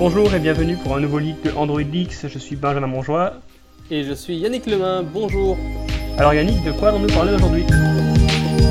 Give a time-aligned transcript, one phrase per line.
[0.00, 2.26] Bonjour et bienvenue pour un nouveau leak de Android Leaks.
[2.26, 3.34] Je suis Benjamin Monjoie.
[3.90, 5.02] Et je suis Yannick Lemain.
[5.02, 5.58] Bonjour.
[6.16, 7.66] Alors Yannick, de quoi allons-nous parler aujourd'hui?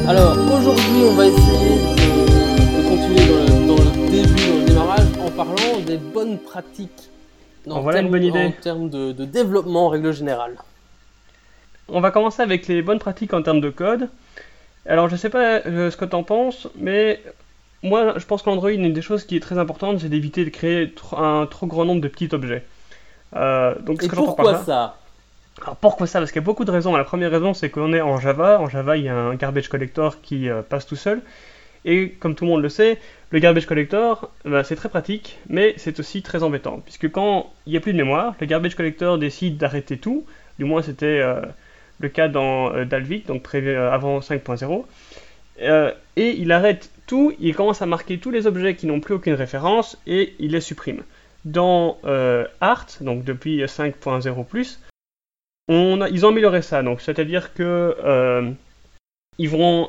[0.08, 5.80] Alors aujourd'hui, on va essayer de, continuer dans le, début, dans le démarrage, en parlant
[5.86, 7.12] des bonnes pratiques.
[7.70, 8.46] En voilà une bonne idée.
[8.46, 10.56] En termes de, de développement en règle générale.
[11.90, 14.10] On va commencer avec les bonnes pratiques en termes de code.
[14.88, 17.22] Alors je sais pas euh, ce que tu en penses, mais
[17.84, 20.94] moi, je pense qu'Android, une des choses qui est très importante, c'est d'éviter de créer
[21.16, 22.64] un trop grand nombre de petits objets.
[23.36, 24.98] Euh, donc, Et pourquoi ça?
[25.62, 26.20] Alors pourquoi ça?
[26.20, 26.96] Parce qu'il y a beaucoup de raisons.
[26.96, 28.60] La première raison, c'est qu'on est en Java.
[28.60, 31.22] En Java, il y a un garbage collector qui euh, passe tout seul.
[31.86, 33.00] Et comme tout le monde le sait,
[33.32, 36.82] le garbage collector, bah, c'est très pratique, mais c'est aussi très embêtant.
[36.84, 40.26] Puisque quand il n'y a plus de mémoire, le garbage collector décide d'arrêter tout.
[40.58, 41.42] Du moins, c'était euh,
[42.00, 44.84] le cas dans Dalvik, donc prévu avant 5.0.
[46.18, 49.34] et il arrête tout, il commence à marquer tous les objets qui n'ont plus aucune
[49.34, 51.02] référence et il les supprime.
[51.44, 54.78] Dans euh, Art, donc depuis 5.0+,
[55.68, 58.52] on ils ont amélioré ça, donc c'est-à-dire que euh,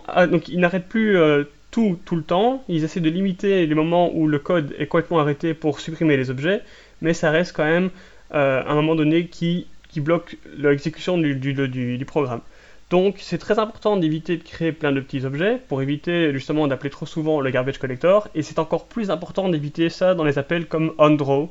[0.09, 4.11] ah, ils n'arrêtent plus euh, tout tout le temps, ils essaient de limiter les moments
[4.15, 6.63] où le code est complètement arrêté pour supprimer les objets,
[7.03, 7.91] mais ça reste quand même
[8.31, 12.41] à un moment donné qui, bloque l'exécution du programme.
[12.91, 16.91] Donc c'est très important d'éviter de créer plein de petits objets pour éviter justement d'appeler
[16.91, 20.67] trop souvent le garbage collector et c'est encore plus important d'éviter ça dans les appels
[20.67, 21.51] comme onDraw.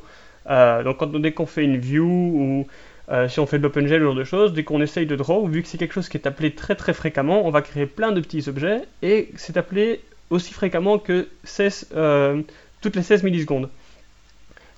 [0.49, 2.67] Euh, donc quand, dès qu'on fait une view ou
[3.09, 5.15] euh, si on fait de l'OpenGL ou ce genre de choses, dès qu'on essaye de
[5.15, 7.85] draw, vu que c'est quelque chose qui est appelé très très fréquemment, on va créer
[7.85, 12.41] plein de petits objets et c'est appelé aussi fréquemment que 16, euh,
[12.81, 13.69] toutes les 16 millisecondes.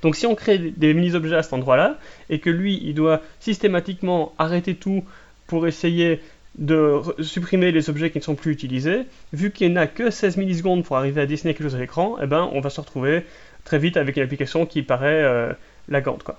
[0.04, 1.98] Donc si on crée des mini-objets à cet endroit-là,
[2.30, 5.04] et que lui, il doit systématiquement arrêter tout
[5.48, 6.22] pour essayer
[6.56, 10.84] de supprimer les objets qui ne sont plus utilisés, vu qu'il n'a que 16 millisecondes
[10.84, 13.26] pour arriver à dessiner quelque chose à l'écran, eh ben, on va se retrouver
[13.64, 15.54] très vite avec une application qui paraît euh,
[15.88, 16.24] lagante.
[16.24, 16.38] Quoi.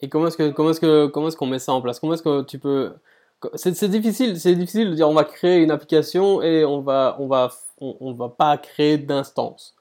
[0.00, 2.00] Et comment est-ce que comment est-ce que comment est-ce qu'on met ça en place?
[2.00, 2.92] Comment est-ce que tu peux
[3.54, 7.26] c'est, difficile, c'est difficile de dire on va créer une application et on va on
[7.26, 9.74] va on, va pas créer d'instance.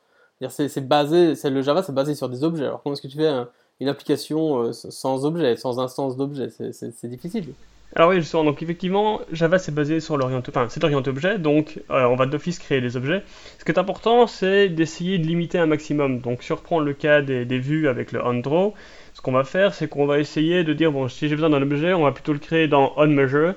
[0.49, 2.65] C'est, basé, le Java, c'est basé sur des objets.
[2.65, 3.31] Alors comment est-ce que tu fais
[3.79, 6.49] une application euh, sans objet, sans instance d'objet?
[6.49, 7.53] C'est difficile.
[7.95, 11.79] Alors oui, justement, donc effectivement, Java c'est basé sur l'orienté, enfin c'est orienté objet, donc
[11.91, 13.21] euh, on va d'office créer des objets.
[13.59, 16.19] Ce qui est important, c'est d'essayer de limiter un maximum.
[16.19, 18.73] Donc surprendre le cas des, vues avec le onDraw,
[19.13, 21.61] ce qu'on va faire, c'est qu'on va essayer de dire bon, si j'ai besoin d'un
[21.61, 23.53] objet, on va plutôt le créer dans onMeasure,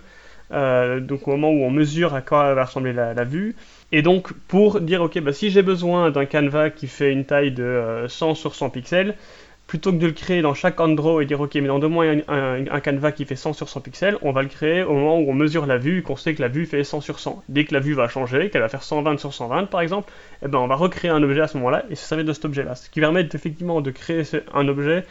[0.52, 3.56] euh, donc au moment où on mesure à quoi va ressembler la, vue.
[3.90, 7.52] Et donc pour dire ok, bah, si j'ai besoin d'un canevas qui fait une taille
[7.52, 9.14] de 100 euh, sur 100 pixels,
[9.66, 12.04] plutôt que de le créer dans chaque Android et dire ok mais dans deux mois
[12.04, 14.94] un, un, un, canevas qui fait 100 sur 100 pixels, on va le créer au
[14.94, 17.18] moment où on mesure la vue et qu'on sait que la vue fait 100 sur
[17.18, 17.42] 100.
[17.48, 20.12] Dès que la vue va changer, qu'elle va faire 120 sur 120 par exemple,
[20.44, 22.44] eh ben on va recréer un objet à ce moment-là et va être de cet
[22.44, 22.74] objet-là.
[22.74, 24.22] Ce qui permet effectivement de créer
[24.54, 25.04] un objet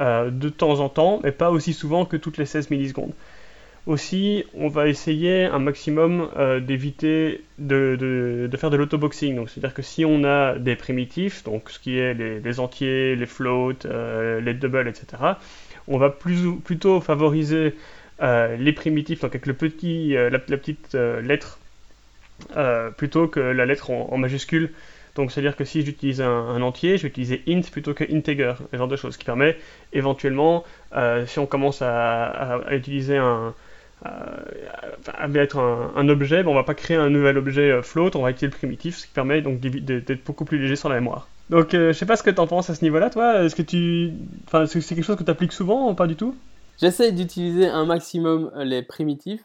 [0.00, 3.12] euh, de temps en temps, mais pas aussi souvent que toutes les 16 millisecondes.
[3.86, 9.46] Aussi, on va essayer un maximum euh, d'éviter de, faire de l'autoboxing.
[9.48, 13.86] C'est-à-dire que si on a des primitifs, donc ce qui est les, entiers, les floats,
[13.86, 15.06] euh, les doubles, etc.,
[15.88, 17.74] on va plutôt favoriser
[18.20, 21.58] euh, les primitifs, donc avec le petit, la, petite lettre,
[22.98, 24.70] plutôt que la lettre en, majuscule.
[25.16, 28.76] Donc, c'est-à-dire que si j'utilise un, entier, je vais utiliser int plutôt que integer, ce
[28.76, 29.56] genre de choses, qui permet
[29.94, 30.64] éventuellement,
[31.26, 33.54] si on commence à utiliser un,
[34.06, 38.30] euh, être un, objet, on va pas créer un nouvel objet euh, float, on va
[38.30, 41.28] utiliser le primitif, ce qui permet donc d'être beaucoup plus léger sur la mémoire.
[41.50, 43.42] Donc euh, je sais pas ce que tu en penses à ce niveau-là, toi.
[43.42, 44.12] Est-ce que tu,
[44.46, 46.34] enfin, c'est quelque chose que tu appliques souvent ou pas du tout?
[46.78, 49.44] J'essaie d'utiliser un maximum les primitifs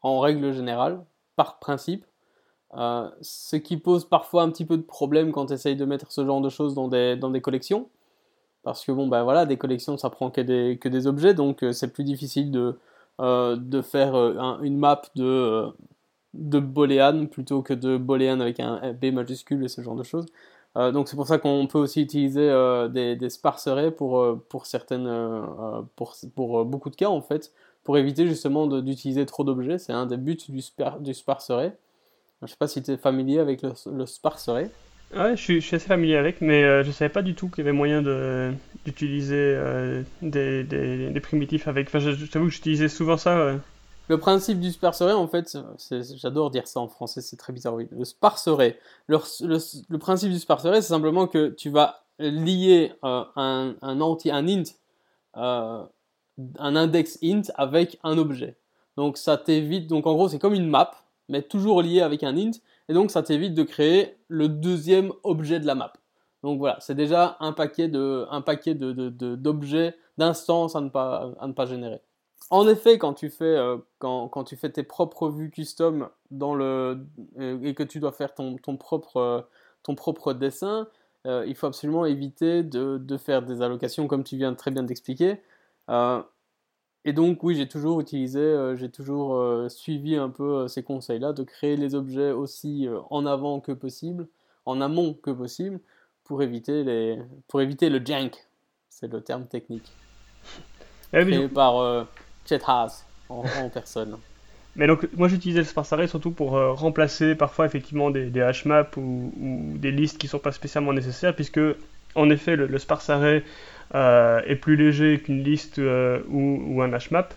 [0.00, 1.00] en règle générale,
[1.36, 2.04] par principe.
[2.72, 6.26] ce qui pose parfois un petit peu de problème quand tu essayes de mettre ce
[6.26, 7.88] genre de choses dans des, dans des collections.
[8.64, 11.64] Parce que bon, ben voilà, des collections ça prend que des, que des objets, donc
[11.72, 12.72] c'est plus difficile de, euh,
[13.18, 15.70] de faire euh, une map de, euh,
[16.34, 20.26] de Boolean plutôt que de Boolean avec un B majuscule et ce genre de choses.
[20.76, 22.48] donc c'est pour ça qu'on peut aussi utiliser
[22.90, 23.28] des, des
[23.96, 25.10] pour, pour, certaines,
[25.96, 27.52] pour, pour beaucoup de cas en fait,
[27.84, 29.78] pour éviter justement d'utiliser trop d'objets.
[29.78, 30.62] C'est un des buts du,
[31.00, 31.76] du sparse-array.
[32.40, 34.70] Je ne sais pas si tu es familier avec le, le sparse-array.
[35.14, 37.60] Ouais, je suis, assez familier avec, mais euh, je savais pas du tout qu'il y
[37.62, 38.00] avait moyen
[38.84, 41.88] d'utiliser euh, des, des, primitifs avec.
[41.88, 43.56] Enfin, je, t'avoue que j'utilisais souvent ça.
[44.08, 45.56] Le principe du sparse-array, en fait,
[46.16, 47.88] j'adore dire ça en français, c'est très bizarre, oui.
[47.90, 48.78] Le sparse-array.
[49.06, 49.18] Le,
[49.88, 54.62] le, principe du sparse-array, c'est simplement que tu vas lier euh, un, un int,
[55.34, 58.56] un index int avec un objet.
[58.96, 60.90] Donc ça t'évite, donc en gros, c'est comme une map,
[61.28, 62.52] mais toujours lié avec un int.
[62.92, 65.94] Et donc ça t'évite de créer le deuxième objet de la map.
[66.42, 71.46] Donc voilà, c'est déjà un paquet de, un de, d'objets, d'instances à ne pas, à
[71.46, 72.02] ne pas générer.
[72.50, 76.54] En effet, quand tu fais, euh, quand, quand, tu fais tes propres vues custom dans
[76.54, 77.06] le,
[77.38, 79.40] euh, et que tu dois faire ton, ton propre, euh,
[79.82, 80.86] ton propre dessin,
[81.24, 85.40] il faut absolument éviter de, de, faire des allocations comme tu viens très bien d'expliquer.
[87.04, 91.76] Et donc oui, j'ai toujours utilisé, j'ai toujours suivi un peu ces conseils-là, de créer
[91.76, 94.28] les objets aussi en avant que possible,
[94.66, 95.80] en amont que possible,
[96.24, 97.18] pour éviter, les,
[97.48, 98.36] pour éviter le jank.
[98.88, 99.90] C'est le terme technique.
[101.12, 102.04] Eh Créé par euh,
[102.46, 104.16] Chet Haas en, personne.
[104.76, 108.40] Mais donc, moi j'utilisais le sparse array surtout pour euh, remplacer parfois effectivement des, des
[108.40, 111.60] hashmaps ou, ou, des listes qui ne sont pas spécialement nécessaires, puisque
[112.14, 113.42] en effet le, sparse array euh,
[113.94, 117.34] est plus léger qu'une liste ou, ou, un hashmap.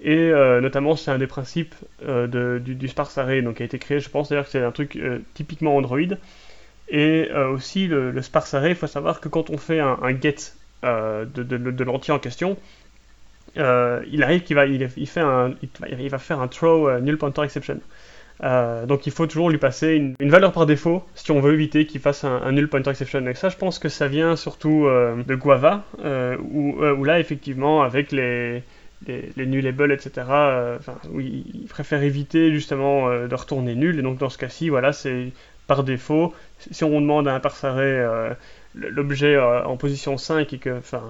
[0.00, 4.10] Et notamment, c'est un des principes du, sparse array donc, qui a été créé, je
[4.10, 4.98] pense d'ailleurs que c'est un truc
[5.34, 6.16] typiquement Android.
[6.88, 10.36] Et euh, aussi, le, sparse array, il faut savoir que quand on fait un, get
[10.84, 12.56] euh, de, l'entier en question,
[13.56, 15.22] euh, il arrive qu'il va, il, fait
[15.98, 17.80] il va faire un throw null pointer exception.
[18.40, 22.00] Donc il faut toujours lui passer une, valeur par défaut si on veut éviter qu'il
[22.00, 23.26] fasse un, null pointer exception.
[23.26, 28.12] Et ça, je pense que ça vient surtout de Guava, où, où, là, effectivement, avec
[28.12, 28.62] les,
[29.06, 30.26] les, les nullables, etc.,
[31.18, 33.98] il, préfère éviter justement de retourner nul.
[33.98, 35.32] Et donc dans ce cas-ci, voilà, c'est
[35.66, 36.32] par défaut,
[36.70, 38.04] si on demande à un parse array
[38.76, 41.02] l'objet euh, en position 5 et que, enfin,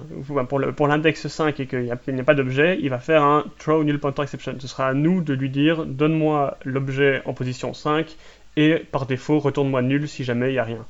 [0.75, 3.99] pour l'index 5 et qu'il n'y a, pas d'objet, il va faire un throw null
[3.99, 4.55] pointer exception.
[4.59, 8.15] Ce sera à nous de lui dire donne-moi l'objet en position 5
[8.55, 10.85] et par défaut retourne-moi nul si jamais il n'y a rien.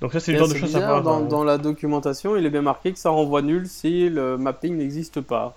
[0.00, 1.02] Donc ça c'est le genre de choses à voir.
[1.02, 4.76] Dans, dans, la documentation, il est bien marqué que ça renvoie nul si le mapping
[4.76, 5.56] n'existe pas.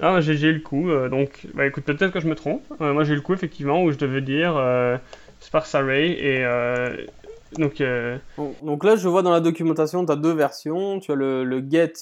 [0.00, 2.62] Ah, j'ai eu le coup, euh, donc bah, écoute, peut-être que je me trompe.
[2.82, 4.60] Euh, moi j'ai eu le coup effectivement où je devais dire
[5.40, 6.44] sparse array et
[7.58, 8.18] donc, euh,
[8.62, 11.00] donc là je vois dans la documentation tu as deux versions.
[11.00, 11.92] Tu as le, get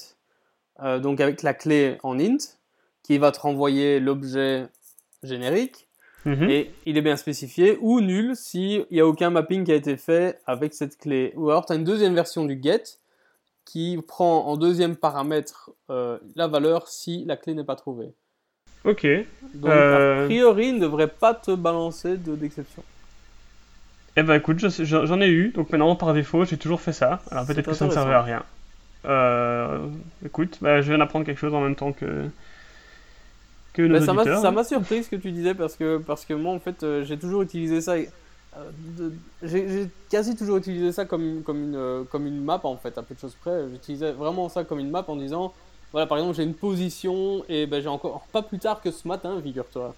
[0.81, 2.37] euh, donc avec la clé en int
[3.03, 4.67] qui va te renvoyer l'objet
[5.23, 5.87] générique.
[6.27, 6.49] Mhm.
[6.49, 9.95] et il est bien spécifié ou nul s'il n'y a aucun mapping qui a été
[9.95, 11.31] fait avec cette clé.
[11.35, 12.81] Ou alors tu as une deuxième version du get
[13.63, 18.11] qui prend en deuxième paramètre la valeur si la clé n'est pas trouvée.
[18.85, 19.05] Ok.
[19.53, 22.83] Donc a priori il ne devrait pas te balancer d'exception
[24.17, 27.21] eh ben écoute, j'en ai eu, donc maintenant par défaut j'ai toujours fait ça.
[27.31, 28.43] Alors peut-être que ça ne servait à rien.
[29.05, 29.87] Euh,
[30.25, 32.29] écoute, bah, je viens d'apprendre quelque chose en même temps que,
[33.73, 36.53] que nos bah, Ça m'a surpris ce que tu disais parce que, parce que moi
[36.53, 37.95] en fait euh, j'ai toujours utilisé ça.
[37.95, 39.09] Euh,
[39.43, 43.03] j'ai quasi toujours utilisé ça comme, comme, une, euh, comme une map en fait, à
[43.03, 43.67] peu de choses près.
[43.69, 45.53] J'utilisais vraiment ça comme une map en disant
[45.91, 49.07] voilà par exemple j'ai une position et ben, j'ai encore pas plus tard que ce
[49.07, 49.93] matin, figure-toi,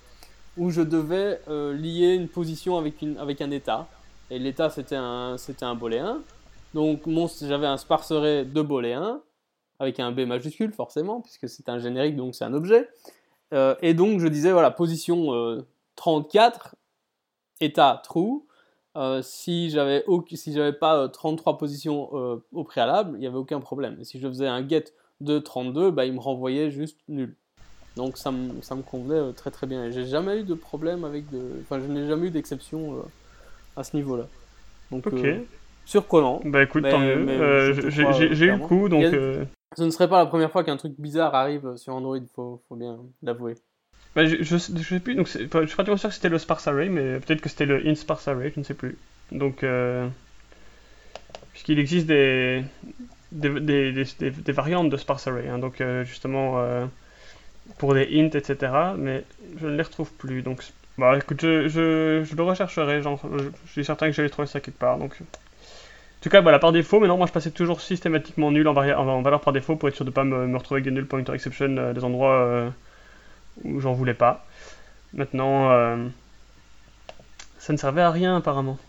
[0.57, 3.87] où je devais lier une position avec, une, avec un état.
[4.29, 5.75] Et l'état, c'était un, c'était un.
[6.73, 7.01] Donc,
[7.41, 9.21] j'avais un sparserait de booléen,
[9.79, 12.89] avec un B majuscule, forcément, puisque c'est un générique, donc c'est un objet.
[13.53, 15.63] Euh, et donc, je disais, voilà, position
[15.95, 18.41] 34, euh, état true.
[18.97, 20.03] Euh, si j'avais
[20.33, 23.97] si pas 33 positions au préalable, il n'y avait aucun problème.
[24.01, 24.85] Et si je faisais un get
[25.21, 27.35] de 32, bah, il me renvoyait juste nul.
[27.95, 29.89] Donc ça me, convenait très très bien.
[29.89, 31.59] J'ai jamais eu de problème avec de.
[31.61, 33.03] Enfin, je n'ai jamais eu d'exception
[33.77, 34.25] à ce niveau-là.
[34.91, 35.13] Donc, ok.
[35.13, 35.39] Euh,
[35.85, 36.41] surprenant.
[36.43, 37.25] Bah écoute, tant mieux.
[37.29, 39.03] Euh, j'ai eu le coup, donc.
[39.03, 39.45] Euh,
[39.77, 42.75] ce ne serait pas la première fois qu'un truc bizarre arrive sur Android, faut, faut
[42.75, 43.55] bien l'avouer.
[44.15, 46.89] Bah, je, je, sais plus, donc je suis pratiquement sûr que c'était le sparse array,
[46.89, 48.97] mais peut-être que c'était le in sparse array, je ne sais plus.
[49.31, 49.63] Donc,
[51.51, 52.63] puisqu'il existe des
[53.31, 56.87] des, des, des, des, variantes de sparse array, hein, donc justement
[57.77, 58.71] pour des int, etc.
[58.97, 59.23] Mais
[59.59, 60.63] je ne les retrouve plus, donc
[60.97, 63.21] bah écoute, je, je, le rechercherai, genre,
[63.65, 64.97] je, suis certain que j'allais trouver ça quelque part.
[64.97, 65.21] Donc...
[66.17, 68.75] En tout cas, voilà, par défaut, mais non, moi je passais toujours systématiquement nul en,
[68.75, 71.31] en, valeur par défaut pour être sûr de pas me, retrouver avec des null pointer
[71.31, 72.69] exception euh, des endroits euh,
[73.63, 74.43] où j'en voulais pas.
[75.13, 76.07] Maintenant, euh,
[77.59, 78.79] ça ne servait à rien apparemment.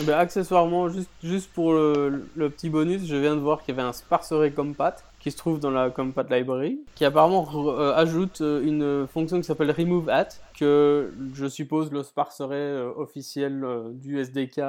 [0.00, 3.74] Eh ben, accessoirement, juste, juste pour le, le, petit bonus, je viens de voir qu'il
[3.74, 7.92] y avait un sparse compat qui se trouve dans la Compat Library, qui apparemment euh,
[7.94, 13.64] ajoute euh, une fonction qui s'appelle remove at, que je suppose le sparserait euh, officiel
[13.94, 14.60] du SDK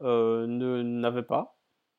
[0.00, 1.56] n'avait pas,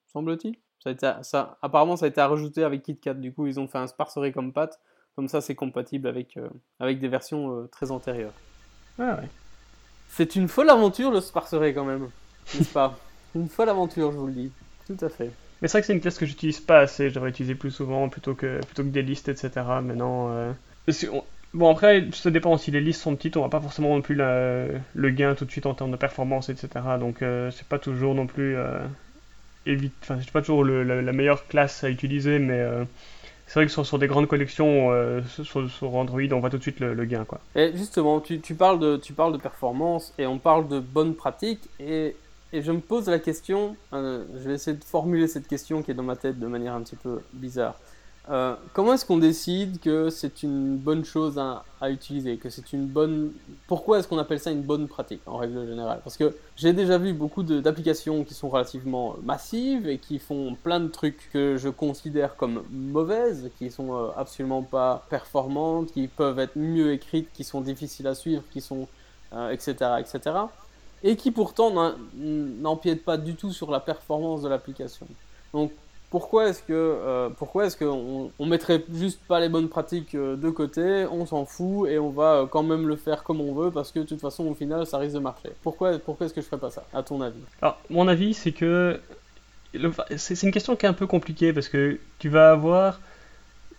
[0.08, 0.56] semble-t-il.
[1.00, 3.16] Ça, ça, apparemment, ça a été rajouté avec KitKat.
[3.16, 4.70] Du coup, ils ont fait un sparserait compat.
[5.16, 6.38] Comme ça, c'est compatible avec,
[6.80, 8.34] avec des versions très antérieures.
[9.00, 9.30] Ah ouais.
[10.10, 12.10] C'est une folle aventure, le sparserait, quand même.
[12.54, 12.96] N'est-ce pas?
[13.36, 14.52] Une folle aventure, je vous le dis.
[14.86, 15.32] Tout à fait.
[15.68, 18.08] C'est vrai que c'est une classe que j'utilise pas assez, je devrais utiliser plus souvent
[18.10, 19.50] plutôt que, plutôt que des listes, etc.
[19.84, 20.30] Mais non.
[20.30, 20.52] Euh,
[21.54, 22.58] bon, après, ça dépend.
[22.58, 25.52] Si les listes sont petites, on va pas forcément non plus le gain tout de
[25.52, 26.70] suite en termes de performance, etc.
[27.00, 28.80] Donc, euh, c'est pas toujours non plus euh,
[29.66, 32.64] évite, enfin c'est pas toujours la, meilleure classe à utiliser, mais
[33.48, 34.92] c'est vrai que sur, des grandes collections
[35.28, 37.26] sur, Android, on voit tout de suite le, gain.
[37.26, 37.40] Quoi.
[37.56, 41.68] Et justement, tu, parles de, tu parles de performance et on parle de bonnes pratiques.
[41.80, 42.16] Et,
[42.56, 45.94] et je me pose la question, je vais essayer de formuler cette question qui est
[45.94, 47.76] dans ma tête de manière un petit peu bizarre.
[48.30, 52.88] Euh, comment est-ce qu'on décide que c'est une bonne chose à, utiliser, que c'est une
[52.88, 53.32] bonne...
[53.68, 56.00] Pourquoi est-ce qu'on appelle ça une bonne pratique en règle générale?
[56.04, 60.80] Parce que j'ai déjà vu beaucoup d'applications qui sont relativement massives et qui font plein
[60.80, 66.40] de trucs que je considère comme mauvaises, qui sont euh, absolument pas performantes, qui peuvent
[66.40, 68.88] être mieux écrites, qui sont difficiles à suivre, qui sont...
[69.52, 70.32] etc., euh, etc.
[71.04, 71.72] Et qui pourtant
[72.16, 75.08] n'empiètent pas du tout sur la performance de l'application.
[75.54, 75.72] Donc
[76.10, 80.36] pourquoi est-ce que euh, pourquoi est-ce qu'on on mettrait juste pas les bonnes pratiques euh,
[80.36, 83.54] de côté, on s'en fout et on va euh, quand même le faire comme on
[83.54, 85.50] veut parce que de toute façon au final ça risque de marcher.
[85.62, 87.42] Pourquoi pourquoi est-ce que je ferais pas ça à ton avis?
[87.62, 89.00] Alors mon avis c'est que
[90.16, 93.02] c'est une question qui est un peu compliquée parce que tu vas avoir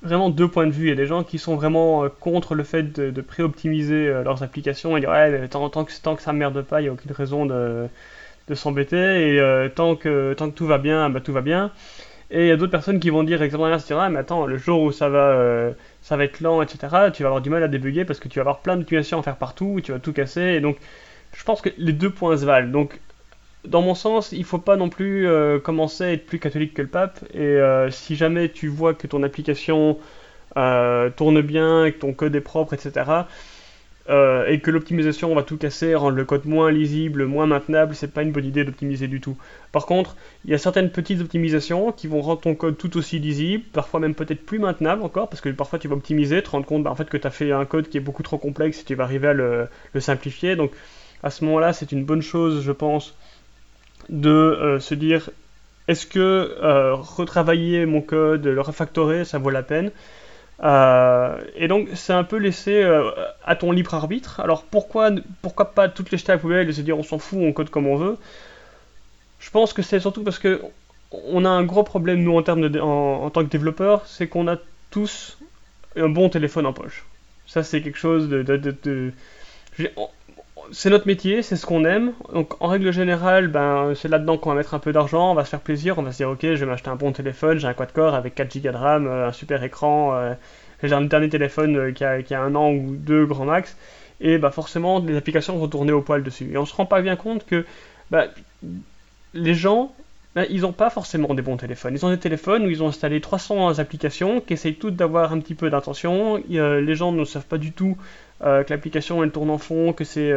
[0.06, 0.86] vraiment deux points de vue.
[0.86, 4.42] Il y a des gens qui sont vraiment contre le fait de, de pré-optimiser leurs
[4.42, 6.92] applications et dire ouais tant, tant, que, tant que ça merde pas, il n'y a
[6.92, 7.88] aucune raison de,
[8.54, 11.72] s'embêter et tant, que, tant que tout va bien, bah, tout va bien.
[12.30, 14.56] Et il y a d'autres personnes qui vont dire exactement l'inverse, ah, mais attends, le
[14.56, 15.72] jour où ça va, euh,
[16.02, 16.78] ça va être lent, etc.,
[17.12, 19.22] tu vas avoir du mal à débugger parce que tu vas avoir plein d'utilisation à
[19.22, 20.76] faire partout, tu vas tout casser, et donc
[21.36, 22.88] je pense que les deux points se valent.
[23.66, 26.82] Dans mon sens, il faut pas non plus euh, commencer à être plus catholique que
[26.82, 29.98] le pape, et euh, si jamais tu vois que ton application
[31.16, 33.26] tourne bien, que ton code est propre, etc.,
[34.08, 38.12] euh, et que l'optimisation va tout casser, rendre le code moins lisible, moins maintenable, c'est
[38.12, 39.36] pas une bonne idée d'optimiser du tout.
[39.72, 43.18] Par contre, il y a certaines petites optimisations qui vont rendre ton code tout aussi
[43.18, 46.66] lisible, parfois même peut-être plus maintenable encore, parce que parfois tu vas optimiser, te rendre
[46.66, 48.80] compte bah, en fait que tu as fait un code qui est beaucoup trop complexe
[48.80, 49.68] et tu vas arriver à le,
[49.98, 50.54] simplifier.
[50.54, 50.70] Donc
[51.24, 53.16] à ce moment-là, c'est une bonne chose, je pense,
[54.08, 55.30] de euh, se dire
[55.88, 59.90] est-ce que euh, retravailler mon code, le refactorer, ça vaut la peine?
[60.62, 62.82] Euh, et donc c'est un peu laissé
[63.44, 64.40] à ton libre arbitre.
[64.40, 65.10] Alors pourquoi,
[65.42, 67.70] pourquoi pas toutes les jeter à poubelle et se dire on s'en fout, on code
[67.70, 68.16] comme on veut?
[69.38, 70.62] Je pense que c'est surtout parce que
[71.10, 74.48] on a un gros problème nous en, termes de, en, tant que développeur, c'est qu'on
[74.48, 74.56] a
[74.90, 75.38] tous
[75.94, 77.04] un bon téléphone en poche.
[77.46, 78.42] Ça c'est quelque chose de,
[80.72, 82.12] c'est notre métier, c'est ce qu'on aime.
[82.32, 85.44] Donc en règle générale, ben, c'est là-dedans qu'on va mettre un peu d'argent, on va
[85.44, 87.66] se faire plaisir, on va se dire ok, je vais m'acheter un bon téléphone, j'ai
[87.66, 90.34] un quad-core avec 4 Go de RAM, euh, un super écran, euh,
[90.82, 93.76] j'ai un dernier téléphone euh, qui, a, un an ou deux grand max,
[94.20, 96.50] et bah forcément les applications vont tourner au poil dessus.
[96.52, 97.64] Et on se rend pas bien compte que
[98.10, 98.26] bah,
[99.34, 99.92] les gens,
[100.34, 101.94] bah, ils n'ont pas forcément des bons téléphones.
[101.94, 105.40] Ils ont des téléphones où ils ont installé 300 applications qui essayent toutes d'avoir un
[105.40, 106.42] petit peu d'intention.
[106.48, 107.96] les gens ne savent pas du tout
[108.40, 110.32] que l'application elle tourne en fond, que c'est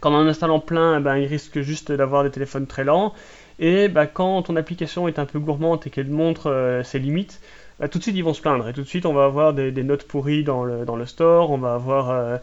[0.00, 3.14] quand on en installant plein, eh ben, il risque juste d'avoir des téléphones très lents.
[3.58, 7.40] Et bah, quand ton application est un peu gourmande et qu'elle montre euh, ses limites,
[7.80, 8.68] bah, tout de suite ils vont se plaindre.
[8.68, 11.50] Et tout de suite on va avoir des, notes pourries dans le, dans le store,
[11.50, 12.36] on va avoir, euh,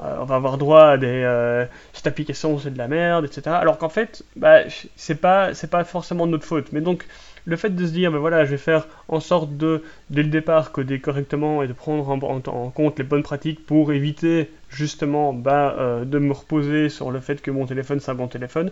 [0.00, 1.66] euh, on va avoir droit à des.
[1.92, 3.42] cette application c'est de la merde, etc.
[3.50, 4.60] Alors qu'en fait, bah,
[4.96, 6.72] c'est pas, pas forcément de notre faute.
[6.72, 7.06] Mais donc
[7.48, 10.28] le fait de se dire, ben voilà, je vais faire en sorte de, dès le
[10.28, 15.74] départ, coder correctement et de prendre en, compte les bonnes pratiques pour éviter justement bah,
[15.78, 18.70] euh, de me reposer sur le fait que mon téléphone c'est un bon téléphone,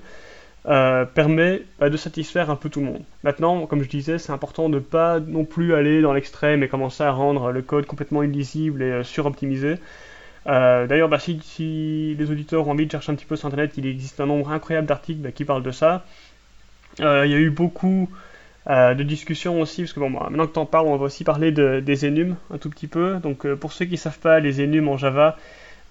[0.66, 3.02] euh, permet bah, de satisfaire un peu tout le monde.
[3.23, 6.68] Maintenant, comme je disais, c'est important de ne pas non plus aller dans l'extrême et
[6.68, 9.76] commencer à rendre le code complètement illisible et euh, suroptimisé.
[10.45, 13.87] D'ailleurs, bah, si, les auditeurs ont envie de chercher un petit peu sur Internet, il
[13.87, 16.04] existe un nombre incroyable d'articles qui parlent de ça.
[17.00, 18.09] Il y a eu beaucoup
[18.68, 21.04] euh, de discussion aussi, parce que bon, bah, maintenant que tu en parles, on va
[21.04, 23.16] aussi parler de, des enums un tout petit peu.
[23.16, 25.37] Donc euh, pour ceux qui ne savent pas, les enums en Java,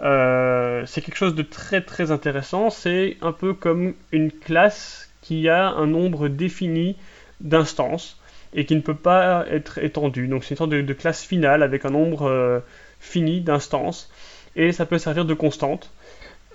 [0.02, 2.70] euh, c'est quelque chose de très très intéressant.
[2.70, 6.98] C'est un peu comme une classe qui a un nombre défini
[7.40, 8.20] d'instances
[8.54, 10.28] et qui ne peut pas être étendue.
[10.28, 12.62] Donc c'est une sorte de, classe finale avec un nombre
[13.00, 14.12] fini d'instances
[14.56, 15.92] et ça peut servir de constante.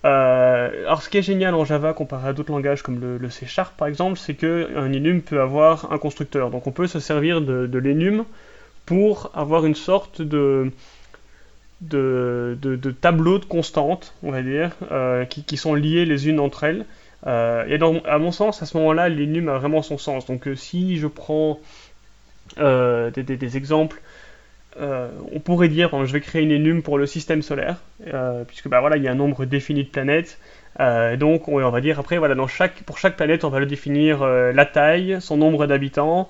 [0.04, 3.46] Euh, alors, ce qui est génial en Java comparé à d'autres langages comme le, C
[3.46, 6.50] Sharp par exemple, c'est qu'un enum peut avoir un constructeur.
[6.50, 8.24] Donc, on peut se servir de, de l'enum
[8.86, 10.72] pour avoir une sorte de,
[13.00, 16.86] tableau de constantes, on va dire, euh, qui, sont liées les unes entre elles.
[17.26, 20.24] Euh, et dans, à mon sens, à ce moment-là, l'enum a vraiment son sens.
[20.24, 21.60] Donc, si je prends
[22.56, 24.00] des, exemples
[24.80, 28.68] euh, on pourrait dire, je vais créer une enum pour le système solaire, euh, puisque
[28.68, 30.38] bah, voilà, il y a un nombre défini de planètes.
[30.78, 33.66] Euh, donc on, va dire après, voilà, dans chaque, pour chaque planète, on va le
[33.66, 36.28] définir la taille, son nombre d'habitants,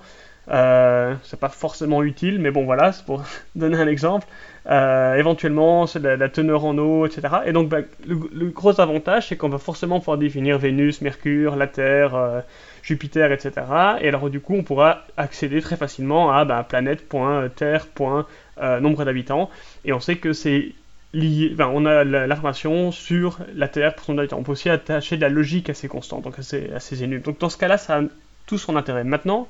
[0.49, 3.23] c'est pas forcément utile, mais bon voilà, c'est pour
[3.55, 4.27] donner un exemple.
[4.67, 7.23] Éventuellement, c'est la, teneur en eau, etc.
[7.47, 11.67] Et donc, bah, le, gros avantage, c'est qu'on va forcément pouvoir définir Vénus, Mercure, la
[11.69, 12.43] Terre,
[12.83, 13.53] Jupiter, etc.
[14.01, 18.27] Et alors, du coup, on pourra accéder très facilement à bah, planète, point, Terre, point,
[18.59, 19.51] euh, nombre d'habitants.
[19.85, 20.73] Et on sait que c'est
[21.13, 24.39] lié, enfin, on a l'information sur la Terre pour son habitant.
[24.39, 27.07] On peut aussi attacher de la logique à ces constants, donc à ces, à ces
[27.07, 28.03] Donc, dans ce cas-là, ça a
[28.47, 29.05] tout son intérêt.
[29.05, 29.49] Maintenant,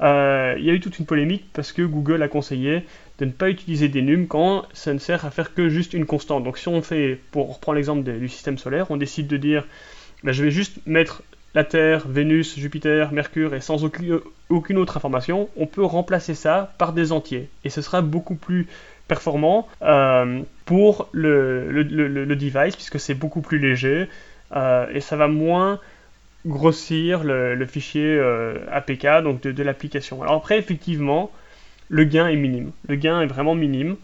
[0.00, 2.84] euh, il y a eu toute une polémique parce que Google a conseillé
[3.18, 6.06] de ne pas utiliser des nums quand ça ne sert à faire que juste une
[6.06, 6.44] constante.
[6.44, 9.64] Donc si on fait, pour reprendre l'exemple du système solaire, on décide de dire
[10.22, 11.22] ben, je vais juste mettre
[11.54, 16.92] la Terre, Vénus, Jupiter, Mercure et sans aucune, autre information, on peut remplacer ça par
[16.92, 17.48] des entiers.
[17.64, 18.66] Et ce sera beaucoup plus
[19.08, 24.08] performant euh, pour le, device puisque c'est beaucoup plus léger
[24.54, 25.80] euh, et ça va moins
[26.46, 30.22] grossir le, fichier euh, APK donc de, l'application.
[30.22, 31.30] Alors après, effectivement,
[31.88, 32.72] le gain est minime.
[32.86, 33.96] Le gain est vraiment minime.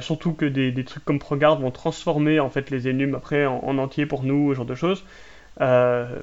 [0.00, 4.06] Surtout que des, trucs comme ProGuard vont transformer en fait les enums après en, entier
[4.06, 5.04] pour nous, ce genre de choses.
[5.60, 6.20] Euh,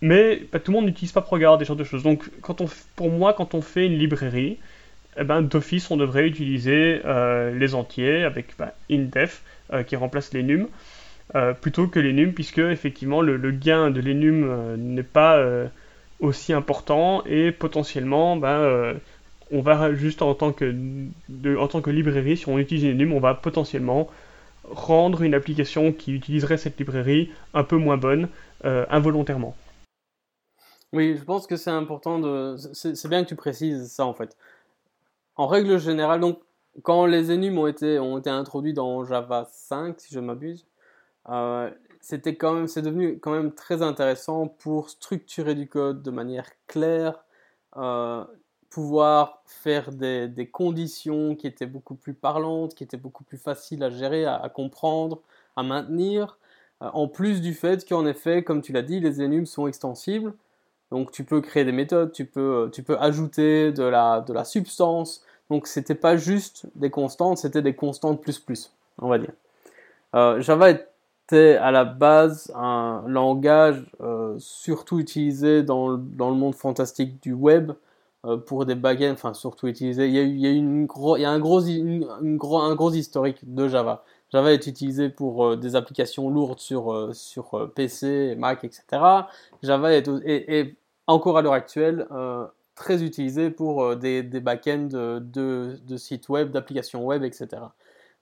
[0.00, 2.02] mais bah, tout le monde n'utilise pas ProGuard, des genre de choses.
[2.02, 2.66] Donc quand on,
[2.96, 4.58] pour moi, quand on fait une librairie,
[5.16, 7.00] eh ben, d'office on devrait utiliser
[7.54, 9.42] les entiers avec bah, indef
[9.86, 10.68] qui remplace les nums.
[11.34, 15.66] Euh, plutôt que l'enum, puisque effectivement le, gain de l'enum euh, n'est pas euh,
[16.20, 18.94] aussi important et potentiellement ben,
[19.50, 24.08] on va juste en tant que librairie, si on utilise l'enum, on va potentiellement
[24.70, 28.28] rendre une application qui utiliserait cette librairie un peu moins bonne
[28.64, 29.54] involontairement.
[30.92, 32.56] Oui, je pense que c'est important de.
[32.72, 34.36] C'est bien que tu précises ça en fait.
[35.36, 36.38] En règle générale, donc,
[36.82, 40.66] quand les enums ont été, ont été introduits dans Java 5, si je m'abuse,
[41.28, 46.10] euh, c'était quand même, c'est devenu quand même très intéressant pour structurer du code de
[46.10, 47.24] manière claire,
[47.76, 48.24] euh,
[48.70, 53.82] pouvoir faire des, des, conditions qui étaient beaucoup plus parlantes, qui étaient beaucoup plus faciles
[53.82, 55.22] à gérer, à, comprendre,
[55.56, 56.38] à maintenir.
[56.84, 60.34] Euh, en plus du fait qu'en effet, comme tu l'as dit, les enums sont extensibles.
[60.90, 64.44] Donc tu peux créer des méthodes, tu peux, tu peux ajouter de la, de la
[64.44, 65.24] substance.
[65.50, 69.32] Donc c'était pas juste des constantes, c'était des constantes plus plus, on va dire.
[70.40, 70.86] Java est
[71.26, 77.22] c'était à la base un langage euh, surtout utilisé dans le, dans le, monde fantastique
[77.22, 77.72] du web
[78.26, 80.06] euh, pour des backends, enfin surtout utilisé.
[80.06, 82.58] Il y a, il y a, une gros, il y a un, gros, une, gros,
[82.58, 84.04] un gros historique de Java.
[84.34, 88.84] Java est utilisé pour euh, des applications lourdes sur, sur PC, Mac, etc.
[89.62, 92.06] Java est, encore à l'heure actuelle
[92.74, 95.20] très utilisé pour des, des backends de,
[95.86, 97.48] de, sites web, d'applications web, etc.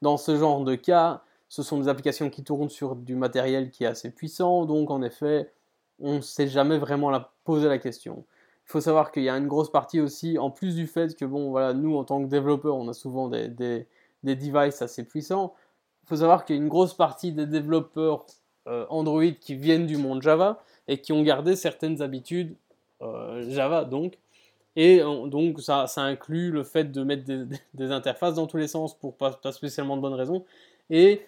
[0.03, 3.85] Dans ce genre de cas, ce sont des applications qui tournent sur du matériel qui
[3.85, 5.53] est assez puissant, donc en effet,
[6.01, 8.25] on ne sait jamais vraiment la, poser la question.
[8.66, 11.25] Il faut savoir qu'il y a une grosse partie aussi, en plus du fait que,
[11.25, 13.87] bon, voilà, nous, en tant que développeurs, on a souvent des, des,
[14.22, 15.55] devices assez puissants,
[16.05, 18.27] faut savoir qu'il y a une grosse partie des développeurs
[18.67, 22.55] euh, Android qui viennent du monde Java et qui ont gardé certaines habitudes
[23.03, 24.19] euh, Java, donc.
[24.75, 27.25] Et donc, ça, ça, inclut le fait de mettre
[27.75, 30.47] des, interfaces dans tous les sens pour pas, spécialement de bonnes raisons.
[30.88, 31.21] Et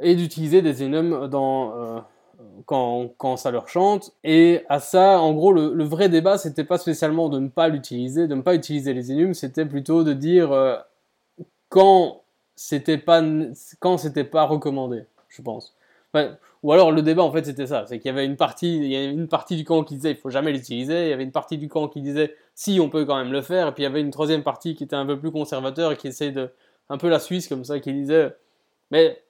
[0.00, 2.00] et d'utiliser des enums dans, euh,
[2.66, 4.12] quand, quand, ça leur chante.
[4.24, 8.26] Et à ça, en gros, le, vrai débat, c'était pas spécialement de ne pas l'utiliser,
[8.26, 10.76] de ne pas utiliser les enums, c'était plutôt de dire euh,
[11.68, 12.21] quand
[12.56, 13.22] c'était pas
[13.80, 15.74] quand c'était pas recommandé, je pense.
[16.62, 18.86] ou alors le débat en fait c'était ça, c'est qu'il y avait une partie, il
[18.86, 21.24] y avait une partie du camp qui disait il faut jamais l'utiliser, il y avait
[21.24, 23.82] une partie du camp qui disait si on peut quand même le faire, et puis
[23.82, 26.32] il y avait une troisième partie qui était un peu plus conservateur et qui essayait
[26.32, 26.50] de
[26.88, 28.34] un peu la Suisse comme ça, qui disait
[28.90, 29.22] mais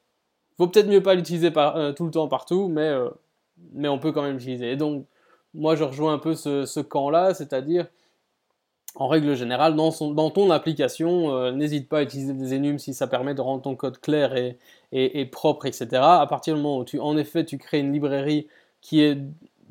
[0.58, 3.08] Vaut peut-être mieux pas l'utiliser euh, tout le temps partout, mais, euh,
[3.72, 4.72] mais on peut quand même l'utiliser.
[4.72, 5.06] Et donc,
[5.54, 7.87] moi, je rejoins un peu ce, camp-là, c'est-à-dire,
[8.94, 13.07] en règle générale, dans, ton application, euh, n'hésite pas à utiliser des enums si ça
[13.07, 15.88] permet de rendre ton code clair et, propre, etc.
[15.92, 18.48] À partir du moment où tu, en effet, tu crées une librairie
[18.83, 19.18] qui est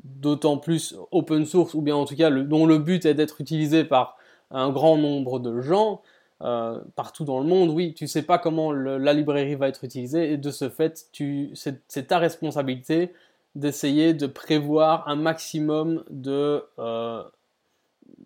[0.04, 3.84] d'autant plus open source, ou bien en tout cas dont le but est d'être utilisé
[3.84, 4.16] par
[4.50, 6.02] un grand nombre de gens,
[6.42, 10.32] euh, partout dans le monde, oui, tu sais pas comment la librairie va être utilisée
[10.32, 11.08] et de ce fait,
[11.54, 13.12] c'est ta responsabilité
[13.54, 17.22] d'essayer de prévoir un maximum de, euh,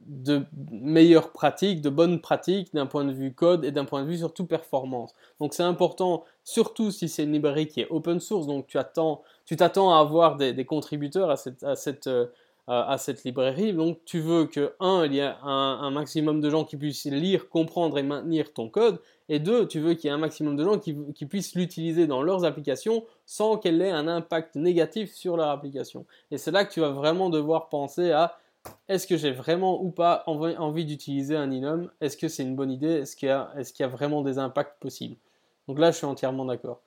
[0.07, 4.09] de meilleures pratiques, de bonnes pratiques d'un point de vue code et d'un point de
[4.09, 5.14] vue surtout performance.
[5.40, 9.23] Donc c'est important, surtout si c'est une librairie qui est open source, donc tu attends,
[9.45, 12.09] tu t'attends à avoir des, contributeurs à cette, à cette
[12.69, 13.73] euh, à cette librairie.
[13.73, 17.49] Donc tu veux que, un, il y ait un, maximum de gens qui puissent lire,
[17.49, 20.64] comprendre et maintenir ton code, et deux, tu veux qu'il y ait un maximum de
[20.64, 25.51] gens qui, puissent l'utiliser dans leurs applications sans qu'elle ait un impact négatif sur leur
[25.51, 26.07] application.
[26.33, 28.37] Et c'est là que tu vas vraiment devoir penser à
[28.88, 31.90] est-ce que j'ai vraiment ou pas envie, d'utiliser un Inum?
[32.00, 32.88] Est-ce que c'est une bonne idée?
[32.88, 35.16] Est-ce qu'il y, a vraiment des impacts possibles?
[35.66, 36.81] Donc là, je suis entièrement d'accord.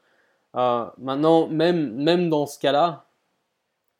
[0.55, 3.05] Euh, maintenant, même, dans ce cas-là,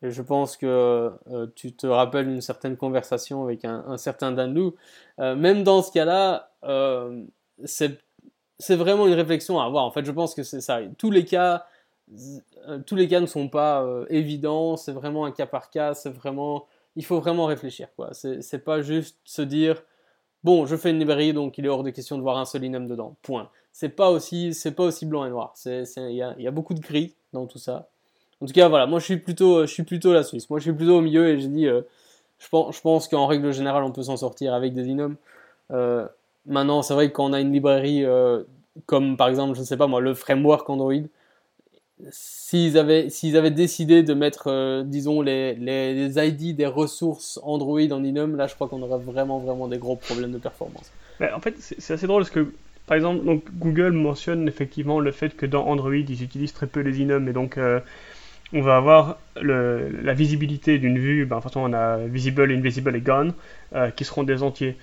[0.02, 4.76] je pense que euh, tu te rappelles une certaine conversation avec un, certain Danlou,
[5.20, 6.52] euh, même dans ce cas-là,
[7.65, 9.84] c'est vraiment une réflexion à avoir.
[9.84, 10.80] En fait, je pense que c'est ça.
[10.98, 11.65] Tous les cas,
[12.86, 14.78] tous les cas ne sont pas évidents.
[14.78, 15.94] C'est vraiment un cas par cas.
[15.94, 17.88] C'est vraiment il faut vraiment réfléchir.
[17.95, 18.12] quoi.
[18.13, 19.84] C'est pas juste se dire
[20.43, 22.63] bon, je fais une librairie, donc il est hors de question de voir un seul
[22.63, 23.15] inum dedans.
[23.21, 23.49] Point.
[23.71, 25.54] C'est pas aussi, c'est pas aussi blanc et noir.
[25.65, 27.89] Il y a, y a, beaucoup de gris dans tout ça.
[28.41, 30.49] En tout cas, voilà, moi je suis plutôt, je suis plutôt la Suisse.
[30.49, 31.82] Moi je suis plutôt au milieu et j'ai dit, euh,
[32.39, 35.17] je pense, je qu'en règle générale on peut s'en sortir avec des inums.
[35.71, 36.08] Euh,
[36.45, 38.43] maintenant, c'est vrai que quand on a une librairie euh,
[38.86, 40.93] comme par exemple, je ne sais pas moi, le framework Android,
[42.12, 48.04] s'ils avaient, avaient décidé de mettre, euh, disons, les, les, ID des ressources Android en
[48.04, 50.92] Inum, là, je crois qu'on aurait vraiment, vraiment des gros problèmes de performance.
[51.22, 52.52] en fait, c'est assez drôle parce que,
[52.88, 56.80] par exemple, donc, Google mentionne effectivement le fait que dans Android, ils utilisent très peu
[56.80, 57.80] les Inum, et donc euh,
[58.54, 63.02] on va avoir la visibilité d'une vue, ben, toute façon, on a Visible, Invisible et
[63.02, 63.34] Gone,
[63.76, 64.76] euh, qui seront des entiers.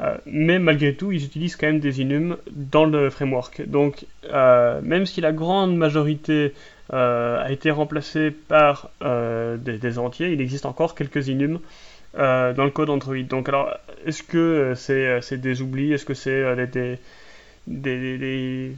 [0.00, 3.62] Euh, mais malgré tout, ils utilisent quand même des inums dans le framework.
[3.68, 6.54] Donc, euh, même si la grande majorité
[6.92, 11.60] euh, a été remplacée par des, entiers, il existe encore quelques inums
[12.14, 13.22] dans le code Android.
[13.22, 13.76] Donc, alors,
[14.06, 15.92] est-ce que c'est des oublis?
[15.92, 16.42] Est-ce que c'est
[17.66, 18.76] des,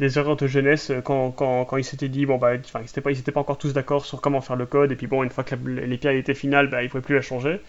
[0.00, 3.74] erreurs de jeunesse quand, ils s'étaient dit, bon, bah, ils n'étaient pas, pas encore tous
[3.74, 6.68] d'accord sur comment faire le code, et puis bon, une fois que l'API était finale,
[6.68, 7.60] bah, ils ne pouvaient plus la changer.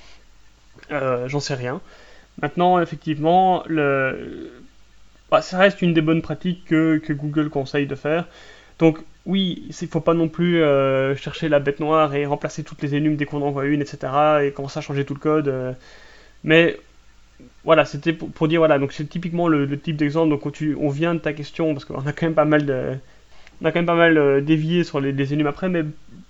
[0.90, 1.82] J'en sais rien.
[2.42, 3.64] Maintenant, effectivement.
[5.32, 8.28] Bah, ça reste une des bonnes pratiques que, Google conseille de faire.
[8.80, 12.64] Donc, oui, il ne faut pas non plus euh, chercher la bête noire et remplacer
[12.64, 14.14] toutes les énumes dès qu'on envoie une, etc.
[14.44, 15.48] et commencer à changer tout le code.
[15.48, 15.74] Euh.
[16.44, 16.78] Mais
[17.64, 20.30] voilà, c'était pour, dire, voilà, donc c'est typiquement le, type d'exemple.
[20.30, 22.94] Donc, tu, on vient de ta question, parce qu'on a quand même pas mal de.
[23.62, 25.84] On a quand même pas mal euh, dévié sur les, les après, mais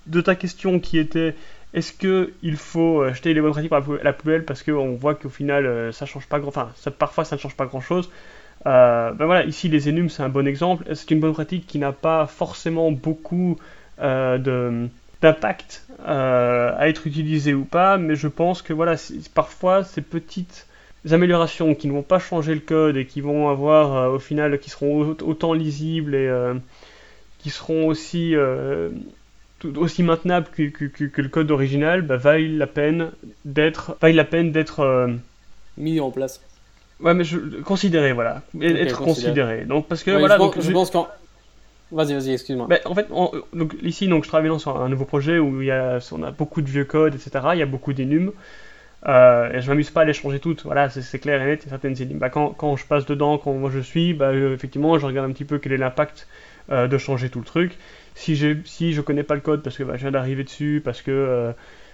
[0.07, 1.35] de ta question qui était
[1.75, 5.29] est-ce qu'il faut euh, jeter les bonnes pratiques par la poubelle parce qu'on voit qu'au
[5.29, 8.09] final euh, ça change pas grand, enfin parfois ça ne change pas grand chose.
[8.65, 10.85] Euh, ben voilà, ici les énumes c'est un bon exemple.
[10.95, 13.57] C'est une bonne pratique qui n'a pas forcément beaucoup
[13.97, 18.95] d'impact à être utilisée ou pas, mais je pense que voilà,
[19.33, 20.67] parfois ces petites
[21.11, 24.69] améliorations qui ne vont pas changer le code et qui vont avoir au final qui
[24.69, 26.29] seront autant lisibles et
[27.39, 28.35] qui seront aussi
[29.75, 33.11] aussi maintenable que, que, le code original, bah, vaille la peine
[33.45, 35.07] d'être, vaille la peine d'être euh,
[35.77, 36.41] mis en place.
[36.99, 39.65] Ouais, mais je considéré, voilà, être considéré.
[39.65, 41.07] Donc parce que voilà, je, donc, je, pense qu'en
[41.91, 42.67] Vas-y, vas-y, excuse-moi.
[42.67, 43.07] Bah, en fait,
[43.53, 46.31] donc, ici, donc, je travaille sur un nouveau projet où il y a, on a
[46.31, 47.45] beaucoup de vieux codes, etc.
[47.53, 48.31] Il y a beaucoup d'énumes.
[49.07, 50.63] Euh, et je m'amuse pas à les changer toutes.
[50.63, 51.61] Voilà, c'est clair et net.
[51.63, 52.17] Il y a certaines énumes.
[52.17, 55.33] Bah, quand, quand, je passe dedans, quand moi je suis, bah, effectivement, je regarde un
[55.33, 56.27] petit peu quel est l'impact
[56.71, 57.77] euh, de changer tout le truc
[58.15, 60.81] si, je si je connais pas le code parce que bah, je viens d'arriver dessus,
[60.83, 61.51] parce que euh,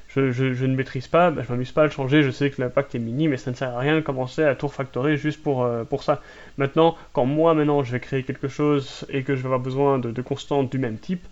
[0.08, 2.62] je, je, ne maîtrise pas, bah, je m'amuse pas à le changer, je sais que
[2.62, 5.42] l'impact est minime et ça ne sert à rien de commencer à tout refactorer juste
[5.42, 6.22] pour, euh, pour ça.
[6.58, 10.00] Maintenant, quand moi maintenant je vais créer quelque chose et que je vais avoir besoin
[10.00, 11.26] de, de constantes du même type,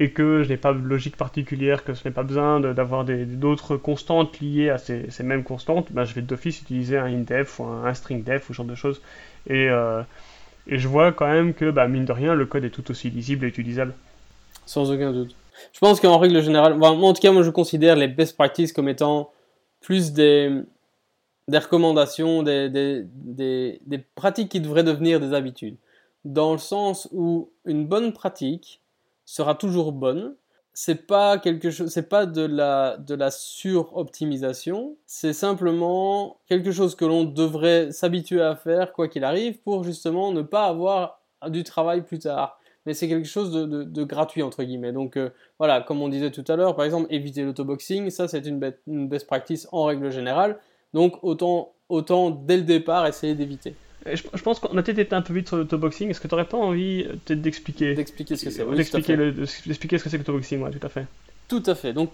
[0.00, 3.76] et que je n'ai pas de logique particulière, que je n'ai pas besoin d'avoir d'autres
[3.76, 7.64] constantes liées à ces, ces mêmes constantes, bah, je vais d'office utiliser un indef ou
[7.64, 9.02] un, string def ou ce genre de choses.
[9.48, 10.02] Et, euh,
[10.68, 13.10] et je vois quand même que, bah, mine de rien, le code est tout aussi
[13.10, 13.92] lisible et utilisable.
[14.68, 15.34] Sans aucun doute.
[15.72, 18.90] Je pense qu'en règle générale, en tout cas, moi je considère les best practices comme
[18.90, 19.30] étant
[19.80, 20.60] plus des,
[21.48, 25.78] des recommandations, des, des, des, des, pratiques qui devraient devenir des habitudes.
[26.26, 28.82] Dans le sens où une bonne pratique
[29.24, 30.34] sera toujours bonne.
[30.74, 36.94] C'est pas quelque chose, c'est pas de la, de la suroptimisation, c'est simplement quelque chose
[36.94, 41.64] que l'on devrait s'habituer à faire quoi qu'il arrive pour justement ne pas avoir du
[41.64, 44.92] travail plus tard mais c'est quelque chose de, gratuit entre guillemets.
[44.92, 48.46] Donc euh, voilà, comme on disait tout à l'heure, par exemple, éviter l'autoboxing, ça c'est
[48.46, 50.58] une, best practice en règle générale.
[50.94, 53.74] Donc autant, autant dès le départ essayer d'éviter.
[54.06, 56.08] Je, pense qu'on a peut-être été un peu vite sur l'autoboxing.
[56.08, 58.64] Est-ce que tu n'aurais pas envie euh, peut-être d'expliquer D'expliquer ce que c'est.
[58.64, 61.06] d'expliquer, ce que c'est que l'autoboxing, oui, tout à fait.
[61.48, 61.92] Tout à fait.
[61.92, 62.12] Donc,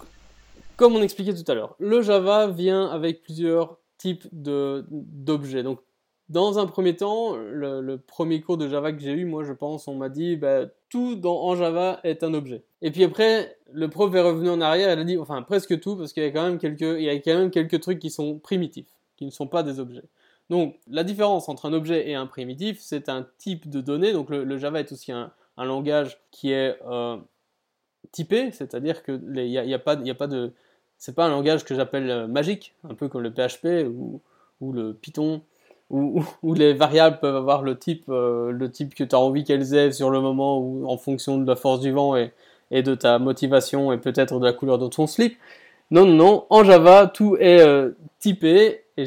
[0.77, 5.62] comme on expliquait tout à l'heure, le Java vient avec plusieurs types d'objets.
[5.62, 5.81] Donc,
[6.30, 9.88] dans un premier temps, le, premier cours de Java que j'ai eu, moi je pense,
[9.88, 12.64] on m'a dit bah, tout dans, en Java est un objet.
[12.80, 15.96] Et puis après, le prof est revenu en arrière, elle a dit, enfin presque tout,
[15.96, 18.10] parce qu'il y a quand même quelques, il y a quand même quelques trucs qui
[18.10, 20.04] sont primitifs, qui ne sont pas des objets.
[20.50, 24.12] Donc la différence entre un objet et un primitif, c'est un type de données.
[24.12, 27.16] Donc le, Java est aussi un, langage qui est euh,
[28.12, 30.52] typé, c'est-à-dire qu'il n'y a, y a, pas, a pas de
[30.96, 35.42] c'est pas un langage que j'appelle magique, un peu comme le PHP ou le Python,
[35.90, 39.92] où, les variables peuvent avoir le type, le type que tu as envie qu'elles aient
[39.92, 42.33] sur le moment ou en fonction de la force du vent et,
[42.70, 45.37] et de ta motivation et peut-être de la couleur de ton slip.
[45.90, 46.47] Non, non, non.
[46.51, 48.81] En Java, tout est euh, typé.
[48.97, 49.05] Et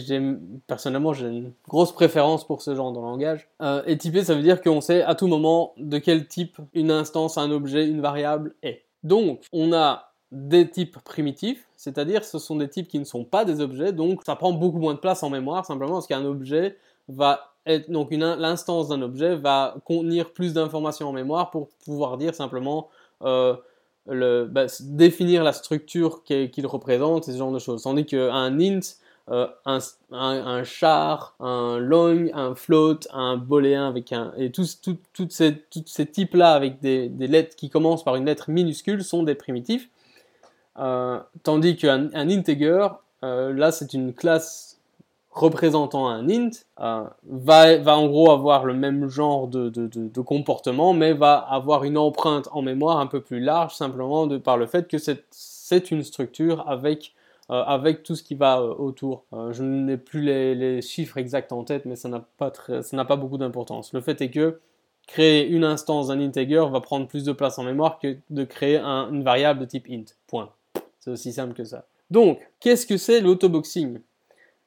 [0.67, 3.47] personnellement, j'ai une grosse préférence pour ce genre de langage.
[3.61, 6.91] Euh, et typé, ça veut dire qu'on sait à tout moment de quel type une
[6.91, 8.83] instance, un objet, une variable est.
[9.03, 13.45] Donc, on a des types primitifs, c'est-à-dire ce sont des types qui ne sont pas
[13.45, 16.75] des objets, donc ça prend beaucoup moins de place en mémoire, simplement parce qu'un objet
[17.07, 22.33] va être, donc l'instance d'un objet va contenir plus d'informations en mémoire pour pouvoir dire
[22.33, 22.89] simplement
[23.23, 23.55] euh,
[24.07, 27.83] le, bah, définir la structure qu'il représente, ce genre de choses.
[27.83, 28.79] Tandis qu'un int,
[29.29, 29.79] euh, un,
[30.11, 34.79] un, char, un long, un float, un booléen avec un et tous
[35.29, 39.35] ces, ces types-là avec des, des, lettres qui commencent par une lettre minuscule sont des
[39.35, 39.89] primitifs.
[40.79, 42.87] Euh, tandis qu'un un integer,
[43.23, 44.79] euh, là c'est une classe
[45.31, 51.35] représentant un int euh, va, en gros avoir le même genre de, comportement, mais va
[51.35, 54.97] avoir une empreinte en mémoire un peu plus large, simplement de, par le fait que
[54.97, 57.13] c'est une structure avec,
[58.03, 59.25] tout ce qui va autour.
[59.51, 63.93] je n'ai plus les, chiffres exacts en tête, mais ça n'a pas beaucoup d'importance.
[63.93, 64.59] Le fait est que
[65.07, 68.77] créer une instance d'un integer va prendre plus de place en mémoire que de créer
[68.77, 70.05] une variable de type int.
[70.27, 70.49] Point.
[71.07, 71.87] C'est aussi simple que ça.
[72.09, 74.01] Donc, qu'est-ce que c'est l'autoboxing?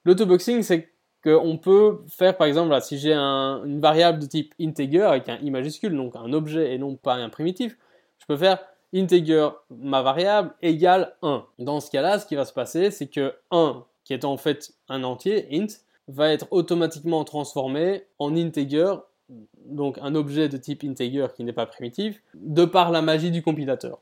[0.06, 0.88] L'autoboxing, c'est
[1.22, 5.36] qu'on peut faire, par exemple, là, si j'ai une variable de type integer avec un
[5.42, 7.76] i majuscule, donc un objet et non pas un primitif,
[8.20, 8.58] je peux faire
[8.94, 11.44] integer ma variable égale 1.
[11.58, 14.72] Dans ce cas-là, ce qui va se passer, c'est que 1, qui est en fait
[14.88, 15.66] un entier, int,
[16.08, 18.94] va être automatiquement transformé en integer,
[19.66, 23.42] donc un objet de type integer qui n'est pas primitif, de par la magie du
[23.42, 24.00] compilateur.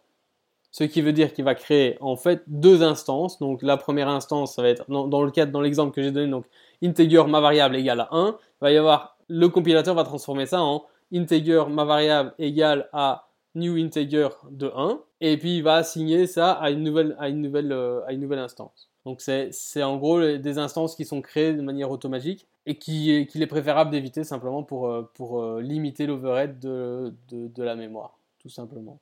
[0.79, 3.41] Ce qui veut dire qu'il va créer en fait deux instances.
[3.41, 6.31] Donc la première instance, ça va être dans, le cadre, dans l'exemple que j'ai donné,
[6.31, 6.45] donc
[6.81, 8.29] integer ma variable égale à 1.
[8.29, 13.27] Il va y avoir le compilateur va transformer ça en integer ma variable égale à
[13.57, 17.41] new integer de 1 et puis il va assigner ça à une nouvelle à une
[17.41, 18.88] nouvelle euh, à une nouvelle instance.
[19.05, 23.43] Donc c'est en gros des instances qui sont créées de manière automatique et qui qu'il
[23.43, 28.49] est préférable d'éviter simplement pour euh, pour euh, limiter l'overhead de, de la mémoire tout
[28.49, 29.01] simplement.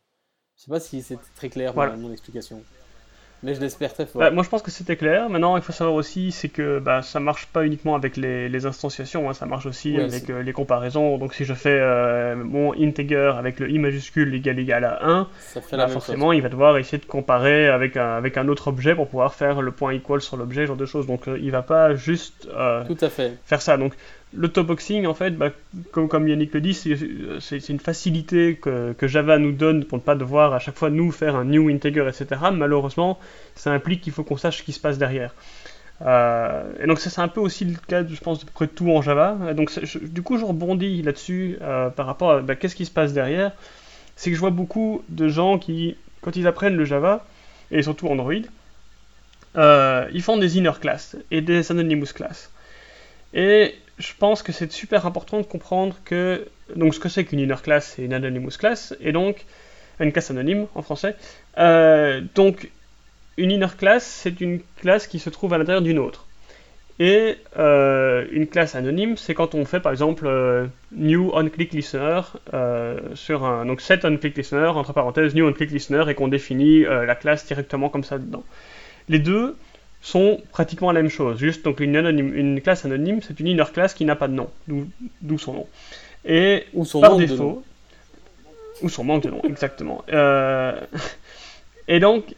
[0.57, 2.62] Je sais pas si c'est très clair mon explication.
[3.42, 4.21] Mais je l'espère très fort.
[4.21, 5.29] Bah, moi je pense que c'était clair.
[5.29, 8.64] Maintenant il faut savoir aussi c'est que bah, ça marche pas uniquement avec les, les
[8.64, 9.35] instantiations, hein.
[9.35, 11.19] ça marche aussi avec euh, les comparaisons.
[11.19, 15.29] Donc si je fais euh, mon integer avec le i majuscule égal égal à 1,
[15.73, 19.09] bah, forcément il va devoir essayer de comparer avec un, avec un autre objet pour
[19.09, 21.07] pouvoir faire le point equal sur l'objet, genre de choses.
[21.07, 22.49] Donc euh, il va pas juste
[22.87, 23.37] Tout à fait.
[23.45, 23.77] faire ça.
[23.77, 23.92] Donc
[24.35, 25.51] L'autoboxing, en fait, bah,
[25.93, 30.53] comme, Yannick le dit, c'est une facilité que, Java nous donne pour ne pas devoir
[30.53, 32.41] à chaque fois nous faire un new integer, etc.
[32.53, 33.19] Malheureusement,
[33.55, 35.33] ça implique qu'il faut qu'on sache ce qui se passe derrière.
[36.03, 39.01] Euh, et donc c'est un peu aussi le cas, je pense, de près tout en
[39.01, 39.37] Java.
[39.55, 39.71] Donc
[40.03, 43.53] du coup, je rebondis là-dessus euh, par rapport à bah, qu'est-ce qui se passe derrière.
[44.17, 47.25] C'est que je vois beaucoup de gens qui, quand ils apprennent le Java,
[47.71, 48.35] et surtout Android,
[49.57, 52.51] euh, ils font des inner classes et des anonymous classes.
[53.35, 57.40] Et je pense que c'est super important de comprendre que donc ce que c'est qu'une
[57.40, 59.44] inner class c'est une anonymous class et donc
[60.00, 61.16] une classe anonyme en français.
[61.59, 62.70] Euh, donc
[63.38, 66.26] une inner class c'est une classe qui se trouve à l'intérieur d'une autre.
[66.98, 73.44] Et euh, une classe anonyme, c'est quand on fait par exemple euh, new onClick sur
[73.44, 77.88] un donc set onClick entre parenthèses new onClick listener et qu'on définit la classe directement
[77.88, 78.44] comme ça dedans.
[79.09, 79.56] Les deux,
[80.07, 81.37] sont pratiquement la même chose.
[81.37, 84.49] Juste, donc une, une classe anonyme, c'est une inner class qui n'a pas de nom,
[84.69, 85.66] d'où son nom.
[86.25, 87.64] Et ou son par défaut,
[88.83, 90.05] ou son manque de nom, exactement.
[90.12, 90.79] Euh,
[91.88, 92.37] et donc,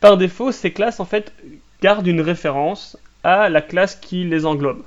[0.00, 1.34] par défaut, ces classes en fait
[1.82, 4.82] gardent une référence à la classe qui les englobe.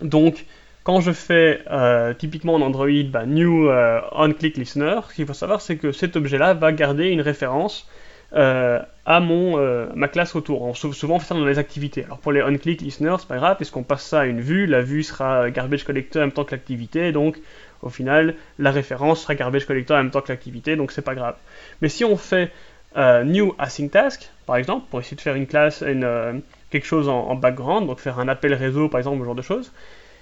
[0.00, 0.46] Donc,
[0.82, 5.32] quand je fais euh, typiquement en Android bah, new euh, onClick listener, ce qu'il faut
[5.32, 7.86] savoir, c'est que cet objet-là va garder une référence
[8.32, 10.62] euh, à mon, euh, ma classe autour.
[10.62, 12.04] On, souvent on fait ça dans les activités.
[12.04, 14.82] Alors pour les on-click listeners, c'est pas grave, puisqu'on passe ça à une vue, la
[14.82, 17.40] vue sera garbage collector en même temps que l'activité, donc
[17.82, 21.16] au final la référence sera garbage collector en même temps que l'activité, donc c'est pas
[21.16, 21.34] grave.
[21.82, 22.52] Mais si on fait
[22.96, 27.08] euh, new async task, par exemple, pour essayer de faire une classe, une, quelque chose
[27.08, 29.72] en, background, donc faire un appel réseau par exemple, ce genre de choses,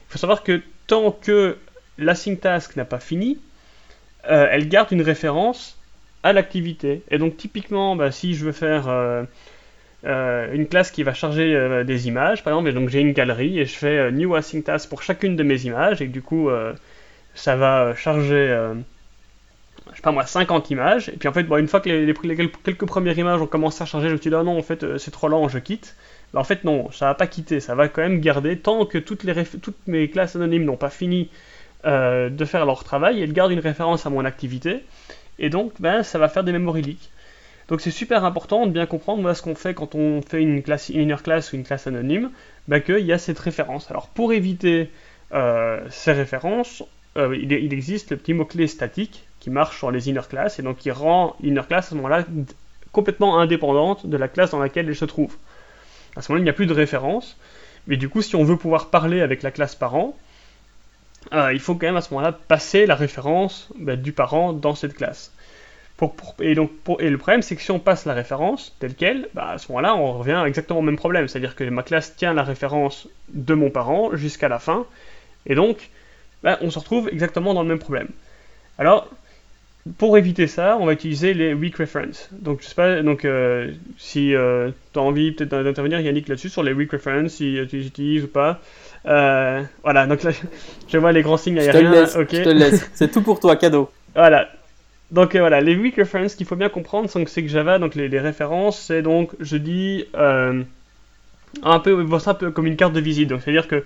[0.09, 1.59] il faut savoir que tant que
[1.99, 3.39] l'async task n'a pas fini,
[4.23, 5.78] elle garde une référence
[6.23, 7.03] à l'activité.
[7.11, 9.25] Et donc typiquement, bah, si je veux faire euh,
[10.05, 13.59] euh, une classe qui va charger euh, des images, par exemple, donc j'ai une galerie
[13.59, 16.49] et je fais new async task pour chacune de mes images, et du coup
[17.35, 18.73] ça va charger
[19.91, 22.15] je sais pas moi, 50 images, et puis en fait, une fois que les,
[22.63, 24.99] quelques premières images ont commencé à charger, je me suis dit, ah non, en fait,
[24.99, 25.97] c'est trop lent, je quitte.
[26.35, 29.25] en fait, non, ça va pas quitter, ça va quand même garder, tant que toutes,
[29.63, 31.31] toutes mes classes anonymes n'ont pas fini
[31.85, 34.85] de faire leur travail, elles gardent une référence à mon activité,
[35.39, 37.11] et donc, ben, ça va faire des memory leaks.
[37.69, 40.89] Donc c'est super important de bien comprendre ce qu'on fait quand on fait une, classe,
[40.89, 42.31] inner class ou une classe anonyme,
[42.67, 43.91] ben, qu'il y a cette référence.
[43.91, 44.91] Alors pour éviter
[45.35, 46.83] euh, ces références,
[47.19, 50.79] euh, il, existe le petit mot-clé statique qui marche sur les inner class et donc
[50.79, 52.25] qui rend l'inner class à ce moment-là
[52.91, 55.37] complètement indépendante de la classe dans laquelle elle se trouve.
[56.17, 57.37] À ce moment-là, il n'y a plus de référence,
[57.87, 60.17] mais du coup, si on veut pouvoir parler avec la classe parent,
[61.33, 64.75] euh, il faut quand même à ce moment-là passer la référence bah, du parent dans
[64.75, 65.33] cette classe.
[66.41, 69.59] et, donc, le problème, c'est que si on passe la référence telle qu'elle, bah, à
[69.59, 71.29] ce moment-là, on revient exactement au même problème.
[71.29, 74.87] C'est-à-dire que ma classe tient la référence de mon parent jusqu'à la fin,
[75.47, 75.91] et donc,
[76.43, 78.09] bah, on se retrouve exactement dans le même problème.
[78.79, 79.09] Alors,
[79.97, 82.29] pour éviter ça, on va utiliser les weak reference.
[82.33, 86.51] Donc, je sais pas, donc, euh, si euh, tu as envie peut-être d'intervenir, Yannick, là-dessus,
[86.51, 88.61] sur les weak reference, si tu les utilises ou pas.
[89.09, 90.31] Euh, voilà, donc là,
[90.89, 92.07] je vois les grands signes aériens.
[92.07, 92.91] Je te Je te laisse.
[92.95, 93.91] C'est tout pour toi, cadeau.
[94.15, 94.49] Voilà.
[95.11, 98.79] Donc voilà, les weak reference qu'il faut bien comprendre, c'est que Java, donc les, références,
[98.79, 100.05] c'est donc, je dis,
[101.63, 103.29] un peu, voir ça un peu comme une carte de visite.
[103.29, 103.85] Donc c'est-à-dire que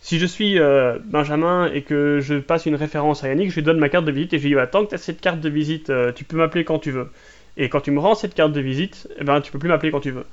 [0.00, 3.62] si je suis euh, Benjamin et que je passe une référence à Yannick, je lui
[3.62, 5.20] donne ma carte de visite et je lui dis bah, tant que tu as cette
[5.20, 7.08] carte de visite, euh, tu peux m'appeler quand tu veux.
[7.56, 9.90] Et quand tu me rends cette carte de visite, eh ben, tu peux plus m'appeler
[9.90, 10.26] quand tu veux.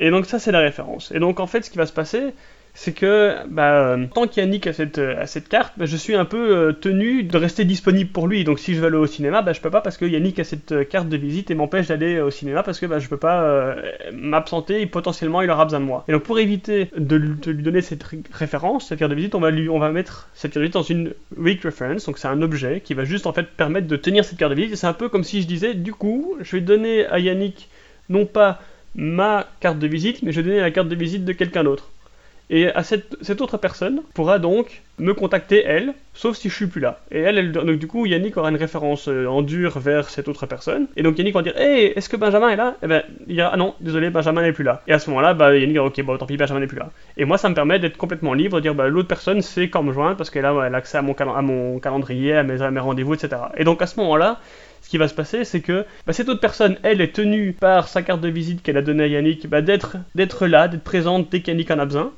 [0.00, 1.12] Et donc ça c'est la référence.
[1.12, 2.32] Et donc en fait ce qui va se passer,
[2.76, 6.72] c'est que bah, tant qu'Yannick a cette, cette carte, bah, je suis un peu euh,
[6.72, 8.42] tenu de rester disponible pour lui.
[8.42, 10.44] Donc si je veux aller au cinéma, bah, je peux pas parce que Yannick a
[10.44, 13.16] cette euh, carte de visite et m'empêche d'aller au cinéma parce que bah, je peux
[13.16, 16.04] pas euh, m'absenter et potentiellement il aura besoin de moi.
[16.08, 19.92] Et donc pour éviter de, lui donner cette référence, cette carte de visite, on va,
[19.92, 22.06] mettre cette carte de visite dans une weak reference.
[22.06, 24.60] Donc c'est un objet qui va juste en fait permettre de tenir cette carte de
[24.60, 24.76] visite.
[24.76, 27.68] C'est un peu comme si je disais, du coup, je vais donner à Yannick
[28.08, 28.60] non pas
[28.96, 31.90] ma carte de visite, mais je vais donner la carte de visite de quelqu'un d'autre.
[32.50, 36.80] Et à cette, autre personne pourra donc me contacter elle, sauf si je suis plus
[36.80, 37.00] là.
[37.10, 40.28] Et elle, elle donc du coup, Yannick aura une référence euh, en dur vers cette
[40.28, 40.86] autre personne.
[40.96, 42.76] Et donc Yannick va dire, hey, est-ce que Benjamin est là?
[42.82, 44.82] Et eh ben, il dira, ah non, désolé, Benjamin n'est plus là.
[44.86, 46.90] Et à ce moment-là, bah, Yannick dira, ok, bon, tant pis, Benjamin n'est plus là.
[47.16, 49.82] Et moi, ça me permet d'être complètement libre, de dire, bah, l'autre personne sait quand
[49.82, 51.14] me joindre parce qu'elle a, elle a accès à mon,
[51.80, 53.42] calendrier, à mes, à mes rendez-vous, etc.
[53.56, 54.38] Et donc à ce moment-là,
[54.84, 57.88] ce qui va se passer, c'est que bah, cette autre personne, elle, est tenue par
[57.88, 59.96] sa carte de visite qu'elle a donnée à Yannick, bah, d'être
[60.46, 62.12] là, d'être présente dès qu'Yannick en a besoin.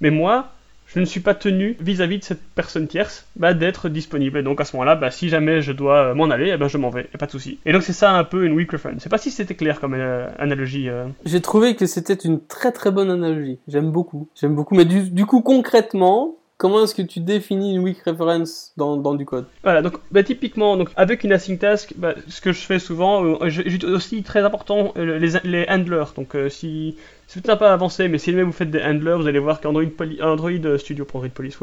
[0.00, 0.50] Mais moi,
[0.92, 4.38] je ne suis pas tenu vis-à-vis de cette personne tierce bah, d'être disponible.
[4.38, 6.68] Et donc à ce moment-là, bah, si jamais je dois euh, m'en aller, eh ben,
[6.68, 7.58] je m'en vais, pas de souci.
[7.64, 8.96] Et donc c'est ça un peu une weak reference.
[8.98, 10.88] Je sais pas si c'était clair comme euh, analogie.
[10.88, 11.06] Euh.
[11.24, 13.60] J'ai trouvé que c'était une très très bonne analogie.
[13.68, 14.28] J'aime beaucoup.
[14.34, 14.74] J'aime beaucoup.
[14.74, 19.46] Mais du coup, concrètement, comment est-ce que tu définis une weak reference dans, du code?
[19.62, 23.94] Voilà, donc bah, typiquement, avec une async task, bah, ce que je fais souvent, euh,
[23.94, 26.12] aussi très important euh, les, handlers.
[26.14, 29.26] Donc euh, si c'est peut-être pas avancé, mais si jamais vous faites des handlers, vous
[29.26, 29.84] allez voir qu'Android
[30.20, 31.58] Android Studio, Android Police,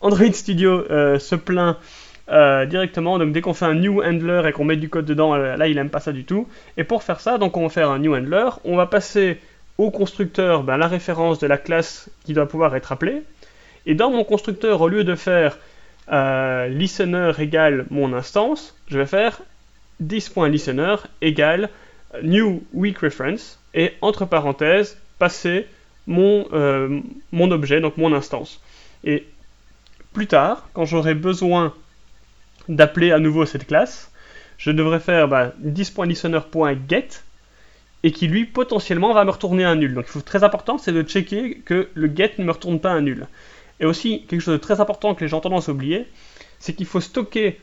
[0.00, 0.84] Android Studio
[1.18, 1.76] se plaint
[2.68, 3.18] directement.
[3.18, 5.76] Donc dès qu'on fait un new handler et qu'on met du code dedans, là il
[5.76, 6.46] aime pas ça du tout.
[6.76, 9.40] Et pour faire ça, donc on va faire un new handler, on va passer
[9.76, 13.22] au constructeur ben, la référence de la classe qui doit pouvoir être appelée.
[13.86, 15.58] Et dans mon constructeur, au lieu de faire
[16.12, 19.40] euh, listener égale mon instance, je vais faire
[20.06, 21.68] this.listener égale
[22.22, 25.66] new weak reference et entre parenthèses passer
[26.06, 27.00] mon, euh,
[27.32, 28.60] mon objet, donc mon instance.
[29.04, 29.26] Et
[30.12, 31.74] plus tard, quand j'aurai besoin
[32.68, 34.10] d'appeler à nouveau cette classe,
[34.58, 37.08] je devrais faire bah, this.listener.get
[38.02, 39.94] et qui lui potentiellement va me retourner un nul.
[39.94, 42.90] Donc il faut très important, c'est de checker que le get ne me retourne pas
[42.90, 43.26] un nul.
[43.80, 46.06] Et aussi, quelque chose de très important que les gens ont tendance à oublier,
[46.58, 47.58] c'est qu'il faut stocker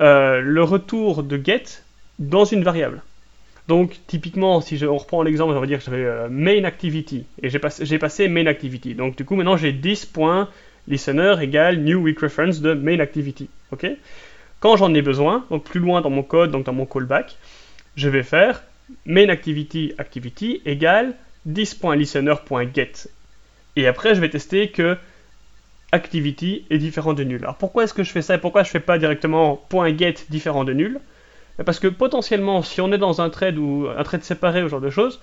[0.00, 1.82] euh, le retour de get
[2.18, 3.02] dans une variable.
[3.68, 7.50] Donc, typiquement, si on reprend l'exemple, on va dire que j'avais euh, main activity, et
[7.50, 7.58] j'ai
[7.98, 8.94] passé, main activity.
[8.94, 13.48] Donc, du coup, maintenant, j'ai 10.listener égale new week reference de main activity.
[14.60, 17.36] Quand j'en ai besoin, donc plus loin dans mon code, donc dans mon callback,
[17.96, 18.62] je vais faire
[19.06, 21.14] main activity activity égale
[21.48, 23.08] 10.listener.get.
[23.76, 24.96] Et après, je vais tester que
[25.92, 27.40] activity est différent de nul.
[27.42, 29.62] Alors pourquoi est-ce que je fais ça et pourquoi je fais pas directement
[29.98, 31.00] .get différent de nul?
[31.64, 34.70] Parce que potentiellement, si on est dans un trade ou un trade séparé ou ce
[34.70, 35.20] genre de choses,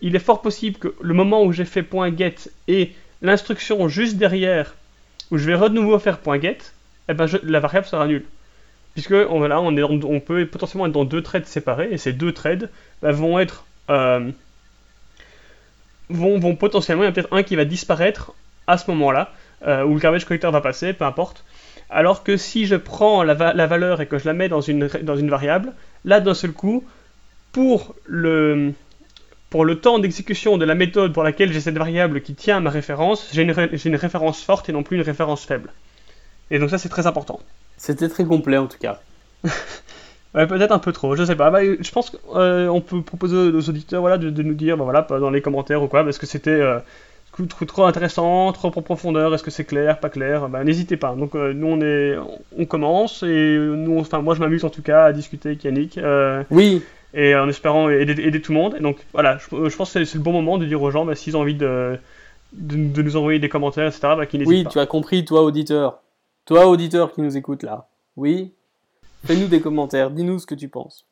[0.00, 1.86] il est fort possible que le moment où j'ai fait
[2.16, 2.92] .get et
[3.22, 4.74] l'instruction juste derrière,
[5.30, 6.58] où je vais de nouveau faire .get,
[7.08, 8.24] eh ben la variable sera nulle.
[8.94, 12.70] Puisque on, là, on, peut potentiellement être dans deux trades séparés, et ces deux trades
[13.02, 13.64] bah, vont être...
[13.90, 14.30] Euh,
[16.08, 18.32] vont, vont potentiellement, il y a peut-être un qui va disparaître
[18.66, 19.32] à ce moment-là,
[19.66, 21.44] euh, où le garbage collector va passer, peu importe.
[21.88, 25.16] Alors que si je prends la, valeur et que je la mets dans une, dans
[25.16, 25.72] une variable,
[26.04, 26.84] là d'un seul coup,
[27.52, 28.72] pour le,
[29.50, 32.60] pour le temps d'exécution de la méthode pour laquelle j'ai cette variable qui tient à
[32.60, 33.54] ma référence, j'ai une,
[33.84, 35.72] une, référence forte et non plus une référence faible.
[36.50, 37.40] Et donc ça c'est très important.
[37.76, 39.00] C'était très complet en tout cas.
[40.34, 41.50] ouais, peut-être un peu trop, je sais pas.
[41.50, 45.02] Bah, je pense qu'on euh, peut proposer aux auditeurs voilà, de, nous dire bah, voilà,
[45.02, 46.80] dans les commentaires ou quoi, parce que c'était euh,
[47.44, 50.48] trop intéressant, trop en profondeur, est-ce que c'est clair, pas clair?
[50.48, 51.14] Bah, N'hésitez pas.
[51.14, 52.16] Donc euh, nous on, est,
[52.56, 56.00] on commence et nous, enfin moi je m'amuse en tout cas à discuter avec Yannick.
[56.50, 56.82] oui,
[57.16, 58.74] et en espérant aider, tout le monde.
[58.78, 61.14] Et donc voilà, je, pense que c'est le bon moment de dire aux gens, bah,
[61.14, 61.98] s'ils ont envie de,
[62.52, 64.68] de, nous envoyer des commentaires, etc., bah, qu'ils n'hésitent oui, pas.
[64.68, 66.02] Oui, tu as compris, toi auditeur.
[66.44, 67.88] Toi auditeur qui nous écoute là.
[68.16, 68.52] Oui,
[69.24, 71.06] fais-nous des commentaires, dis-nous ce que tu penses.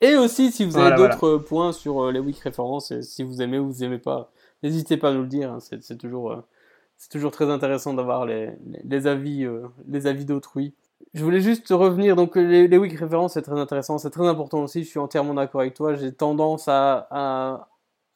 [0.00, 3.58] Et aussi, si vous avez d'autres points sur euh, les week références, si vous aimez
[3.58, 4.30] ou vous aimez pas,
[4.62, 5.52] n'hésitez pas à nous le dire.
[5.52, 5.58] Hein.
[5.60, 6.40] c'est toujours, euh,
[7.10, 8.50] toujours très intéressant d'avoir les,
[8.84, 10.74] les, avis, euh, les avis d'autrui.
[11.14, 14.62] Je voulais juste revenir, donc les, les week références c'est très intéressant, c'est très important
[14.62, 17.06] aussi, je suis entièrement d'accord avec toi, j'ai tendance à,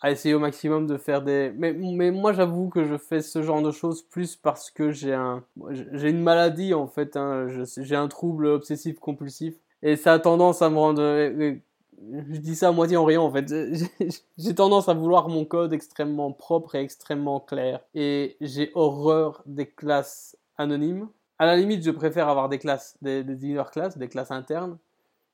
[0.03, 1.53] à, essayer au maximum de faire des...
[1.57, 5.14] Mais, mais moi j'avoue que je fais ce genre de choses plus parce que j'ai
[5.14, 7.47] un, une maladie en fait, hein,
[7.78, 11.62] j'ai un trouble obsessif compulsif, et ça a tendance à me rendre...
[12.11, 13.46] Je dis ça à moitié en riant en fait.
[14.38, 17.80] J'ai tendance à vouloir mon code extrêmement propre et extrêmement clair.
[17.94, 21.09] Et j'ai horreur des classes anonymes
[21.42, 24.78] à la limite, je préfère avoir des classes, des, des inner classes, des classes internes,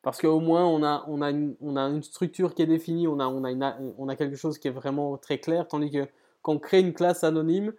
[0.01, 3.07] parce qu'au moins on a, on, a une, on a une structure qui est définie,
[3.07, 6.09] on a, on, a on a quelque chose qui est vraiment très clair, tandis que
[6.41, 7.75] quand on crée une classe anonyme,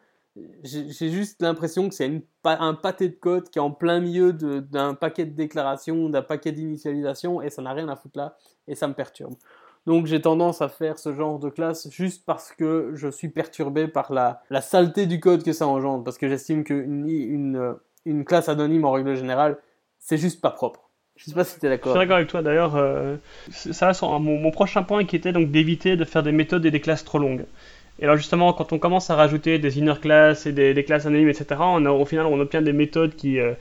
[0.64, 4.94] j'ai juste l'impression que c'est un pâté de code qui est en plein milieu d'un
[4.94, 8.36] paquet de déclarations, d'un paquet d'initialisation, et ça n'a rien à foutre là,
[8.68, 9.36] et ça me perturbe.
[9.86, 13.88] Donc j'ai tendance à faire ce genre de classe juste parce que je suis perturbé
[13.88, 17.76] par la, la saleté du code que ça engendre, parce que j'estime qu'une une,
[18.06, 19.58] une classe anonyme en règle générale,
[20.00, 20.90] c'est juste pas propre.
[21.20, 21.94] Je sais pas si tu es d'accord.
[21.94, 22.42] Je suis d'accord avec toi.
[22.42, 23.18] D'ailleurs, euh,
[23.50, 26.80] ça, c'est mon, prochain point qui était donc d'éviter de faire des méthodes et des
[26.80, 27.46] classes trop longues.
[28.00, 31.30] Et alors justement, quand on commence à rajouter des inner classes et des, classes anonymes,
[31.30, 33.54] etc., au final, on obtient des méthodes qui, euh,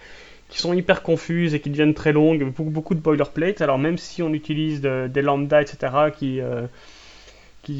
[0.48, 3.60] qui sont hyper confuses et qui deviennent très longues, beaucoup, de boilerplate.
[3.62, 6.66] Alors même si on utilise des lambda, etc., qui, euh,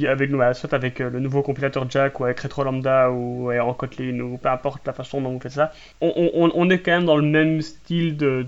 [0.07, 3.73] avec nous, soit avec euh, le nouveau compilateur Jack ou avec Retro Lambda ou en
[3.73, 7.17] Kotlin ou peu importe la façon dont vous faites ça, on, est quand même dans
[7.17, 8.45] le même style de,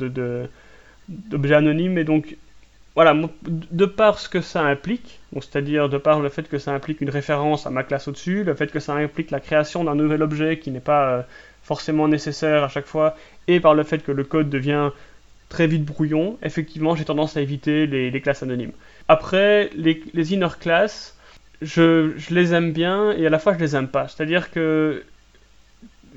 [1.08, 2.36] d'objet anonyme et donc
[2.94, 7.00] voilà, de par ce que ça implique, c'est-à-dire de par le fait que ça implique
[7.00, 10.22] une référence à ma classe au-dessus, le fait que ça implique la création d'un nouvel
[10.22, 11.22] objet qui n'est pas euh,
[11.62, 13.16] forcément nécessaire à chaque fois,
[13.46, 14.90] et par le fait que le code devient
[15.48, 18.72] très vite brouillon, effectivement j'ai tendance à éviter les, classes anonymes.
[19.08, 21.16] Après, les, inner classes,
[21.62, 24.08] je, les aime bien et à la fois je les aime pas.
[24.08, 25.04] C'est-à-dire que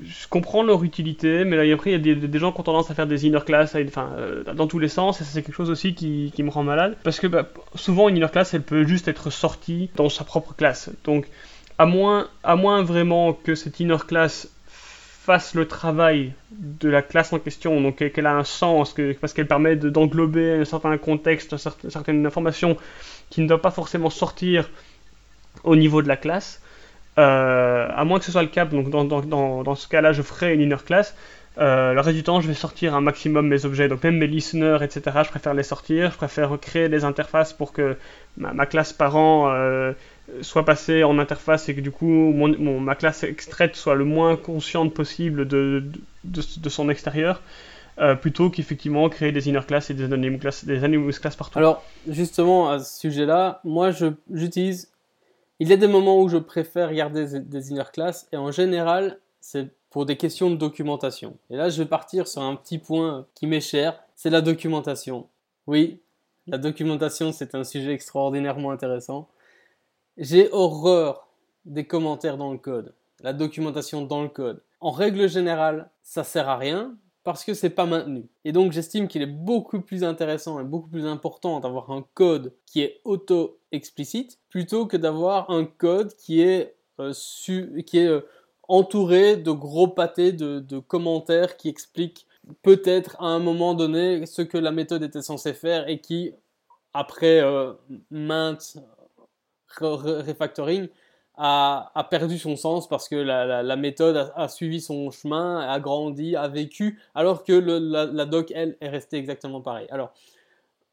[0.02, 2.90] je comprends leur utilité, mais là, après, il y a des, gens qui ont tendance
[2.90, 5.70] à faire des inner class enfin, euh, dans tous les sens, et c'est quelque chose
[5.70, 6.96] aussi qui, me rend malade.
[7.04, 10.54] Parce que bah, souvent, une inner class, elle peut juste être sortie dans sa propre
[10.54, 10.90] classe.
[11.04, 11.28] Donc,
[11.78, 12.28] à moins,
[12.82, 18.26] vraiment que cette inner class fasse le travail de la classe en question, donc qu'elle
[18.26, 22.76] a un sens, parce qu'elle permet d'englober un certain contexte, certaines informations
[23.30, 24.68] qui ne doivent pas forcément sortir
[25.62, 26.60] au niveau de la classe.
[27.18, 30.22] Euh, à moins que ce soit le cas, donc dans, dans, dans, ce cas-là, je
[30.22, 31.14] ferai une inner class.
[31.58, 34.26] Euh, le reste du temps, je vais sortir un maximum mes objets, donc même mes
[34.26, 35.20] listeners, etc.
[35.24, 37.96] Je préfère les sortir, je préfère créer des interfaces pour que
[38.36, 39.92] ma, classe parent euh,
[40.40, 44.34] soit passée en interface et que du coup mon, ma classe extraite soit le moins
[44.34, 45.84] consciente possible de,
[46.24, 47.40] de, son extérieur.
[48.20, 51.60] Plutôt qu'effectivement créer des inner classes et des anonymous classes, des anonymous classes partout.
[51.60, 53.92] Alors, justement, à ce sujet-là, moi,
[54.32, 54.88] j'utilise
[55.60, 59.20] il y a des moments où je préfère garder des, inner classes et en général,
[59.40, 61.36] c'est pour des questions de documentation.
[61.50, 65.28] Et là, je vais partir sur un petit point qui m'est cher, c'est la documentation.
[65.66, 66.00] Oui,
[66.46, 69.28] la documentation, c'est un sujet extraordinairement intéressant.
[70.16, 71.28] J'ai horreur
[71.64, 74.62] des commentaires dans le code, la documentation dans le code.
[74.80, 78.28] En règle générale, ça sert à rien parce que c'est pas maintenu.
[78.44, 82.52] Et donc j'estime qu'il est beaucoup plus intéressant et beaucoup plus important d'avoir un code
[82.66, 87.12] qui est auto-explicite plutôt que d'avoir un code qui est, euh,
[87.94, 88.20] euh,
[88.68, 92.26] entouré de gros pâtés de, commentaires qui expliquent
[92.62, 96.32] peut-être à un moment donné ce que la méthode était censée faire et qui,
[96.92, 97.72] après euh,
[98.10, 98.76] maintes
[99.80, 100.88] refactoring,
[101.36, 106.48] a, perdu son sens parce que la, méthode a, suivi son chemin, a grandi, a
[106.48, 109.88] vécu, alors que la, doc, elle, est restée exactement pareille.
[109.90, 110.12] Alors,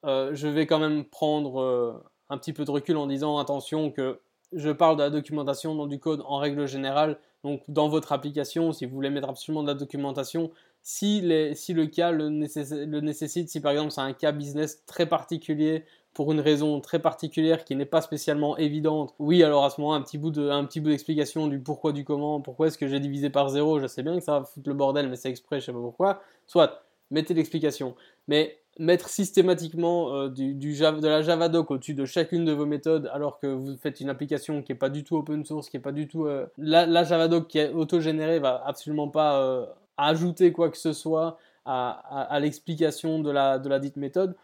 [0.05, 3.91] euh, je vais quand même prendre euh, un petit peu de recul en disant attention
[3.91, 4.19] que
[4.51, 7.17] je parle de la documentation dans du code en règle générale.
[7.43, 11.73] Donc, dans votre application, si vous voulez mettre absolument de la documentation, si, les, si
[11.73, 16.31] le cas le, le nécessite, si par exemple c'est un cas business très particulier pour
[16.31, 20.01] une raison très particulière qui n'est pas spécialement évidente, oui, alors à ce moment, un
[20.01, 23.29] petit bout un petit bout d'explication du pourquoi, du comment, pourquoi est-ce que j'ai divisé
[23.29, 25.67] par zéro, je sais bien que ça va foutre le bordel, mais c'est exprès, je
[25.67, 26.21] sais pas pourquoi.
[26.47, 27.95] Soit, mettez l'explication.
[28.27, 33.39] Mais mettre systématiquement euh, du, de la Javadoc au-dessus de chacune de vos méthodes alors
[33.39, 35.91] que vous faites une application qui n'est pas du tout open source, qui n'est pas
[35.91, 36.25] du tout...
[36.25, 39.65] Euh, la, la, Javadoc qui est auto-générée va absolument pas euh,
[39.97, 44.35] ajouter quoi que ce soit à, à, l'explication de la, de la dite méthode.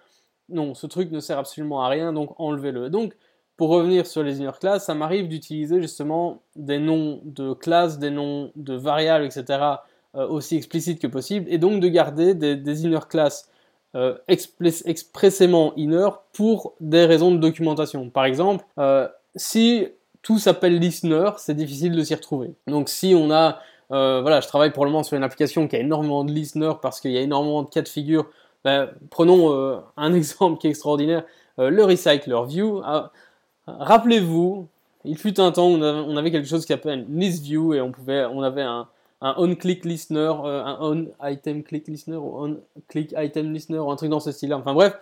[0.50, 2.89] Non, ce truc ne sert absolument à rien, donc enlevez-le.
[2.89, 3.16] Donc,
[3.58, 8.12] pour revenir sur les inner classes, ça m'arrive d'utiliser justement des noms de classes, des
[8.12, 9.60] noms de variables, etc.
[10.14, 13.50] aussi explicites que possible, et donc de garder des, inner classes
[13.95, 14.16] euh,
[14.86, 18.10] expressément inner pour des raisons de documentation.
[18.10, 19.88] Par exemple, euh, si
[20.22, 22.54] tout s'appelle listener, c'est difficile de s'y retrouver.
[22.68, 23.60] Donc si on a,
[23.91, 26.80] euh, voilà, je travaille pour le moment sur une application qui a énormément de listeners
[26.82, 28.30] parce qu'il y a énormément de cas de figure.
[28.64, 31.24] Ben, prenons un exemple qui est extraordinaire,
[31.58, 32.82] le recycler view.
[32.84, 33.12] Ah,
[33.68, 34.68] rappelez-vous,
[35.05, 37.91] il fut un temps où on avait, quelque chose qui s'appelle list view et on
[37.91, 38.88] pouvait, on avait un,
[39.22, 41.64] un on-click euh, un on-item
[42.10, 43.14] ou on-click
[43.70, 44.58] ou un truc dans ce style-là.
[44.58, 44.93] Enfin bref,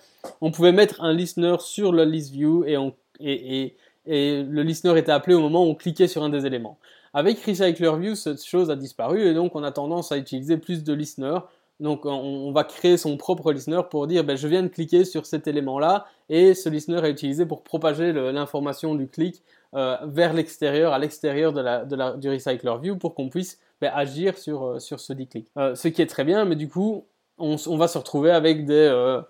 [0.41, 3.75] on pouvait mettre un listener sur le list view et,
[4.07, 6.77] le listener était appelé au moment où on cliquait sur un des éléments.
[7.13, 10.83] Avec Recycler View, cette chose a disparu et donc on a tendance à utiliser plus
[10.83, 11.39] de listeners.
[11.79, 15.25] Donc on, va créer son propre listener pour dire ben, je viens de cliquer sur
[15.25, 20.93] cet élément-là et ce listener est utilisé pour propager l'information du clic euh, vers l'extérieur,
[20.93, 25.47] à l'extérieur du Recycler View pour qu'on puisse ben, agir sur, euh, sur ce clic.
[25.57, 27.03] Euh, ce qui est très bien, mais du coup,
[27.37, 29.21] on, on va se retrouver avec des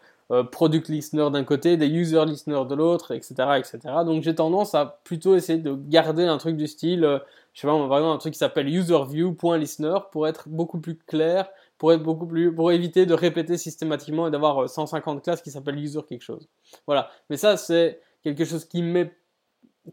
[0.51, 3.79] product listeners d'un côté, des user listeners de l'autre, etc., etc.
[4.05, 7.21] Donc j'ai tendance à plutôt essayer de garder un truc du style,
[7.53, 11.47] je sais pas, exemple un truc qui s'appelle userview.listener pour être beaucoup plus clair,
[11.77, 15.79] pour être beaucoup plus, pour éviter de répéter systématiquement et d'avoir 150 classes qui s'appellent
[15.79, 16.47] user quelque chose.
[16.87, 17.09] Voilà.
[17.29, 19.11] Mais ça c'est quelque chose qui m'est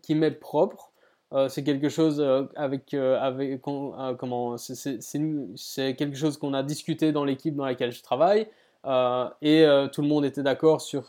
[0.01, 0.93] qui propre.
[1.33, 7.11] Euh, c'est quelque chose euh, avec, euh, avec comment c'est quelque chose qu'on a discuté
[7.13, 8.49] dans l'équipe dans laquelle je travaille
[9.41, 11.07] et tout le monde était d'accord sur,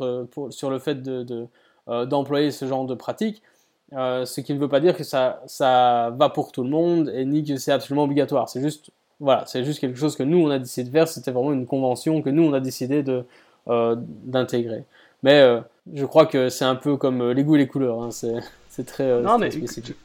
[0.49, 1.47] sur le fait de,
[1.88, 3.41] d'employer ce genre de pratique.
[3.91, 7.26] ce qui ne veut pas dire que ça, ça va pour tout le monde et
[7.26, 8.47] ni que c'est absolument obligatoire.
[8.47, 8.91] C'est juste,
[9.24, 11.07] voilà, c'est juste quelque chose que nous on a décidé de faire.
[11.07, 13.26] C'était vraiment une convention que nous on a décidé de,
[14.26, 14.84] d'intégrer.
[15.24, 15.61] Mais
[15.93, 18.01] je crois que c'est un peu comme les goûts et les couleurs.
[18.01, 18.11] Hein.
[18.11, 18.36] c'est,
[18.69, 19.95] c'est très, non, mais spécifique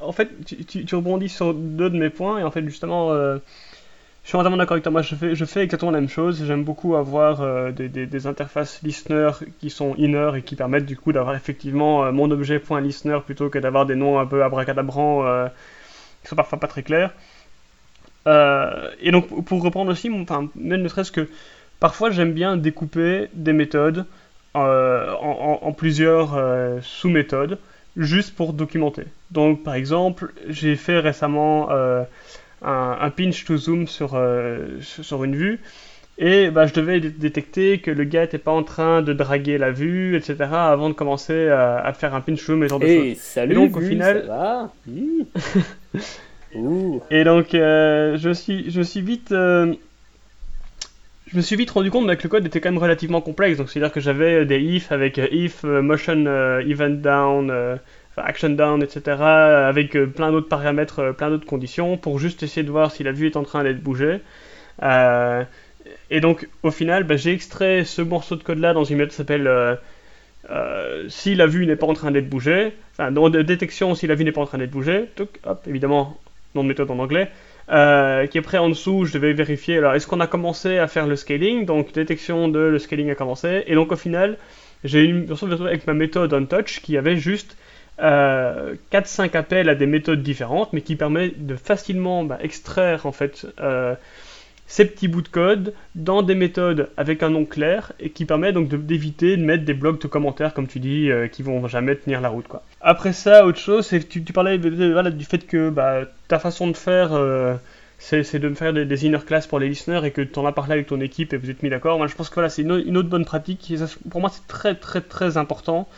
[0.00, 3.38] en fait, tu, rebondis sur deux de mes points, et en fait, justement, euh,
[4.22, 4.92] je suis entièrement d'accord avec toi.
[4.92, 6.44] Moi, je fais, je fais exactement la même chose.
[6.44, 11.12] J'aime beaucoup avoir euh, des, interfaces listener qui sont inner et qui permettent du coup
[11.12, 15.48] d'avoir effectivement euh, mon objet.listener plutôt que d'avoir des noms un peu abracadabrants
[16.22, 17.12] qui sont parfois pas très clairs.
[18.26, 21.28] Et donc, pour reprendre aussi, enfin, même ne serait-ce que
[21.80, 24.04] parfois j'aime bien découper des méthodes
[24.54, 26.38] en, plusieurs
[26.82, 27.58] sous-méthodes
[27.96, 29.04] juste pour documenter.
[29.30, 32.04] Donc par exemple, j'ai fait récemment euh,
[32.62, 35.60] un, pinch to zoom sur, euh, sur une vue
[36.18, 39.70] et bah, je devais détecter que le gars n'était pas en train de draguer la
[39.70, 40.36] vue, etc.
[40.50, 43.80] avant de commencer à, faire un pinch zoom et genre de hey, Salut, donc au
[43.80, 44.72] final, ça va?
[47.10, 48.78] et donc euh, je suis je
[51.36, 53.58] me suis vite rendu compte que le code était quand même relativement complexe.
[53.58, 57.78] Donc, c'est-à-dire que j'avais des if avec euh, if, euh, motion euh, event down,
[58.16, 59.20] action down, etc.
[59.20, 63.26] avec plein d'autres paramètres, plein d'autres conditions pour juste essayer de voir si la vue
[63.26, 64.20] est en train d'être bougée.
[66.10, 69.16] et donc, au final, bah, j'ai extrait ce morceau de code-là dans une méthode qui
[69.16, 69.78] s'appelle
[71.08, 74.24] si la vue n'est pas en train d'être bougée, enfin, dans détection si la vue
[74.24, 75.10] n'est pas en train d'être bougée,
[75.44, 76.16] hop, évidemment,
[76.62, 77.30] de méthode en anglais,
[77.70, 79.78] euh, qui est prêt en dessous, je devais vérifier.
[79.78, 81.64] Alors, est-ce qu'on a commencé à faire le scaling?
[81.64, 83.64] Donc, détection de le scaling a commencé.
[83.66, 84.38] Et donc, au final,
[84.84, 87.56] j'ai eu une version avec ma méthode OnTouch qui avait juste
[88.00, 93.12] euh, 4-5 appels à des méthodes différentes, mais qui permet de facilement bah, extraire en
[93.12, 93.94] fait euh,
[94.66, 98.52] ces petits bouts de code dans des méthodes avec un nom clair et qui permet
[98.52, 101.94] donc d'éviter de, mettre des blocs de commentaires, comme tu dis, euh, qui vont jamais
[101.94, 102.48] tenir la route.
[102.48, 102.62] Quoi.
[102.80, 107.12] Après ça, autre chose, c'est tu, parlais du fait que bah, ta façon de faire,
[107.12, 107.54] euh,
[107.98, 110.72] c'est de faire des, inner class pour les listeners et que tu en as parlé
[110.72, 111.98] avec ton équipe et vous êtes mis d'accord.
[111.98, 113.72] Moi, je pense que voilà, c'est une, autre bonne pratique.
[114.10, 115.88] pour moi, c'est très très très important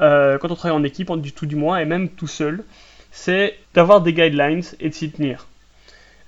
[0.00, 2.64] euh, quand on travaille en équipe, du tout du moins, et même tout seul,
[3.10, 5.46] c'est d'avoir des guidelines et de s'y tenir.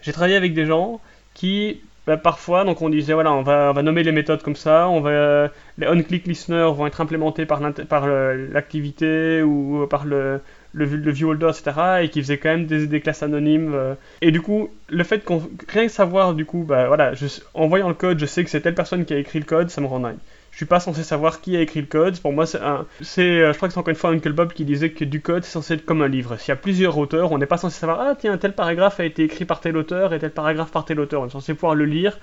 [0.02, 1.00] J'ai travaillé avec des gens
[1.36, 5.00] qui bah, parfois donc on disait voilà on va, nommer les méthodes comme ça on
[5.00, 10.40] va les on-click listeners vont être implémentés par l'activité ou par le,
[10.76, 11.72] le, le etc.
[12.02, 13.72] et qui faisait quand même des, des classes anonymes.
[13.74, 13.94] Euh.
[14.20, 17.12] Et du coup, le fait qu'on rien que savoir, du coup, bah voilà,
[17.54, 19.70] en voyant le code, je sais que c'est telle personne qui a écrit le code,
[19.70, 20.18] ça me rend dingue.
[20.56, 22.18] Je suis pas censé savoir qui a écrit le code.
[22.18, 24.54] Pour moi, c'est un, c'est, euh, je crois que c'est encore une fois Uncle Bob
[24.54, 26.38] qui disait que du code c'est censé être comme un livre.
[26.38, 29.04] S'il y a plusieurs auteurs, on n'est pas censé savoir ah tiens tel paragraphe a
[29.04, 31.20] été écrit par tel auteur et tel paragraphe par tel auteur.
[31.20, 32.18] On est censé pouvoir le lire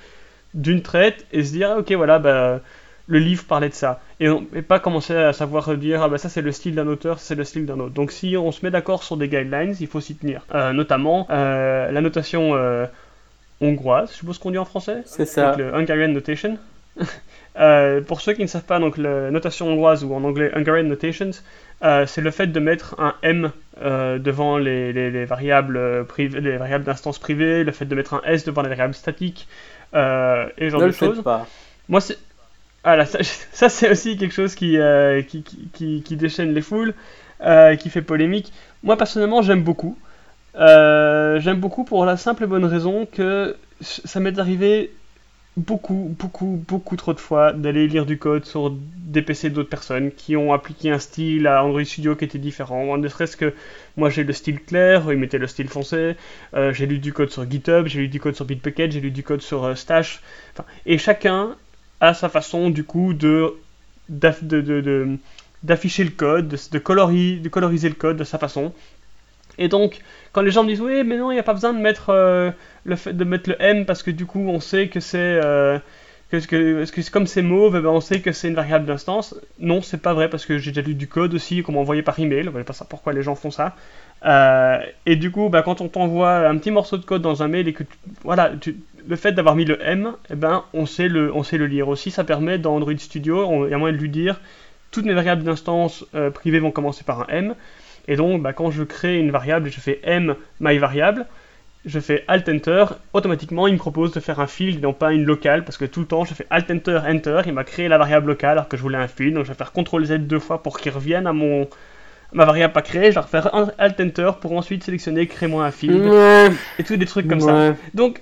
[0.56, 2.60] d'une traite et se dire ah, ok voilà bah
[3.06, 4.02] le livre parlait de ça.
[4.20, 4.28] Et,
[4.64, 7.44] pas commencer à savoir dire, ah bah ça c'est le style d'un auteur, c'est le
[7.44, 7.94] style d'un autre.
[7.94, 10.44] Donc si on se met d'accord sur des guidelines, il faut s'y tenir.
[10.56, 12.88] Euh, notamment euh, la notation euh,
[13.62, 15.04] hongroise, je suppose qu'on dit en français?
[15.06, 15.56] C'est ça.
[15.56, 16.58] le Hungarian Notation.
[18.08, 21.32] pour ceux qui ne savent pas, donc la notation hongroise ou en anglais Hungarian Notations,
[21.82, 27.20] c'est le fait de mettre un M devant les, les, variables privées, les variables d'instance
[27.20, 29.48] privée, le fait de mettre un S devant les variables statiques
[29.94, 31.24] et ce genre ne de choses.
[31.90, 32.18] Moi, c'est
[32.84, 33.06] voilà,
[33.52, 36.94] ça, c'est aussi quelque chose qui, euh, qui, qui, qui, déchaîne les foules,
[37.42, 38.52] euh, qui fait polémique.
[38.84, 39.98] Moi personnellement j'aime beaucoup.
[40.56, 44.94] Euh, j'aime beaucoup pour la simple et bonne raison que ça m'est arrivé
[45.58, 50.12] beaucoup, beaucoup, beaucoup trop de fois d'aller lire du code sur des PC d'autres personnes
[50.12, 52.98] qui ont appliqué un style à Android Studio qui était différent.
[52.98, 53.54] Ne serait-ce que
[53.96, 56.16] moi j'ai le style clair, ils mettaient le style foncé.
[56.54, 59.24] j'ai lu du code sur GitHub, j'ai lu du code sur Bitbucket, j'ai lu du
[59.24, 60.22] code sur Stash.
[60.54, 61.56] Enfin, et chacun
[62.00, 63.54] à sa façon du coup de
[64.10, 68.74] d'afficher le code, de, de, coloriser le code de sa façon.
[69.58, 70.00] Et donc,
[70.32, 72.10] quand les gens me disent oui, mais non, il n'y a pas besoin de mettre,
[72.10, 72.52] euh,
[72.86, 75.40] de mettre le M parce que du coup, on sait que c'est.
[75.44, 75.80] Euh,
[76.32, 76.38] que,
[76.86, 79.36] que, comme c'est mauve, eh ben on sait que c'est une variable d'instance.
[79.60, 82.02] Non, c'est pas vrai parce que j'ai déjà lu du code aussi qu'on m'a envoyé
[82.02, 82.46] par email.
[82.46, 83.76] Je ne pas pourquoi les gens font ça.
[84.26, 87.48] Euh, et du coup, bah, quand on t'envoie un petit morceau de code dans un
[87.48, 87.84] mail et que
[88.24, 88.78] voilà, tu,
[89.08, 91.88] le fait d'avoir mis le M, eh ben, on, sait le, on sait le lire
[91.88, 92.10] aussi.
[92.10, 94.40] Ça permet dans Android Studio, il y a moyen de lui dire
[94.94, 97.56] toutes mes variables d'instance euh, privées vont commencer par un M.
[98.08, 101.26] Et donc, bah, quand je crée une variable et je fais M my variable,
[101.86, 105.12] je fais Alt Enter, automatiquement il me propose de faire un field et non pas
[105.12, 107.90] une locale, parce que tout le temps je fais Alt Enter Enter, il m'a créé
[107.90, 110.20] la variable locale alors que je voulais un field, donc je vais faire CTRL Z
[110.20, 111.68] deux fois pour qu'il revienne à mon
[112.32, 116.10] ma variable pas créée, je vais refaire Alt Enter pour ensuite sélectionner crée-moi un field,
[116.80, 117.76] et tous des trucs comme ça.
[117.94, 118.22] Donc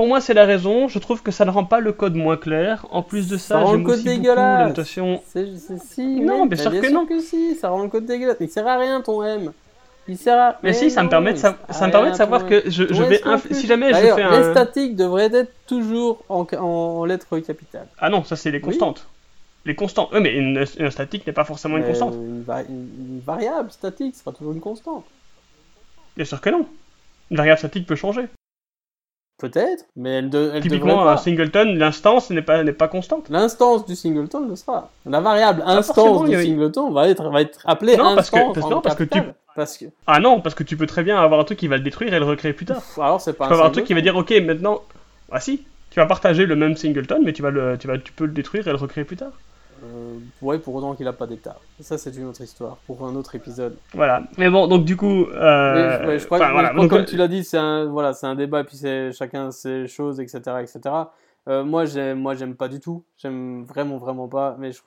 [0.00, 0.88] pour moi, c'est la raison.
[0.88, 2.86] Je trouve que ça ne rend pas le code moins clair.
[2.90, 4.34] En plus de ça, j'aime aussi dégueulasse.
[4.34, 5.20] beaucoup la notation.
[5.26, 7.04] Si, non, bien sûr que non.
[7.04, 8.38] que si, ça rend le code dégueulasse.
[8.40, 9.52] Mais il sert à rien ton M.
[10.08, 10.58] Il sert à...
[10.62, 13.20] Mais, si, ça me permet de, ça me permet de savoir que je, je vais.
[13.50, 14.40] Si jamais je fais un.
[14.40, 17.88] Les statiques devraient être toujours en, en lettres capitales.
[17.98, 19.06] Ah non, ça c'est les constantes.
[19.66, 20.08] Les constantes.
[20.14, 22.14] Oui, mais une, statique n'est pas forcément une constante.
[22.14, 25.04] Une, une, variable statique sera toujours une constante.
[26.16, 26.66] Bien sûr que non.
[27.30, 28.28] Une variable statique peut changer.
[29.40, 33.30] Peut-être, mais elle, de, elle Typiquement, un singleton, l'instance n'est pas, n'est pas constante.
[33.30, 34.90] L'instance du singleton le sera.
[35.06, 38.96] La variable instance du singleton va être, va être appelée non, parce que, non, parce
[38.96, 39.18] que tu...
[39.56, 39.86] Parce que...
[40.06, 42.12] Ah non, parce que tu peux très bien avoir un truc qui va le détruire
[42.12, 42.82] et le recréer plus tard.
[42.98, 44.82] alors c'est pas tu peux avoir un truc qui va dire, ok, maintenant...
[45.32, 48.12] Ah si, tu vas partager le même singleton, mais tu, vas le, tu, vas, tu
[48.12, 49.32] peux le détruire et le recréer plus tard.
[49.82, 51.58] Euh, ouais, pour autant qu'il n'a pas d'état.
[51.80, 53.76] Ça, c'est une autre histoire pour un autre épisode.
[53.94, 54.24] Voilà.
[54.38, 55.26] Mais bon, donc du coup.
[55.26, 56.18] Euh...
[56.18, 56.38] je crois,
[56.88, 60.20] comme tu l'as dit, c'est un, voilà, c'est un débat, puis c'est chacun ses choses,
[60.20, 60.40] etc.
[60.60, 60.94] etc.
[61.48, 63.04] Euh, moi, j'aime, moi, j'aime pas du tout.
[63.16, 64.56] J'aime vraiment, vraiment pas.
[64.58, 64.80] Mais je,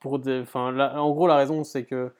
[0.00, 2.12] pour des, enfin, en gros, la raison, c'est que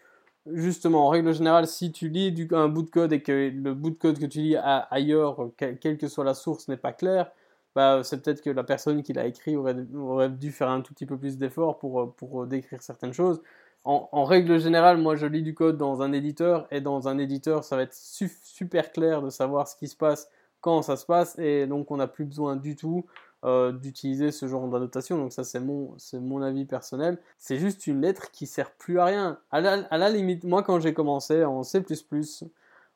[0.53, 3.74] justement, en règle générale, si tu lis du, un bout de code et que le
[3.74, 7.30] bout de code que tu lis ailleurs, quelle que soit la source, n'est pas clair,
[7.74, 10.92] bah, c'est peut-être que la personne qui l'a écrit aurait, aurait, dû faire un tout
[10.92, 13.42] petit peu plus d'efforts pour, euh, pour euh, décrire certaines choses.
[13.84, 17.64] En, règle générale, moi je lis du code dans un éditeur et dans un éditeur,
[17.64, 20.28] ça va être super clair de savoir ce qui se passe
[20.60, 23.06] quand ça se passe et donc on n'a plus besoin du tout
[23.44, 25.18] euh, d'utiliser ce genre d'annotation.
[25.18, 27.18] Donc ça c'est mon, c'est mon avis personnel.
[27.38, 29.40] C'est juste une lettre qui sert plus à rien.
[29.50, 31.82] À la, à la limite, moi quand j'ai commencé en C++,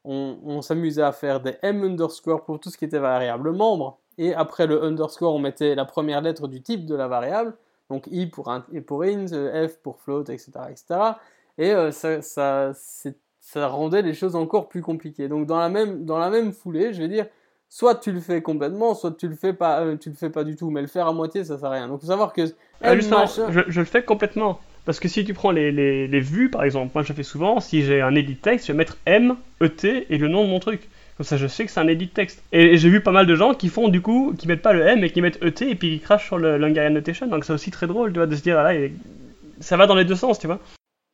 [0.05, 3.99] on, on s'amusait à faire des m underscore pour tout ce qui était variable membre
[4.19, 7.55] et après le underscore, on mettait la première lettre du type de la variable,
[7.91, 10.51] donc i pour, int, pour int, f pour float, etc.
[10.71, 10.85] etc.
[11.59, 12.73] et euh, ça, ça,
[13.41, 15.29] ça, rendait les choses encore plus compliquées.
[15.29, 17.27] Donc dans la même, dans la même foulée, je vais dire,
[17.69, 20.45] soit tu le fais complètement, soit tu le fais pas, euh, tu le fais pas
[20.45, 21.89] du tout, mais le faire à moitié, ça sert à rien.
[21.89, 22.43] Donc faut savoir que...
[22.83, 23.03] Ah, je,
[23.69, 24.61] je, le fais complètement.
[24.85, 27.61] Parce que si tu prends les, les, les vues, par exemple, moi je fais souvent,
[27.61, 30.61] si j'ai un edit text, je vais mettre M, ET et le nom de mon
[30.61, 30.89] truc.
[31.17, 32.43] Comme ça, je sais que c'est un edit texte.
[32.53, 34.87] Et, j'ai vu pas mal de gens qui font du coup, qui mettent pas le
[34.87, 37.27] M et qui mettent ET et puis qui crachent sur le Hungarian Notation.
[37.27, 38.89] Donc c'est aussi très drôle, tu vois, de se dire, ah là,
[39.61, 40.61] ça va dans les deux sens, tu vois.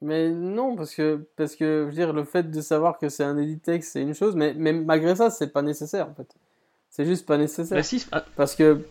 [0.01, 3.23] Mais non, parce que, parce que, je veux dire, le fait de savoir que c'est
[3.23, 6.27] un edit texte, c'est une chose, mais, mais malgré ça, c'est pas nécessaire, en fait.
[6.91, 7.79] C'est juste pas nécessaire.
[7.79, 8.05] Bah, si,
[8.37, 8.85] parce que,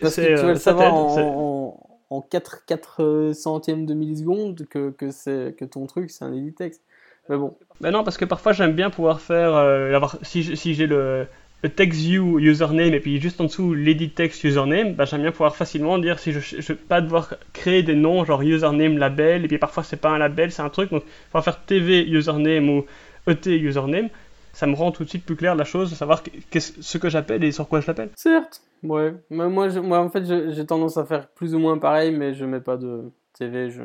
[0.00, 5.50] parce que tu vas le savoir en, en 4, 4 centièmes de milliseconde que, que,
[5.50, 6.82] que ton truc, c'est un edit texte.
[7.28, 7.56] Mais bon.
[7.80, 9.54] Ben non, parce que parfois j'aime bien pouvoir faire.
[9.54, 11.26] Euh, avoir, si, j'ai le,
[11.62, 15.30] le text view username et puis juste en dessous l'edit text username, ben j'aime bien
[15.30, 19.48] pouvoir facilement dire si je ne pas devoir créer des noms genre username label et
[19.48, 20.90] puis parfois c'est pas un label, c'est un truc.
[20.90, 22.84] Donc, pouvoir faire TV username ou
[23.26, 24.08] ET username
[24.52, 27.42] ça me rend tout de suite plus clair la chose, de savoir ce que j'appelle
[27.42, 28.10] et sur quoi je l'appelle.
[28.16, 29.14] Certes, ouais.
[29.30, 32.44] Mais moi, moi, en fait, j'ai tendance à faire plus ou moins pareil, mais je
[32.44, 33.10] mets pas de
[33.44, 33.70] TV.
[33.70, 33.82] Je,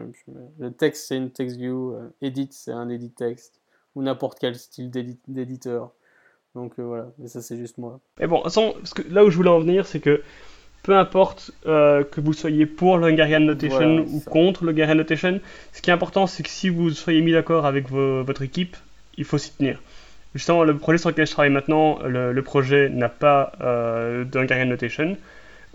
[0.59, 1.93] Le texte, c'est une text view.
[1.93, 3.59] Euh, edit, c'est un edit text.
[3.95, 4.91] Ou n'importe quel style
[5.27, 5.91] d'éditeur.
[6.55, 7.99] Donc euh, voilà, mais ça, c'est juste moi.
[8.19, 10.21] Et bon, que là où je voulais en venir, c'est que
[10.83, 15.39] peu importe euh, que vous soyez pour le Hungarian Notation ou contre le Hungarian Notation,
[15.73, 18.77] ce qui est important, c'est que si vous soyez mis d'accord avec votre équipe,
[19.17, 19.81] il faut s'y tenir.
[20.33, 25.17] Justement, le projet sur lequel je travaille maintenant, le, projet n'a pas euh, d'Hungarian Notation.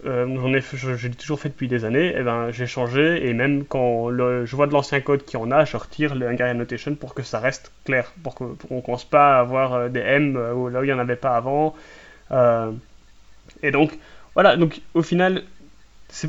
[0.05, 2.09] Euh, j'en ai, je, l'ai toujours fait depuis des années.
[2.09, 5.51] Et eh ben, j'ai changé et même quand je vois de l'ancien code qui en
[5.51, 9.05] a, je retire le Hungarian Notation pour que ça reste clair, pour qu'on ne commence
[9.05, 11.75] pas à avoir euh, des M euh, là où il n'y en avait pas avant.
[13.63, 13.93] et donc,
[14.35, 15.43] voilà, donc au final,
[16.13, 16.27] ce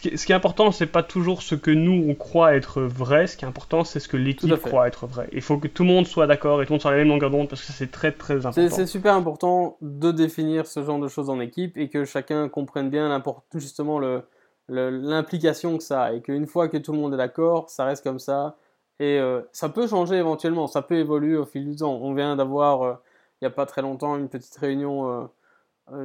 [0.00, 2.80] qui, est, ce qui est important, c'est pas toujours ce que nous on croit être
[2.80, 3.26] vrai.
[3.26, 5.28] Ce qui est important, c'est ce que l'équipe croit être vrai.
[5.32, 7.04] Il faut que tout le monde soit d'accord et tout le monde soit sur la
[7.04, 8.74] même longueur d'onde parce que c'est très très important.
[8.74, 12.88] C'est super important de définir ce genre de choses en équipe et que chacun comprenne
[12.88, 13.22] bien
[13.54, 14.22] justement le
[14.68, 18.02] l'implication que ça a et qu'une fois que tout le monde est d'accord, ça reste
[18.02, 18.56] comme ça.
[18.98, 21.94] Et euh, ça peut changer éventuellement, ça peut évoluer au fil du temps.
[21.94, 22.94] On vient d'avoir, euh,
[23.40, 25.26] il n'y a pas très longtemps, une petite réunion euh, euh,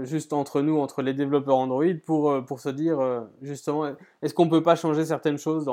[0.03, 4.34] juste entre nous, entre les développeurs Android, pour, euh, pour se dire euh, justement, est-ce
[4.34, 5.69] qu'on peut pas changer certaines choses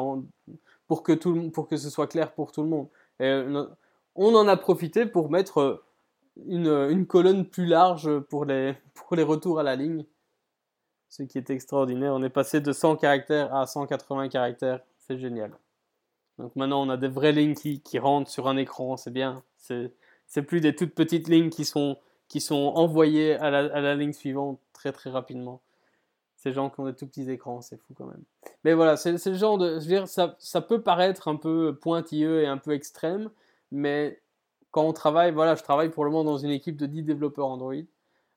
[0.86, 2.88] pour, que tout, pour que ce soit clair pour tout le monde?
[4.14, 5.84] On en a profité pour mettre
[6.46, 10.04] une, une, colonne plus large pour les, pour les retours à la ligne,
[11.09, 12.14] ce qui est extraordinaire.
[12.14, 15.52] On est passé de 100 caractères à 180 caractères, c'est génial.
[16.38, 19.42] Donc maintenant, on a des vraies lignes qui, qui rentrent sur un écran, c'est bien.
[19.59, 21.98] C'est plus des toutes petites lignes qui sont
[22.29, 25.62] qui sont envoyés à la, ligne suivante très très rapidement.
[26.37, 28.22] Ces gens qui ont des tout petits écrans, c'est fou quand même.
[28.64, 29.81] Mais voilà, c'est le genre de.
[29.81, 33.31] Je veux dire, ça, ça, peut paraître un peu pointilleux et un peu extrême,
[33.72, 34.20] mais
[34.70, 37.49] quand on travaille, voilà, je travaille pour le moment dans une équipe de 10 développeurs
[37.49, 37.74] Android,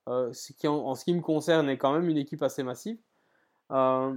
[0.10, 2.98] euh, ce qui en, ce qui me concerne est quand même une équipe assez massive.
[3.72, 4.14] Euh,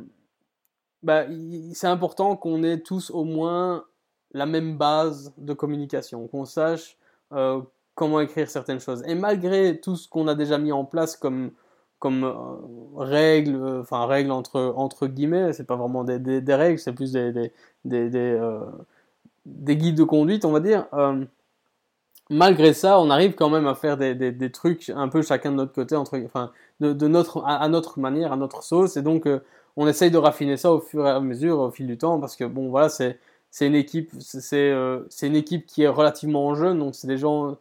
[1.03, 1.27] bah,
[1.75, 3.85] c'est important qu'on ait tous au moins
[4.33, 6.97] la même base de communication, qu'on sache
[7.33, 7.61] euh,
[7.95, 9.03] comment écrire certaines choses.
[9.07, 11.53] Et malgré tout ce qu'on a déjà mis en place comme,
[11.99, 12.33] comme euh,
[12.97, 17.13] règles, euh, enfin règles entre, entre guillemets, c'est pas vraiment des, des, règles, c'est plus
[17.13, 17.53] des, des,
[17.87, 18.61] euh,
[19.47, 20.87] des, guides de conduite, on va dire.
[22.31, 25.73] malgré ça, on arrive quand même à faire des, trucs un peu chacun de notre
[25.73, 29.29] côté, entre, enfin, de, notre, à, notre manière, à notre sauce, et donc
[29.77, 32.37] on essaye de raffiner ça au fur et à mesure, au fil du temps, parce
[32.37, 33.19] que bon, voilà, c'est
[33.61, 34.73] une équipe, c'est
[35.23, 37.57] une équipe qui est relativement jeune, donc c'est des gens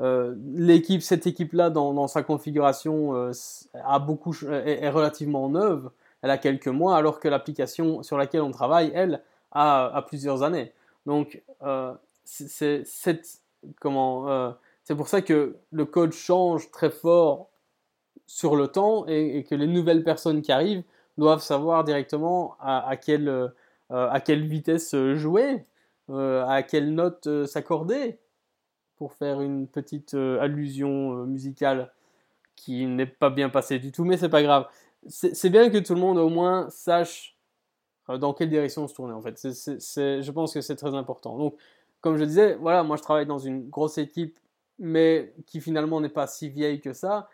[0.00, 3.32] euh, l'équipe, cette équipe-là, dans, sa configuration, euh,
[3.84, 5.90] a beaucoup, est, relativement neuve.
[6.22, 9.22] Elle a quelques mois, alors que l'application sur laquelle on travaille, elle,
[9.52, 10.72] a, plusieurs années.
[11.04, 11.92] Donc, euh,
[12.24, 12.84] c'est
[14.96, 17.48] pour ça que le code change très fort
[18.26, 20.84] sur le temps et, que les nouvelles personnes qui arrivent
[21.18, 23.52] doivent savoir directement à, quelle,
[23.90, 25.66] à quelle vitesse jouer,
[26.08, 28.18] à quelle note s'accorder
[29.02, 31.90] pour faire une petite euh, allusion euh, musicale
[32.54, 34.68] qui n'est pas bien passée du tout, mais c'est pas grave.
[35.08, 37.36] C'est bien que tout le monde au moins sache
[38.08, 39.40] euh, dans quelle direction se tourner en fait.
[39.42, 41.36] je pense que c'est très important.
[41.36, 41.56] Donc,
[42.00, 44.38] comme je disais, voilà, moi je travaille dans une grosse équipe,
[44.78, 47.28] mais qui finalement n'est pas si vieille que ça.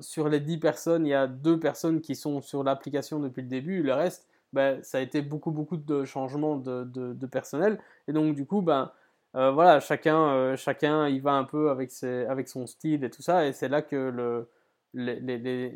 [0.00, 3.48] sur les 10 personnes, il y a deux personnes qui sont sur l'application depuis le
[3.48, 3.82] début.
[3.82, 7.78] Le reste, ben, ça a été beaucoup, beaucoup de changements de personnel.
[8.08, 8.90] Et donc, du coup, ben,
[9.36, 13.46] euh, voilà, chacun, euh, chacun il va un peu avec, son style et tout ça,
[13.46, 14.48] et c'est là que le,
[14.94, 15.72] les,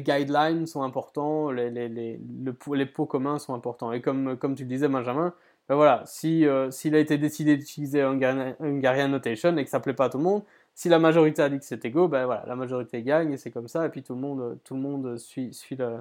[0.00, 3.92] guidelines sont importants, les, les, le, les pots communs sont importants.
[3.92, 5.34] Et comme, tu le disais, Benjamin,
[5.68, 9.92] ben voilà, si, euh, s'il a été décidé d'utiliser Hungarian, Notation et que ça plaît
[9.92, 10.42] pas à tout le monde,
[10.74, 13.68] si la majorité a dit que c'était go, ben la majorité gagne et c'est comme
[13.68, 15.98] ça, et puis tout le monde, tout le suit, suit le,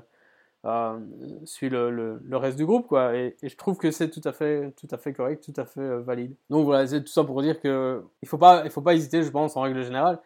[0.65, 0.99] euh,
[1.45, 3.15] suit le, le, reste du groupe quoi.
[3.15, 5.79] Et, je trouve que c'est tout à fait tout à fait correct tout à fait
[5.79, 6.35] euh, valide.
[6.49, 9.23] Donc voilà c'est tout ça pour dire que il faut pas il faut pas hésiter
[9.23, 10.19] je pense en règle générale.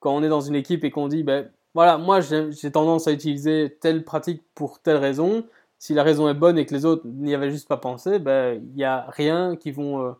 [0.00, 3.12] Quand on est dans une équipe et qu'on dit ben voilà moi j'ai tendance à
[3.12, 5.44] utiliser telle pratique pour telle raison.
[5.78, 8.54] Si la raison est bonne et que les autres n'y avaient juste pas pensé ben
[8.54, 10.12] il n'y a rien qui vont euh,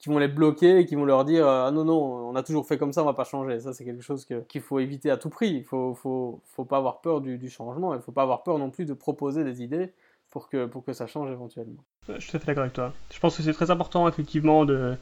[0.00, 2.66] qui vont les bloquer et qui vont leur dire ah non non on a toujours
[2.66, 5.16] fait comme ça on va pas changer ça c'est quelque chose qu'il faut éviter à
[5.16, 8.42] tout prix il faut faut faut pas avoir peur du, changement il faut pas avoir
[8.42, 9.92] peur non plus de proposer des idées
[10.30, 11.82] pour que, pour que ça change éventuellement.
[12.08, 12.92] Je suis tout à fait d'accord avec toi.
[13.12, 14.96] Je pense que c'est très important, effectivement, de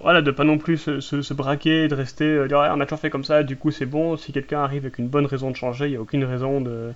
[0.00, 3.00] voilà, de pas non plus se, se, braquer, de rester, euh, dire on a toujours
[3.00, 4.16] fait comme ça, du coup c'est bon.
[4.16, 6.92] Si quelqu'un arrive avec une bonne raison de changer, il n'y a aucune raison de,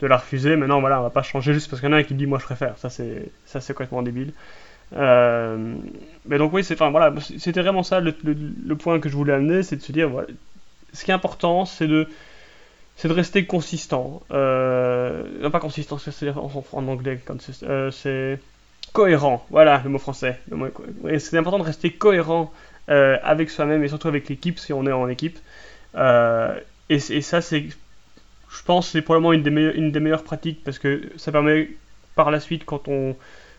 [0.00, 0.56] de la refuser.
[0.56, 2.14] Mais non, voilà, on va pas changer juste parce qu'il y en a un qui
[2.14, 2.76] dit moi je préfère.
[2.78, 4.32] Ça c'est, ça c'est complètement débile.
[4.92, 5.74] Euh,
[6.26, 8.12] mais donc oui, c'était vraiment ça le,
[8.76, 10.10] point que je voulais amener, c'est de se dire
[10.92, 12.06] ce qui est important, c'est de
[13.04, 14.22] rester consistant.
[14.30, 17.20] Euh, non, pas consistant, c'est en, anglais,
[17.64, 18.38] euh, c'est
[18.92, 19.44] cohérent.
[19.50, 20.40] Voilà le mot français.
[21.18, 22.52] C'est important de rester cohérent
[22.88, 25.38] avec soi-même et surtout avec l'équipe si on est en équipe.
[26.90, 31.70] Et, ça, je pense, c'est probablement une des meilleures pratiques parce que ça permet
[32.14, 33.16] par la suite, quand on,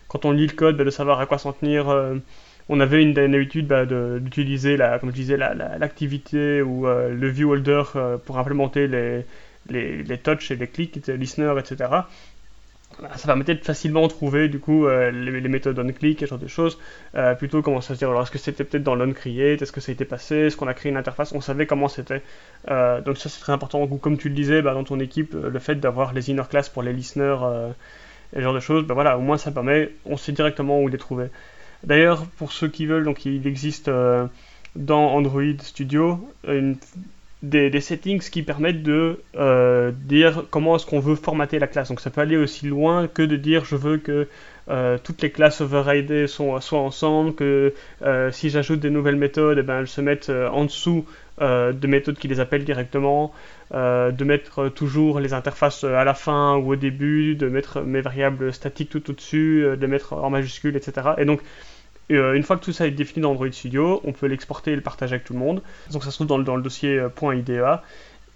[0.08, 1.88] quand on lit le code, bah, de savoir à quoi s'en tenir.
[1.88, 2.16] Euh,
[2.68, 7.84] on avait une, habitude bah, d'utiliser, comme je disais, l'activité ou le view holder
[8.24, 9.24] pour implémenter les,
[9.68, 11.88] les, les touch et les clics, listener, etc.
[13.00, 16.38] Bah, ça permettait de facilement trouver du coup euh, les, méthodes on-click et ce genre
[16.38, 16.78] de choses.
[17.14, 19.80] Euh, plutôt comment ça se dire, alors est-ce que c'était peut-être dans l'on-create, est-ce que
[19.80, 22.22] ça a été passé, est-ce qu'on a créé une interface, on savait comment c'était.
[22.70, 23.86] Euh, donc ça c'est très important.
[23.86, 26.92] Comme tu le disais, dans ton équipe, le fait d'avoir les inner class pour les
[26.92, 27.36] listeners
[28.32, 30.88] et ce genre de choses, bah, voilà, au moins ça permet, on sait directement où
[30.88, 31.26] les trouver.
[31.84, 33.90] D'ailleurs, pour ceux qui veulent, donc il existe
[34.74, 36.20] dans Android Studio
[37.42, 41.88] des, settings qui permettent de euh, dire comment est-ce qu'on veut formater la classe.
[41.88, 44.28] Donc ça peut aller aussi loin que de dire je veux que
[44.68, 47.72] euh, toutes les classes overridées soient, ensemble, que
[48.02, 51.04] euh, si j'ajoute des nouvelles méthodes, eh ben, elles se mettent en dessous
[51.40, 53.32] de méthodes qui les appellent directement,
[53.72, 58.52] de mettre toujours les interfaces à la fin ou au début, de mettre mes variables
[58.52, 61.08] statiques tout au-dessus, de les mettre en majuscule, etc.
[61.18, 61.40] Et donc
[62.12, 64.76] euh, une fois que tout ça est défini dans Android Studio, on peut l'exporter et
[64.76, 65.62] le partager avec tout le monde.
[65.90, 67.82] Donc ça se trouve dans le, dans dossier euh, .idea.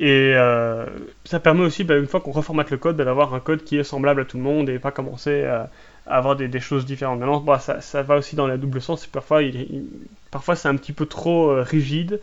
[0.01, 0.87] Et euh,
[1.25, 3.77] ça permet aussi, bah, une fois qu'on reformate le code, bah, d'avoir un code qui
[3.79, 5.71] est semblable à tout le monde et pas commencer à,
[6.07, 7.21] avoir des, choses différentes.
[7.21, 9.07] Maintenant, bah, ça, va aussi dans la double sens.
[9.07, 9.41] Parfois,
[10.31, 12.21] parfois c'est un petit peu trop rigide.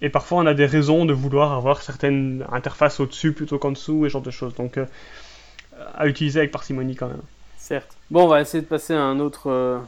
[0.00, 4.06] Et parfois, on a des raisons de vouloir avoir certaines interfaces au-dessus plutôt qu'en dessous
[4.06, 4.54] et ce genre de choses.
[4.54, 4.78] Donc,
[5.94, 7.22] à utiliser avec parcimonie quand même.
[7.56, 7.96] Certes.
[8.10, 9.82] Bon, on va essayer de passer à un autre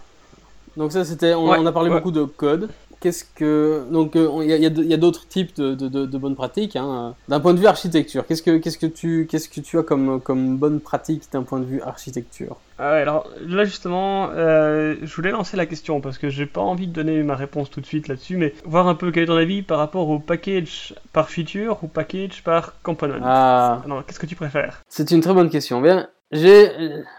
[0.77, 2.71] donc ça, c'était, on, a parlé beaucoup de code.
[3.01, 6.77] Qu'est-ce que donc il euh, y, a, d'autres types de, bonnes pratiques.
[6.77, 7.15] Hein.
[7.29, 10.21] D'un point de vue architecture, qu'est-ce que qu'est-ce que tu qu'est-ce que tu as comme
[10.21, 12.59] comme bonne pratique d'un point de vue architecture?
[12.79, 16.89] Ah Alors là justement, euh, je voulais lancer la question parce que j'ai pas envie
[16.89, 19.37] de donner ma réponse tout de suite là-dessus, mais voir un peu quel est ton
[19.37, 23.21] avis par rapport au package par feature ou package par component.
[23.23, 23.83] Ah.
[23.87, 24.83] Non, qu'est-ce que tu préfères?
[24.89, 25.81] C'est une très bonne question.
[25.81, 26.71] Bien, j'ai.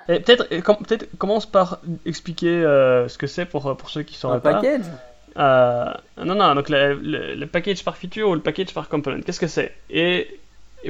[0.07, 4.39] Peut-être peut commence par expliquer euh, ce que c'est pour, pour ceux qui sont Un
[4.39, 4.85] package?
[5.37, 9.47] Euh, Non, non, donc le, package par feature ou le package par component, qu'est-ce que
[9.47, 9.75] c'est?
[9.89, 10.39] Et,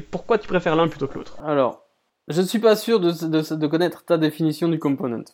[0.09, 1.37] pourquoi tu préfères l'un plutôt que l'autre?
[1.45, 1.81] Alors,
[2.27, 5.25] je ne suis pas sûr de, connaître ta définition du component.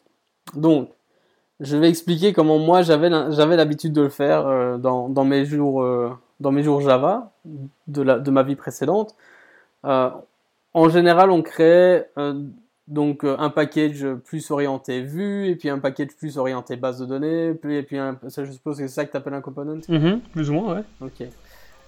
[0.55, 0.89] Donc,
[1.60, 5.86] je vais expliquer comment moi j'avais l'habitude de le faire euh, dans, dans, mes jours,
[6.39, 7.32] dans mes jours Java
[7.88, 9.16] de, la, de ma vie précédente.
[9.84, 12.05] en général, on crée
[12.88, 17.06] donc euh, un package plus orienté vue, et puis un package plus orienté base de
[17.06, 19.42] données, puis, et puis un, ça, je suppose que c'est ça que tu appelles un
[19.42, 19.80] component?
[19.80, 20.84] Mm-hmm, Plus ou moins, ouais.
[21.02, 21.28] Ok.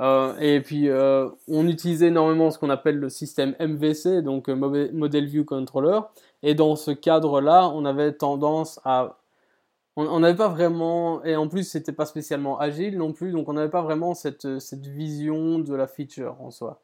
[0.02, 5.26] Euh, et puis euh, on utilisait énormément ce qu'on appelle le système MVC, donc Model
[5.26, 6.00] View Controller,
[6.43, 9.18] et dans ce cadre-là, on avait tendance à...
[9.95, 13.54] On n'avait pas vraiment, et en plus c'était pas spécialement agile non plus, donc on
[13.54, 16.82] n'avait pas vraiment cette, cette vision de la feature en soi.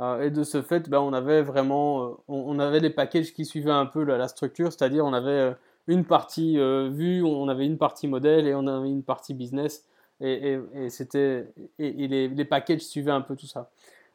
[0.00, 3.44] Euh, et de ce fait, ben, on avait vraiment, euh, on, avait les packages qui
[3.44, 5.52] suivaient un peu la, structure, c'est-à-dire on avait euh,
[5.86, 9.84] une partie vue, on avait une partie modèle et on avait une partie business.
[10.20, 13.70] Et, c'était, et, les, les, packages suivaient un peu tout ça.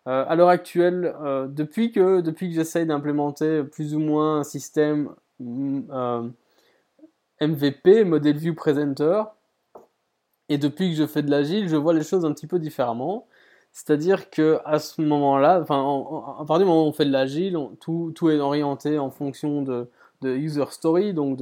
[0.06, 1.14] à l'heure actuelle,
[1.50, 5.14] depuis que, depuis que j'essaye d'implémenter plus ou moins un système
[7.40, 9.24] MVP, Model View Presenter,
[10.48, 13.28] et depuis que je fais de l'agile, je vois les choses un petit peu différemment.
[13.72, 15.80] C'est-à-dire que à ce moment-là, enfin,
[16.40, 19.88] à partir du moment où on fait de l'agile, tout, est orienté en fonction de,
[20.24, 21.14] user story.
[21.14, 21.40] Donc,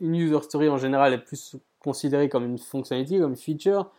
[0.00, 3.90] une user story en général est plus considérée comme une fonctionnalité, comme une feature.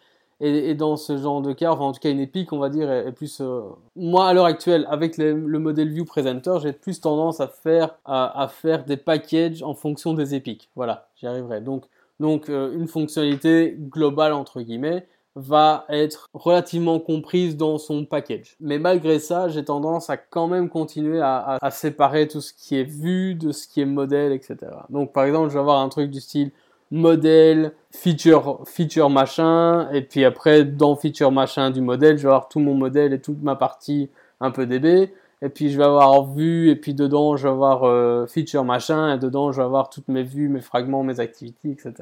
[0.41, 2.89] Et, dans ce genre de cas, enfin en tout cas une épique, on va dire,
[2.89, 3.41] est, plus.
[3.41, 3.61] Euh,
[3.97, 8.41] moi, à l'heure actuelle, avec le modèle View Presenter, j'ai plus tendance à faire à,
[8.41, 10.69] à, faire des packages en fonction des épiques.
[10.77, 11.59] Voilà, j'y arriverai.
[11.59, 11.85] Donc,
[12.19, 15.05] donc euh, une fonctionnalité globale entre guillemets
[15.39, 18.55] va être relativement comprise dans son package.
[18.59, 22.83] Mais malgré ça, j'ai tendance à quand même continuer à, séparer tout ce qui est
[22.83, 24.57] vu de ce qui est modèle, etc.
[24.89, 26.51] Donc par exemple, je vais avoir un truc du style
[26.91, 32.49] modèle, feature, feature machin, et puis après dans feature machin du modèle, je vais avoir
[32.49, 34.09] tout mon modèle et toute ma partie
[34.41, 35.13] un peu DB.
[35.41, 39.15] et puis je vais avoir vue, et puis dedans je vais avoir euh, feature machin,
[39.15, 41.93] et dedans je vais avoir toutes mes vues, mes fragments, mes activités, etc.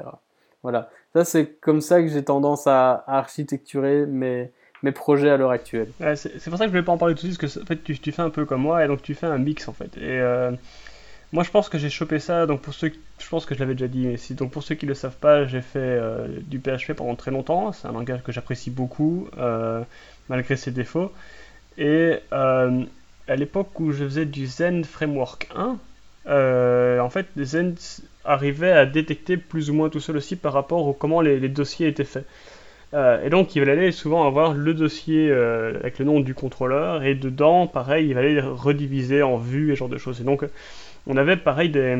[0.68, 0.90] Voilà.
[1.14, 4.50] Ça, c'est comme ça que j'ai tendance à, architecturer mes,
[4.82, 5.88] mes projets à l'heure actuelle.
[6.14, 7.62] c'est pour ça que je ne vais pas en parler tout de suite, parce que
[7.62, 9.72] en fait, tu, fais un peu comme moi, et donc tu fais un mix en
[9.72, 9.96] fait.
[9.96, 10.52] Et euh,
[11.32, 12.44] moi, je pense que j'ai chopé ça.
[12.44, 14.90] Donc pour ceux, je pense que je l'avais déjà dit, donc pour ceux qui ne
[14.90, 17.72] le savent pas, j'ai fait euh, du PHP pendant très longtemps.
[17.72, 19.82] C'est un langage que j'apprécie beaucoup, euh,
[20.28, 21.10] malgré ses défauts.
[21.78, 25.78] Et à l'époque où je faisais du Zen Framework 1,
[27.00, 27.76] en fait, Zen
[28.28, 31.88] arrivait à détecter plus ou moins tout seul aussi par rapport au comment les, dossiers
[31.88, 32.26] étaient faits.
[32.94, 37.66] et donc, il allait souvent avoir le dossier avec le nom du contrôleur, et dedans,
[37.66, 40.20] pareil, il allait rediviser en vues et ce genre de choses.
[40.20, 40.44] Et donc,
[41.08, 41.98] on avait pareil des.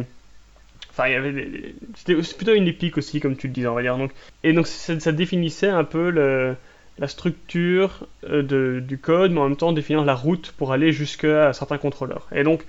[0.90, 3.82] Enfin, il y avait C'était plutôt une épique aussi, comme tu le disais, on va
[3.82, 3.96] dire.
[3.96, 4.12] Donc,
[4.44, 9.72] et donc, ça, définissait un peu la structure euh, du code, mais en même temps
[9.72, 12.28] définir la route pour aller jusqu'à certains contrôleurs.
[12.32, 12.64] Et donc,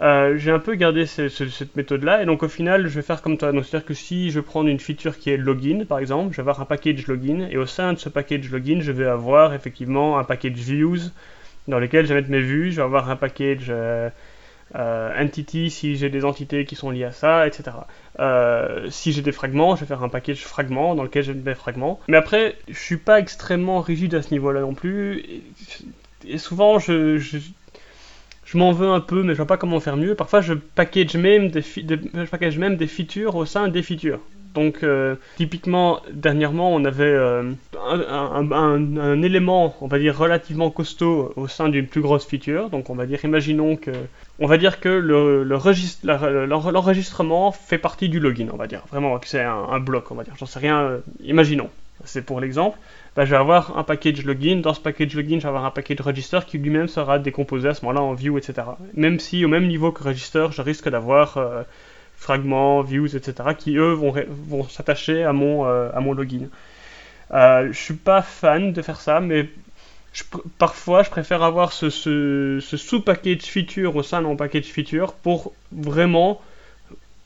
[0.00, 3.36] euh, j'ai un peu gardé cette méthode-là, et donc au final, je vais faire comme
[3.36, 3.52] toi.
[3.52, 6.60] C'est-à-dire que si je prends une feature qui est login, par exemple, je vais avoir
[6.60, 10.24] un package login, et au sein de ce package login, je vais avoir effectivement un
[10.24, 11.10] package views
[11.68, 14.08] dans lequel je vais mettre mes vues, je vais avoir un package euh,
[14.74, 17.72] euh, entity si j'ai des entités qui sont liées à ça, etc.
[18.88, 22.00] Si j'ai des fragments, je vais faire un package fragments dans lequel j'ai des fragments.
[22.08, 25.42] Mais après, je suis pas extrêmement rigide à ce niveau-là non plus.
[26.26, 27.18] Et, souvent, je,
[28.58, 30.14] m'en veux un peu, mais je vois pas comment faire mieux.
[30.14, 34.20] Parfois, je package même des, je package même des features au sein des features.
[34.54, 41.46] Donc, euh, typiquement, dernièrement, on avait euh, un, élément, on va dire, relativement costaud au
[41.46, 42.68] sein d'une plus grosse feature.
[42.68, 43.92] Donc, on va dire, imaginons que,
[44.40, 48.82] on va dire que le, l'enregistrement fait partie du login, on va dire.
[48.90, 50.34] Vraiment, c'est un, bloc, on va dire.
[50.36, 51.70] J'en sais rien, euh, imaginons.
[52.04, 52.78] C'est pour l'exemple.
[53.16, 54.56] Bah, je vais avoir un package login.
[54.56, 57.74] Dans ce package login, je vais avoir un package register qui lui-même sera décomposé à
[57.74, 58.62] ce moment-là en view, etc.
[58.94, 61.38] Même si, au même niveau que register, je risque d'avoir
[62.20, 66.48] fragments, views, etc., qui eux vont, s'attacher à, mon euh, à mon login.
[67.32, 69.48] Euh, je suis pas fan de faire ça, mais
[70.58, 75.52] parfois je préfère avoir ce, ce, sous-package feature au sein de mon package feature pour
[75.72, 76.42] vraiment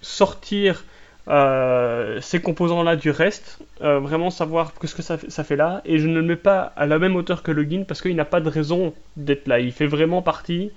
[0.01, 0.94] sortir euh,
[1.27, 6.07] ces composants-là du reste, euh, vraiment savoir ce que ça, ça, fait là, et je
[6.07, 8.41] ne le mets pas à la même hauteur que le login parce qu'il n'a pas
[8.41, 9.61] de raison d'être là.
[9.61, 10.71] Il fait vraiment partie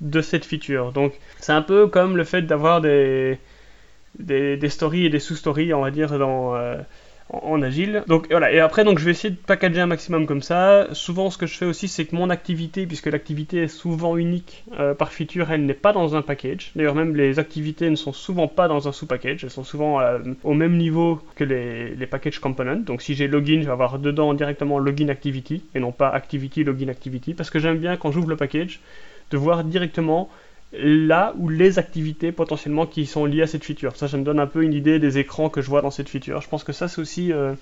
[0.00, 0.92] de cette feature.
[0.92, 3.38] Donc c'est un peu comme le fait d'avoir des,
[4.18, 6.76] des, stories et des sous-stories, on va dire, dans, euh,
[7.32, 8.02] en, agile.
[8.06, 10.88] Donc voilà, et après, donc, je vais essayer de packager un maximum comme ça.
[10.92, 14.64] Souvent, ce que je fais aussi, c'est que mon activité, puisque l'activité est souvent unique
[14.78, 16.72] euh, par feature, elle n'est pas dans un package.
[16.74, 20.18] D'ailleurs, même les activités ne sont souvent pas dans un sous-package, elles sont souvent euh,
[20.44, 22.76] au même niveau que les, les package components.
[22.84, 26.64] Donc si j'ai login, je vais avoir dedans directement login activity, et non pas activity,
[26.64, 28.80] login activity, parce que j'aime bien quand j'ouvre le package,
[29.30, 30.28] de voir directement
[30.72, 33.96] là où les activités potentiellement qui sont liées à cette feature.
[33.96, 36.08] Ça, ça me donne un peu une idée des écrans que je vois dans cette
[36.08, 36.40] feature.
[36.40, 37.54] Je pense que ça, c'est aussi euh,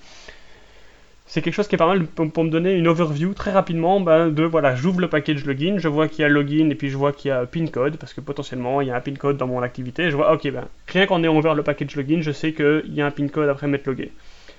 [1.29, 4.31] c'est quelque chose qui est pas mal pour, me donner une overview très rapidement ben,
[4.31, 6.97] de voilà, j'ouvre le package login, je vois qu'il y a login et puis je
[6.97, 9.37] vois qu'il y a pin code parce que potentiellement il y a un pin code
[9.37, 10.11] dans mon activité.
[10.11, 13.03] Je vois ok ben rien qu'en ayant ouvert le package login, je sais qu'il y
[13.03, 14.11] a un pin code après m'être logué.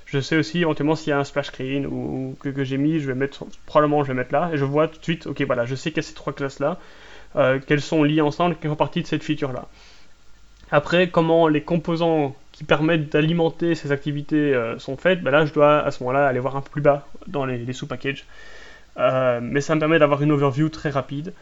[0.06, 3.00] Je sais aussi éventuellement s'il y a un splash screen ou, que, que j'ai mis,
[3.00, 5.42] je vais mettre probablement je vais mettre là et je vois tout de suite ok
[5.42, 6.80] voilà, je sais qu'il y a ces trois classes là
[7.34, 9.68] qu'elles sont liées ensemble, qui font partie de cette feature-là.
[10.72, 15.54] Après, comment les composants qui permettent d'alimenter ces activités euh, sont faites, ben là, je
[15.54, 18.26] dois à ce moment-là aller voir un peu plus bas dans les, sous-packages.
[18.98, 21.34] Euh, mais ça me permet d'avoir une overview très rapide.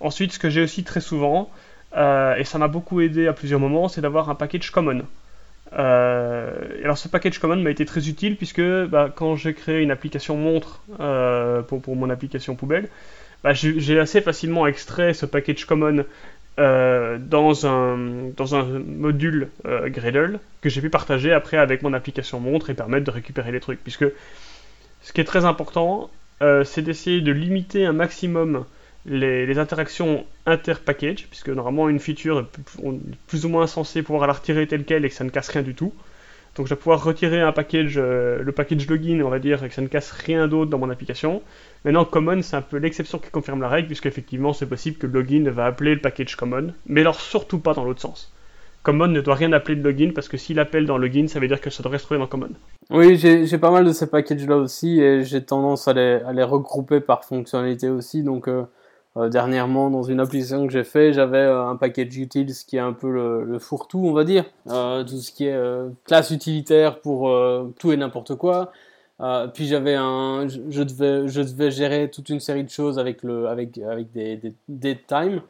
[0.00, 1.50] Ensuite, ce que j'ai aussi très souvent,
[1.94, 5.02] et ça m'a beaucoup aidé à plusieurs moments, c'est d'avoir un package common.
[5.70, 10.36] alors ce package common m'a été très utile puisque bah, quand j'ai créé une application
[10.36, 10.80] montre
[11.68, 12.88] pour, mon application poubelle,
[13.44, 16.06] bah, j'ai assez facilement extrait ce package common
[16.58, 22.70] euh, dans, un, module euh, Gradle que j'ai pu partager après avec mon application montre
[22.70, 23.82] et permettre de récupérer les trucs.
[23.82, 24.06] Puisque
[25.02, 28.64] ce qui est très important, euh, c'est d'essayer de limiter un maximum
[29.04, 32.82] les, interactions inter-package, puisque normalement une feature est
[33.26, 35.62] plus ou moins censée pouvoir la retirer telle qu'elle et que ça ne casse rien
[35.62, 35.92] du tout.
[36.56, 39.88] Donc je vais pouvoir retirer le package login, on va dire, et que ça ne
[39.88, 41.42] casse rien d'autre dans mon application.
[41.84, 45.06] Maintenant, common, c'est un peu l'exception qui confirme la règle, puisque effectivement, c'est possible que
[45.06, 48.32] le login va appeler le package common, mais alors surtout pas dans l'autre sens.
[48.82, 51.48] Common ne doit rien appeler de login, parce que s'il appelle dans login, ça veut
[51.48, 52.48] dire que ça devrait se trouver dans common.
[52.90, 56.42] Oui, j'ai pas mal de ces packages-là aussi, et j'ai tendance à les, à les,
[56.42, 58.48] regrouper par fonctionnalité aussi, donc...
[58.48, 58.64] Euh,
[59.16, 62.80] euh, dernièrement, dans une application que j'ai fait, j'avais euh, un package utils qui est
[62.80, 64.44] un peu le, fourre-tout, on va dire.
[64.66, 65.56] Tout ce qui est
[66.04, 67.32] classe utilitaire pour
[67.78, 68.72] tout et n'importe quoi.
[69.20, 73.22] Euh, puis j'avais un, je, devais, je devais gérer toute une série de choses avec
[73.22, 75.40] le, avec, avec des, des, time.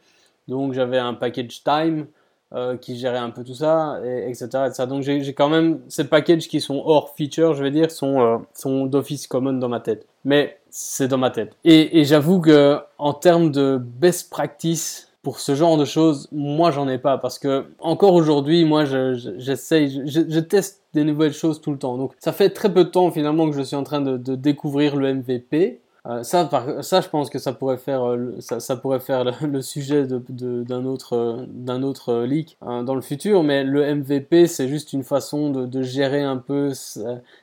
[0.47, 2.05] Donc j'avais un package time
[2.53, 4.47] euh, qui gérait un peu tout ça, et, etc.,
[4.87, 8.37] Donc j'ai quand même ces packages qui sont hors feature, je vais dire, sont, euh,
[8.53, 10.05] sont d'office common dans ma tête.
[10.23, 11.55] Mais c'est dans ma tête.
[11.63, 16.69] Et, et j'avoue que en termes de best practice, pour ce genre de choses, moi
[16.69, 21.71] j'en ai pas parce que encore aujourd'hui, moi j'essaye, je, teste des nouvelles choses tout
[21.71, 21.97] le temps.
[21.97, 24.35] Donc ça fait très peu de temps finalement que je suis en train de, de
[24.35, 25.81] découvrir le MVP.
[26.05, 26.47] Euh, ça,
[26.81, 30.21] ça, je pense que ça pourrait faire, euh, ça, ça pourrait faire le, sujet d'un
[30.29, 33.41] de, autre, d'un autre leak hein, dans le futur.
[33.41, 36.71] Mais le MVP, c'est juste une façon de, de, gérer un peu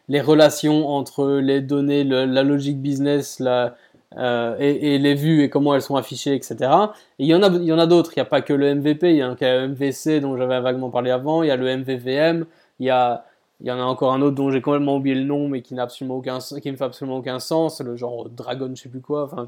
[0.09, 3.75] les relations entre les données, la logique business, la,
[4.17, 6.57] euh, et, les vues et comment elles sont affichées, etc.
[7.19, 8.13] Et il y en a, a d'autres.
[8.15, 10.91] Il n'y a pas que le MVP, il y a un MVC dont j'avais vaguement
[10.91, 11.43] parlé avant.
[11.43, 12.47] Il y a le MVVM.
[12.79, 13.25] Il y a,
[13.61, 15.75] il y en a encore un autre dont j'ai complètement oublié le nom, mais qui
[15.75, 17.81] n'a absolument aucun, qui ne fait absolument aucun sens.
[17.81, 19.25] Le genre Dragon, je sais plus quoi.
[19.25, 19.47] Enfin,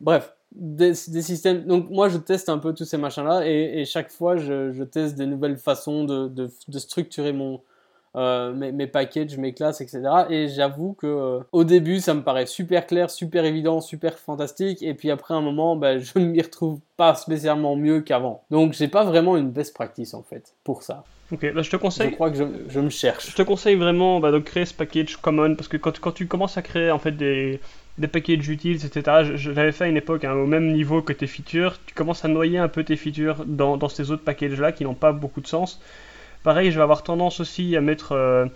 [0.00, 1.64] bref, des, systèmes.
[1.64, 5.16] Donc moi, je teste un peu tous ces machins-là, et, et chaque fois, je, teste
[5.16, 7.60] des nouvelles façons de, de structurer mon,
[8.16, 10.02] euh, mes, mes, packages, mes classes, etc.
[10.30, 14.82] Et j'avoue que euh, au début, ça me paraît super clair, super évident, super fantastique.
[14.82, 18.44] Et puis après un moment, ben, je ne m'y retrouve pas spécialement mieux qu'avant.
[18.50, 21.04] Donc j'ai pas vraiment une best practice en fait pour ça.
[21.32, 22.10] Ok, bah, je te conseille.
[22.10, 23.30] Je crois que je, je, me cherche.
[23.30, 26.26] Je te conseille vraiment bah, de créer ce package common parce que quand, quand tu
[26.26, 27.60] commences à créer en fait des,
[27.98, 29.34] des packages utiles, etc.
[29.36, 31.78] Je, l'avais fait à une époque hein, au même niveau que tes features.
[31.86, 34.84] Tu commences à noyer un peu tes features dans, dans ces autres packages là qui
[34.84, 35.80] n'ont pas beaucoup de sens.
[36.42, 38.12] Pareil, je vais avoir tendance aussi à mettre...
[38.12, 38.46] Euh,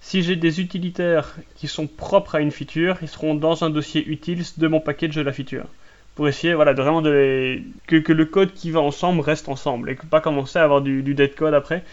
[0.00, 4.06] si j'ai des utilitaires qui sont propres à une feature, ils seront dans un dossier
[4.06, 5.66] utile de mon package de la feature.
[6.14, 9.96] Pour essayer voilà, de vraiment de que, le code qui va ensemble reste ensemble et
[9.96, 11.84] que pas commencer à avoir du, dead code après.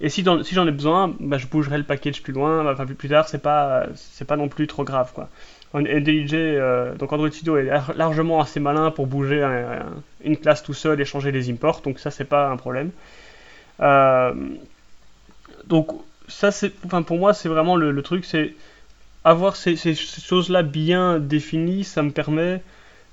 [0.00, 3.28] Et si, j'en ai besoin, bah, je bougerai le package plus loin, enfin plus, tard,
[3.28, 3.86] c'est pas,
[4.26, 5.12] pas non plus trop grave.
[5.14, 5.28] Quoi.
[5.74, 9.46] Euh, donc Android Studio est largement assez malin pour bouger
[10.24, 12.90] une classe tout seul et changer les imports, donc ça c'est pas un problème.
[13.80, 14.32] Euh,
[15.66, 15.88] donc
[16.28, 18.54] ça c'est, enfin pour moi c'est vraiment le, truc, c'est
[19.24, 22.62] avoir ces, choses-là bien définies, ça me permet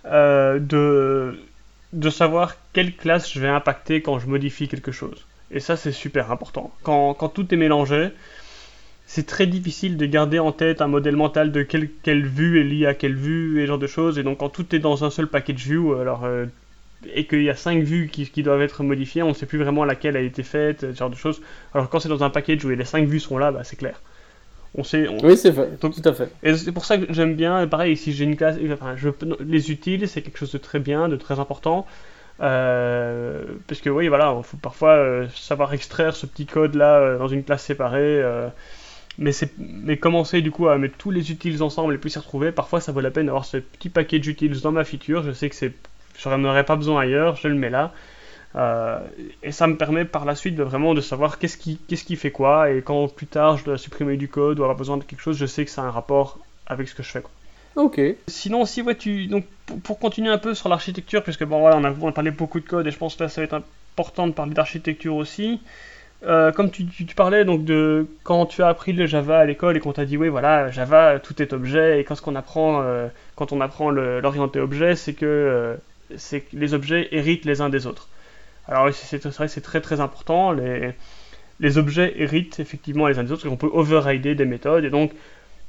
[0.06, 5.26] euh, de, savoir quelle classe je vais impacter quand je modifie quelque chose.
[5.52, 6.72] Et ça c'est super important.
[6.84, 8.10] Quand, tout est mélangé,
[9.06, 12.64] c'est très difficile de garder en tête un modèle mental de quelle, quelle vue est
[12.64, 14.20] liée à quelle vue et ce genre de choses.
[14.20, 16.46] Et donc quand tout est dans un seul package view, alors euh,
[17.14, 19.60] et qu'il y a cinq vues qui, qui, doivent être modifiées, on ne sait plus
[19.60, 21.42] vraiment laquelle a été faite, ce genre de choses.
[21.74, 24.02] Alors quand c'est dans un package où les cinq vues sont là, bah, c'est clair.
[24.76, 25.08] On sait.
[25.24, 25.78] Oui, c'est fait.
[25.78, 26.30] tout à fait.
[26.44, 27.68] Et c'est pour ça que j'aime bien.
[27.68, 31.10] Pareil, si j'ai une classe, enfin, je, les utiles, c'est quelque chose de très bien,
[31.10, 31.88] de très important.
[32.42, 37.00] Euh, parce que oui, voilà, il faut parfois euh, savoir extraire ce petit code là
[37.00, 38.24] euh, dans une classe séparée.
[39.18, 42.52] mais, mais commencer du coup à mettre tous les utiles ensemble et puis s'y retrouver,
[42.52, 45.24] parfois ça vaut la peine d'avoir ce petit paquet d'utiles dans ma feature.
[45.24, 45.74] Je sais que c'est
[46.22, 47.92] je n'en aurais pas besoin ailleurs, je le mets là.
[48.56, 49.00] Euh,
[49.44, 52.16] et ça me permet par la suite de vraiment de savoir qu'est-ce qui, qu'est-ce qui
[52.16, 55.04] fait quoi, et quand plus tard je dois supprimer du code ou avoir besoin de
[55.04, 57.22] quelque chose, je sais que ça a un rapport avec ce que je fais.
[57.22, 57.32] Quoi.
[57.76, 58.02] Ok.
[58.28, 59.46] Sinon, si ouais, tu, donc,
[59.84, 62.60] pour, continuer un peu sur l'architecture, puisque bon voilà, on a, on a, parlé beaucoup
[62.60, 63.62] de code et je pense que là ça va être
[63.96, 65.62] important de parler d'architecture aussi.
[66.24, 69.78] Euh, comme tu, tu, parlais donc de quand tu as appris le Java à l'école
[69.78, 72.82] et qu'on t'a dit oui voilà Java tout est objet et quand ce qu'on apprend
[72.82, 73.08] euh,
[73.38, 75.78] quand on apprend l'orienté objet c'est que
[76.18, 78.08] c'est que les objets héritent les uns des autres.
[78.68, 83.58] Alors c'est c'est très très important, les, objets héritent effectivement les uns des autres, on
[83.58, 85.12] peut overrider des méthodes, et donc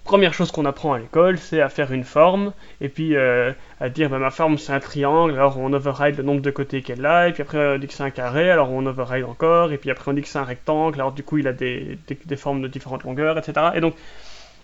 [0.04, 3.88] première chose qu'on apprend à l'école, c'est à faire une forme, et puis euh, à
[3.88, 7.06] dire bah, ma forme c'est un triangle, alors on override le nombre de côtés qu'elle
[7.06, 9.78] a, et puis après on dit que c'est un carré, alors on override encore, et
[9.78, 11.98] puis après on dit que c'est un rectangle, alors du coup il a des,
[12.36, 13.68] formes de différentes longueurs, etc.
[13.74, 13.94] Et donc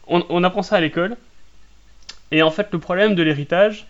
[0.08, 1.16] on, on apprend ça à l'école,
[2.32, 3.86] et en fait le problème de l'héritage,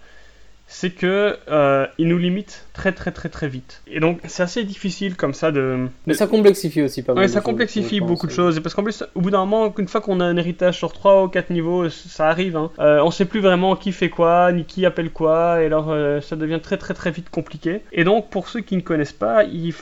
[0.67, 3.83] c'est que euh, il nous limite très très très très vite.
[3.87, 5.87] Et donc c'est assez difficile comme ça de.
[6.07, 7.25] Mais ça complexifie aussi pas mal.
[7.25, 8.61] Oui, ça complexifie beaucoup de choses.
[8.61, 11.25] Parce qu'en plus, au bout d'un moment, une fois qu'on a un héritage sur 3
[11.25, 12.57] ou 4 niveaux, ça arrive.
[12.57, 12.71] Hein.
[12.79, 16.21] Euh, on sait plus vraiment qui fait quoi, ni qui appelle quoi, et alors euh,
[16.21, 17.83] ça devient très très très vite compliqué.
[17.93, 19.73] Et donc pour ceux qui ne connaissent pas, il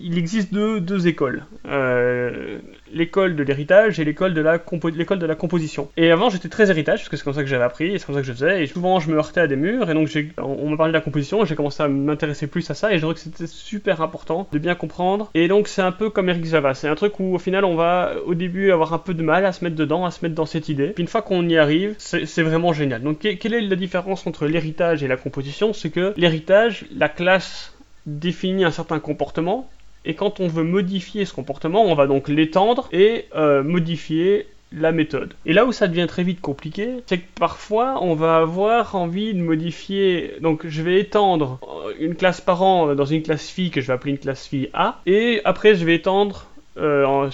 [0.00, 1.44] il existe deux, deux écoles.
[1.66, 2.58] Euh,
[2.92, 5.88] l'école de l'héritage et l'école de, la de la composition.
[5.96, 8.06] Et avant, j'étais très héritage, parce que c'est comme ça que j'avais appris, et c'est
[8.06, 10.08] comme ça que je faisais, et souvent je me heurtais à des murs, et donc
[10.38, 13.00] on, me parlait de la composition, j'ai commencé à m'intéresser plus à ça, et je
[13.00, 15.30] trouvais que c'était super important de bien comprendre.
[15.34, 17.74] Et donc c'est un peu comme Eric Java, c'est un truc où au final on
[17.74, 20.34] va au début avoir un peu de mal à se mettre dedans, à se mettre
[20.34, 20.88] dans cette idée.
[20.88, 23.02] Puis une fois qu'on y arrive, c'est vraiment génial.
[23.02, 25.72] Donc quelle est la différence entre l'héritage et la composition?
[25.72, 27.74] C'est que l'héritage, la classe
[28.06, 29.68] définit un certain comportement,
[30.08, 34.90] et quand on veut modifier ce comportement, on va donc l'étendre et euh, modifier la
[34.90, 35.34] méthode.
[35.46, 39.34] Et là où ça devient très vite compliqué, c'est que parfois on va avoir envie
[39.34, 40.34] de modifier.
[40.40, 41.60] Donc je vais étendre
[42.00, 45.00] une classe parent dans une classe fille que je vais appeler une classe fille A,
[45.06, 46.46] et après je vais étendre
[46.78, 47.30] euh,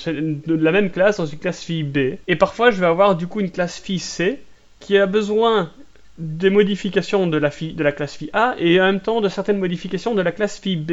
[0.46, 2.16] la même classe dans une classe fille B.
[2.28, 4.40] Et parfois je vais avoir du coup une classe fille C
[4.80, 5.70] qui a besoin
[6.18, 9.28] des modifications de la, fille, de la classe fille A et en même temps de
[9.28, 10.92] certaines modifications de la classe fille B.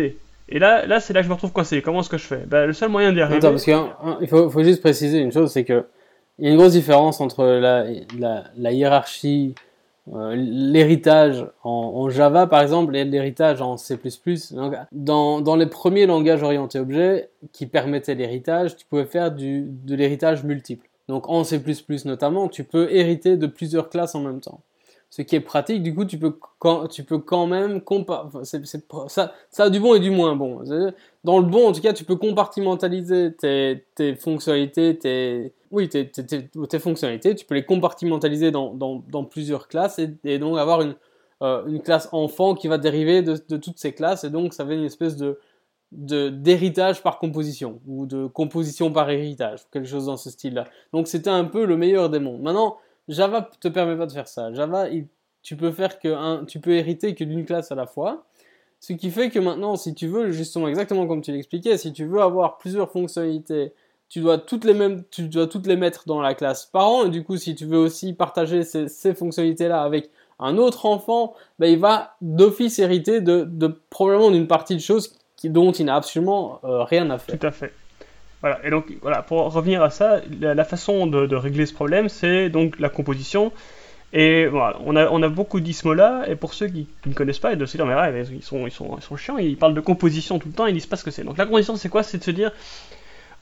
[0.52, 1.82] Et là, là c'est là que je me retrouve coincé.
[1.82, 2.44] Comment est-ce que je fais?
[2.46, 3.38] Ben, Le seul moyen d'y arriver.
[3.38, 5.86] Attends, parce qu'il faut, faut, juste préciser une chose c'est que
[6.40, 7.86] il y a une grosse différence entre la,
[8.58, 9.54] la, hiérarchie,
[10.12, 14.00] euh, l'héritage en, Java par exemple et l'héritage en C++.
[14.52, 19.66] Donc, dans, dans, les premiers langages orientés objets qui permettaient l'héritage, tu pouvais faire du,
[19.68, 20.88] de l'héritage multiple.
[21.08, 21.62] Donc en C++
[22.06, 24.62] notamment, tu peux hériter de plusieurs classes en même temps
[25.12, 25.84] ce qui est pratique.
[25.84, 27.82] Du coup, tu peux quand, tu peux quand même
[29.08, 30.64] ça, ça a du bon et du moins bon.
[31.26, 36.10] Dans le bon, en tout cas, tu peux compartimentaliser tes, tes fonctionnalités, tes, oui, tes,
[36.10, 40.82] tes, tes, fonctionnalités, tu peux les compartimentaliser dans, dans, dans plusieurs classes et, donc avoir
[40.82, 40.96] une,
[41.44, 44.66] euh, une classe enfant qui va dériver de, de, toutes ces classes et donc ça
[44.66, 45.40] fait une espèce de
[45.92, 50.66] d'héritage par composition ou de composition par héritage, quelque chose dans ce style-là.
[50.94, 52.42] Donc c'était un peu le meilleur des mondes.
[52.42, 52.78] Maintenant,
[53.08, 54.54] Java te permet pas de faire ça.
[54.54, 54.88] Java,
[55.44, 58.26] tu peux faire que tu peux hériter que d'une classe à la fois.
[58.80, 62.06] Ce qui fait que maintenant, si tu veux, justement exactement comme tu l'expliquais, si tu
[62.06, 63.74] veux avoir plusieurs fonctionnalités,
[64.10, 67.06] tu dois toutes les mêmes, tu dois toutes les mettre dans la classe parent.
[67.06, 70.10] Et du coup, si tu veux aussi partager ces, fonctionnalités-là avec
[70.40, 75.72] un autre enfant, ben, il va d'office hériter de, probablement d'une partie de choses dont
[75.72, 77.40] il n'a absolument euh, rien à faire.
[77.40, 77.72] Tout à fait.
[78.42, 82.50] Voilà, et donc voilà, pour revenir à ça, la, façon de, régler ce problème, c'est
[82.50, 83.52] donc la composition.
[84.14, 87.54] Et voilà, on a, on a beaucoup d'ismola, et pour ceux qui, ne connaissent pas,
[87.54, 90.40] et se dire, mais ils sont, ils, sont, ils sont chiants, ils parlent de composition
[90.40, 91.24] tout le temps, ils disent pas ce que c'est.
[91.24, 92.04] Donc la composition, c'est quoi?
[92.04, 92.52] C'est de se dire,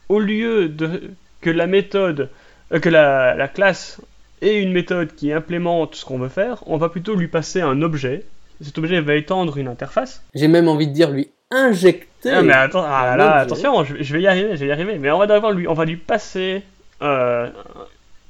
[0.08, 1.10] au lieu de
[1.40, 2.28] que la méthode,
[2.72, 4.00] euh, que la classe
[4.42, 7.82] ait une méthode qui implémente ce qu'on veut faire, on va plutôt lui passer un
[7.82, 8.24] objet.
[8.60, 10.22] Cet objet va étendre une interface.
[10.34, 12.30] J'ai même envie de dire lui injecter.
[12.30, 14.98] Ah, mais attends, ah là, attention, je, vais y arriver, je vais y arriver.
[14.98, 16.62] Mais on va d'abord lui, on va lui passer
[17.02, 17.48] euh,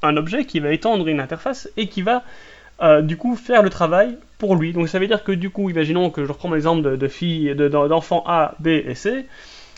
[0.02, 2.22] un objet qui va étendre une interface et qui va
[2.82, 4.72] euh, du coup faire le travail pour lui.
[4.72, 7.08] Donc ça veut dire que du coup, imaginons que je reprends mon exemple de, de
[7.08, 9.26] filles, d'enfants A, B et C.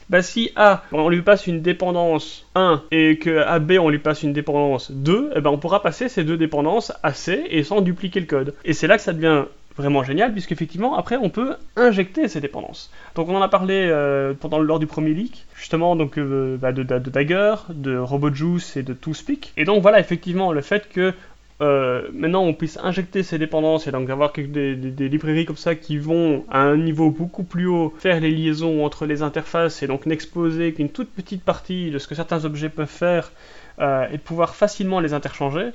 [0.09, 3.99] Bah, si A, on lui passe une dépendance 1 et que à B, on lui
[3.99, 7.63] passe une dépendance 2, eh ben, on pourra passer ces deux dépendances à C et
[7.63, 8.55] sans dupliquer le code.
[8.65, 9.45] Et c'est là que ça devient
[9.77, 12.91] vraiment génial, puisqu'effectivement, après, on peut injecter ces dépendances.
[13.15, 16.73] Donc, on en a parlé euh, pendant, lors du premier leak, justement, donc, euh, bah,
[16.73, 19.53] de, Dagger, de RobotJuice et de ToSpeak.
[19.57, 21.13] Et donc, voilà, effectivement, le fait que
[21.61, 25.97] euh, maintenant on puisse injecter ces dépendances et donc avoir des, librairies comme ça qui
[25.97, 30.07] vont à un niveau beaucoup plus haut faire les liaisons entre les interfaces et donc
[30.07, 33.31] n'exposer qu'une toute petite partie de ce que certains objets peuvent faire
[33.79, 35.71] et de pouvoir facilement les interchanger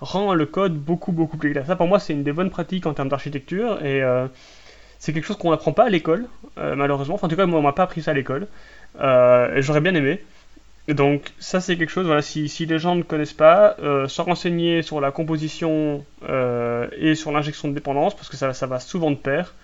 [0.00, 1.66] rend le code beaucoup beaucoup plus clair.
[1.66, 4.26] Ça pour moi c'est une des bonnes pratiques en termes d'architecture et euh,
[4.98, 6.26] c'est quelque chose qu'on n'apprend pas à l'école
[6.58, 7.14] euh, malheureusement.
[7.14, 8.46] Enfin en tout cas moi on m'a pas appris ça à l'école
[9.00, 10.22] euh, et j'aurais bien aimé.
[10.88, 14.82] donc ça c'est quelque chose, voilà, si, si, les gens ne connaissent pas, se renseigner
[14.82, 16.04] sur la composition
[16.98, 19.54] et sur l'injection de dépendance parce que ça, ça va souvent de pair.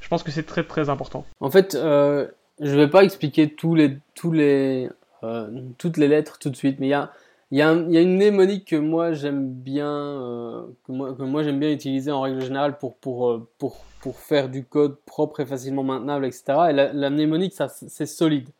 [0.00, 1.24] Je pense que c'est très très important.
[1.40, 3.98] En fait, je vais pas expliquer les,
[4.32, 4.88] les,
[5.78, 7.10] toutes les lettres tout de suite, mais il y a
[7.50, 12.10] il y, a une mnémonique que moi j'aime bien, euh, que moi, j'aime bien utiliser
[12.10, 16.26] en règle générale pour, pour, euh, pour, pour faire du code propre et facilement maintenable,
[16.26, 16.44] etc.
[16.68, 18.50] Et la, la mnémonique, c'est solide.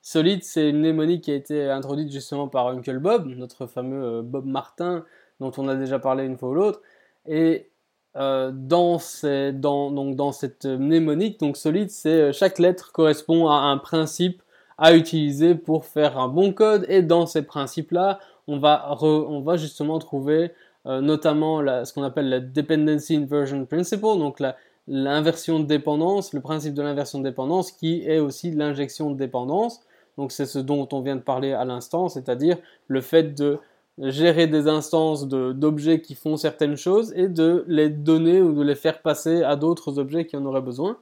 [0.00, 4.22] Solide, c'est une mnémonique qui a été introduite justement par Uncle Bob, notre fameux euh,
[4.22, 5.04] Bob Martin,
[5.38, 6.82] dont on a déjà parlé une fois ou l'autre.
[7.26, 7.68] Et
[8.14, 13.78] dans, ces, dans, donc dans cette mnémonique, donc solide, c'est chaque lettre correspond à un
[13.78, 14.42] principe
[14.76, 16.84] à utiliser pour faire un bon code.
[16.88, 20.52] Et dans ces principes-là, on va, on va justement trouver
[20.86, 24.42] euh, notamment ce qu'on appelle la Dependency Inversion Principle, donc
[24.88, 29.80] l'inversion de dépendance, le principe de l'inversion de dépendance qui est aussi l'injection de dépendance.
[30.18, 32.58] Donc c'est ce dont on vient de parler à l'instant, c'est-à-dire
[32.88, 33.58] le fait de
[33.98, 38.74] gérer des instances d'objets qui font certaines choses et de les donner ou de les
[38.74, 40.96] faire passer à d'autres objets qui en auraient besoin.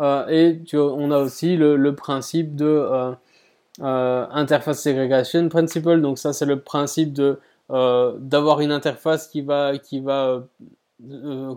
[0.00, 3.12] Euh, et on a aussi le, principe de euh,
[3.82, 6.00] euh, interface segregation principle.
[6.00, 7.38] Donc ça, c'est le principe de
[7.70, 10.44] d'avoir une interface qui va qui va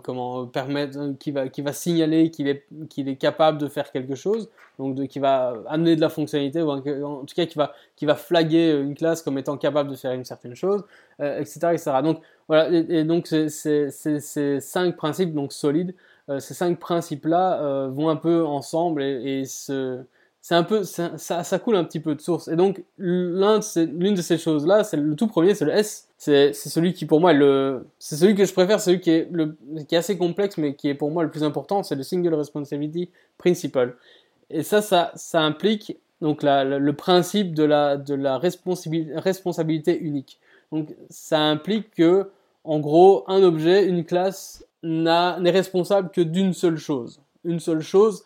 [0.02, 4.14] comment permettre qui va qui va signaler qu'il est qu'il est capable de faire quelque
[4.14, 4.48] chose.
[4.78, 8.06] Donc de, qui va amener de la fonctionnalité ou en, tout cas qui va qui
[8.06, 10.84] va flaguer une classe comme étant capable de faire une certaine chose
[11.18, 13.48] etc etc donc voilà et, donc c'est
[13.90, 15.94] ces cinq principes donc solides.
[16.28, 20.02] Euh, ces cinq principes-là euh, vont un peu ensemble et, se,
[20.40, 22.48] c'est un peu, ça, coule un petit peu de source.
[22.48, 23.40] Et donc, l'une
[24.14, 26.08] de, ces choses-là, c'est le tout premier, c'est le S.
[26.16, 27.32] C'est celui qui, pour moi,
[27.98, 31.22] c'est celui que je préfère, celui qui est, assez complexe, mais qui est pour moi
[31.22, 33.96] le plus important, c'est le Single Responsibility Principle.
[34.50, 40.40] Et ça, ça, ça implique donc la, le principe de la, de la responsabilité unique.
[40.72, 42.30] Donc, ça implique que,
[42.64, 47.20] en gros, un objet, une classe, n'est responsable que d'une seule chose.
[47.44, 48.24] Une seule chose,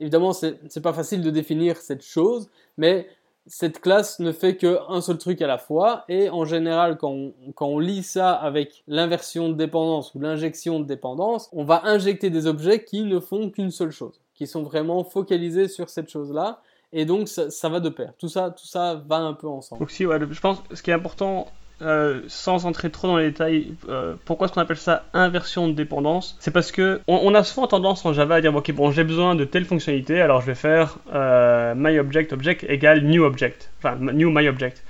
[0.00, 3.06] Évidemment, c'est pas facile de définir cette chose, mais
[3.46, 7.78] cette classe ne fait qu'un seul truc à la fois, et en général, quand on,
[7.78, 12.84] lit ça avec l'inversion de dépendance ou l'injection de dépendance, on va injecter des objets
[12.84, 16.60] qui ne font qu'une seule chose, qui sont vraiment focalisés sur cette chose-là,
[16.92, 18.14] et donc ça, ça, va de pair.
[18.18, 19.80] Tout ça, tout ça va un peu ensemble.
[19.80, 21.46] Donc si, ouais, je pense que ce qui est important
[21.82, 25.72] euh, sans entrer trop dans les détails, euh, pourquoi est-ce qu'on appelle ça inversion de
[25.72, 26.36] dépendance?
[26.38, 29.34] C'est parce que on, a souvent tendance en Java à dire ok bon j'ai besoin
[29.34, 34.30] de telle fonctionnalité, alors je vais faire euh, myObject object égale new object, enfin new
[34.30, 34.84] myObject.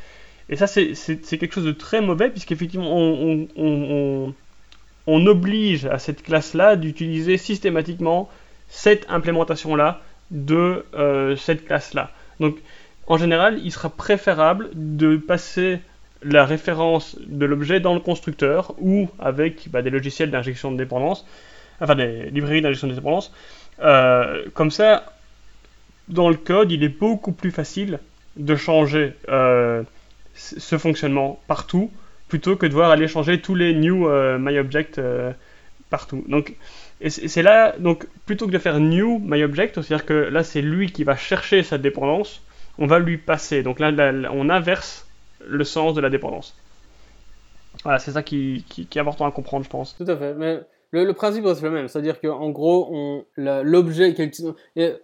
[0.50, 0.92] Et ça c'est
[1.38, 4.34] quelque chose de très mauvais puisqu'effectivement on, on,
[5.06, 8.28] on, oblige à cette classe-là d'utiliser systématiquement
[8.68, 10.84] cette implémentation-là de
[11.38, 12.10] cette classe-là.
[12.40, 12.58] Donc
[13.06, 15.80] en général il sera préférable de passer
[16.24, 21.26] la référence de l'objet dans le constructeur ou avec bah, des logiciels d'injection de dépendance,
[21.80, 23.32] enfin des librairies d'injection de dépendance.
[23.82, 25.12] Euh, comme ça,
[26.08, 27.98] dans le code, il est beaucoup plus facile
[28.36, 29.82] de changer euh,
[30.34, 31.90] ce fonctionnement partout
[32.28, 35.00] plutôt que de devoir aller changer tous les new euh, myObject
[35.90, 36.24] partout.
[36.28, 36.54] Donc,
[37.06, 41.04] c'est là, donc plutôt que de faire new myObject, c'est-à-dire que là c'est lui qui
[41.04, 42.42] va chercher sa dépendance,
[42.78, 43.62] on va lui passer.
[43.62, 43.92] Donc là
[44.32, 45.03] on inverse
[45.46, 46.56] le sens de la dépendance.
[47.82, 49.96] Voilà, c'est ça qui, qui, est important à comprendre, je pense.
[49.96, 50.34] Tout à fait.
[50.34, 50.60] Mais
[50.92, 54.14] le, principe reste le même, c'est-à-dire qu'en gros, l'objet,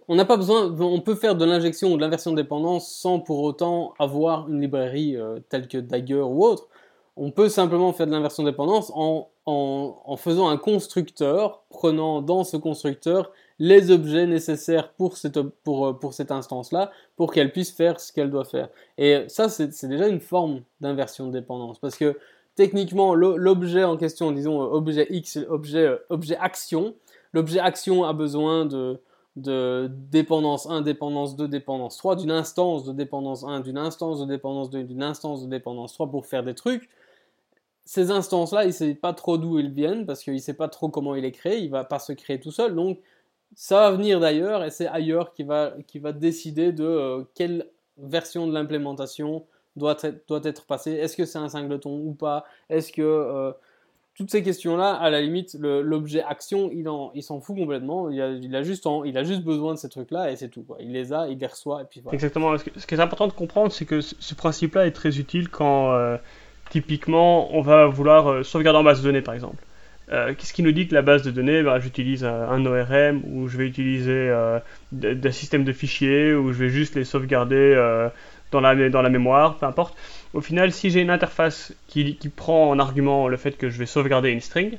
[0.07, 3.19] on n'a pas besoin, on peut faire de l'injection ou de l'inversion de dépendance sans
[3.19, 6.69] pour autant avoir une librairie euh, telle que Dagger ou autre.
[7.17, 12.21] On peut simplement faire de l'inversion de dépendance en, en, en, faisant un constructeur, prenant
[12.21, 13.31] dans ce constructeur
[13.61, 18.11] les objets nécessaires pour cette, pour, euh, pour cette instance-là, pour qu'elle puisse faire ce
[18.11, 18.69] qu'elle doit faire.
[18.97, 22.17] Et ça, c'est déjà une forme d'inversion de dépendance, parce que
[22.55, 26.95] techniquement, l'objet en question, disons euh, objet X, objet, euh, objet action,
[27.33, 28.99] l'objet action a besoin de,
[29.35, 34.25] de dépendance 1, dépendance 2, dépendance 3, d'une instance de dépendance 1, d'une instance de
[34.25, 36.89] dépendance 2, d'une instance de dépendance 3 pour faire des trucs.
[37.85, 40.67] Ces instances-là, il ne sait pas trop d'où ils viennent parce qu'il ne sait pas
[40.67, 42.73] trop comment il est créé, il ne va pas se créer tout seul.
[42.73, 42.97] Donc,
[43.55, 47.67] ça va venir d'ailleurs et c'est ailleurs qui va, qui va décider de euh, quelle
[47.97, 49.45] version de l'implémentation
[49.75, 50.91] doit être, doit être passée.
[50.91, 52.45] Est-ce que c'est un singleton ou pas?
[52.69, 53.51] Est-ce que euh,
[54.15, 56.83] toutes ces questions-là, à la limite, l'objet action, il
[57.23, 58.09] s'en il fout complètement.
[58.09, 60.65] Il a, a juste il a juste besoin de ces trucs-là et c'est tout.
[60.79, 62.13] Il les a, il les reçoit et puis voilà.
[62.13, 62.57] Exactement.
[62.57, 66.17] Ce, qui est important de comprendre, c'est que ce principe-là est très utile quand euh,
[66.69, 69.63] typiquement on va vouloir sauvegarder en base de données par exemple.
[70.11, 73.47] Euh, qu'est-ce qui nous dit que la base de données, bah, j'utilise un ORM ou
[73.47, 74.59] je vais utiliser euh,
[74.91, 78.09] des systèmes de fichiers ou je vais juste les sauvegarder euh,
[78.51, 79.95] dans, la, mémoire, peu importe.
[80.33, 83.77] Au final, si j'ai une interface qui, qui, prend en argument le fait que je
[83.77, 84.77] vais sauvegarder une string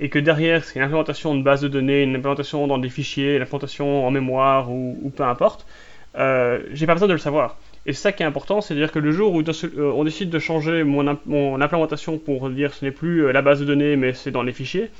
[0.00, 3.36] et que derrière c'est une implémentation de base de données, une implémentation dans des fichiers,
[3.36, 5.66] une implémentation en mémoire ou, ou peu importe,
[6.14, 7.56] j'ai pas besoin de le savoir.
[7.88, 10.84] Et ça qui est important, c'est-à-dire que le jour où euh, on décide de changer
[10.84, 14.42] mon, implémentation pour dire ce n'est plus euh, la base de données mais c'est dans
[14.42, 14.90] les fichiers,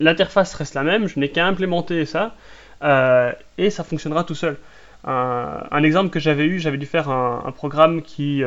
[0.00, 2.34] l'interface reste la même, je n'ai qu'à implémenter ça
[2.82, 4.56] euh, et ça fonctionnera tout seul.
[5.04, 8.42] Un, exemple que j'avais eu, j'avais dû faire un, programme qui,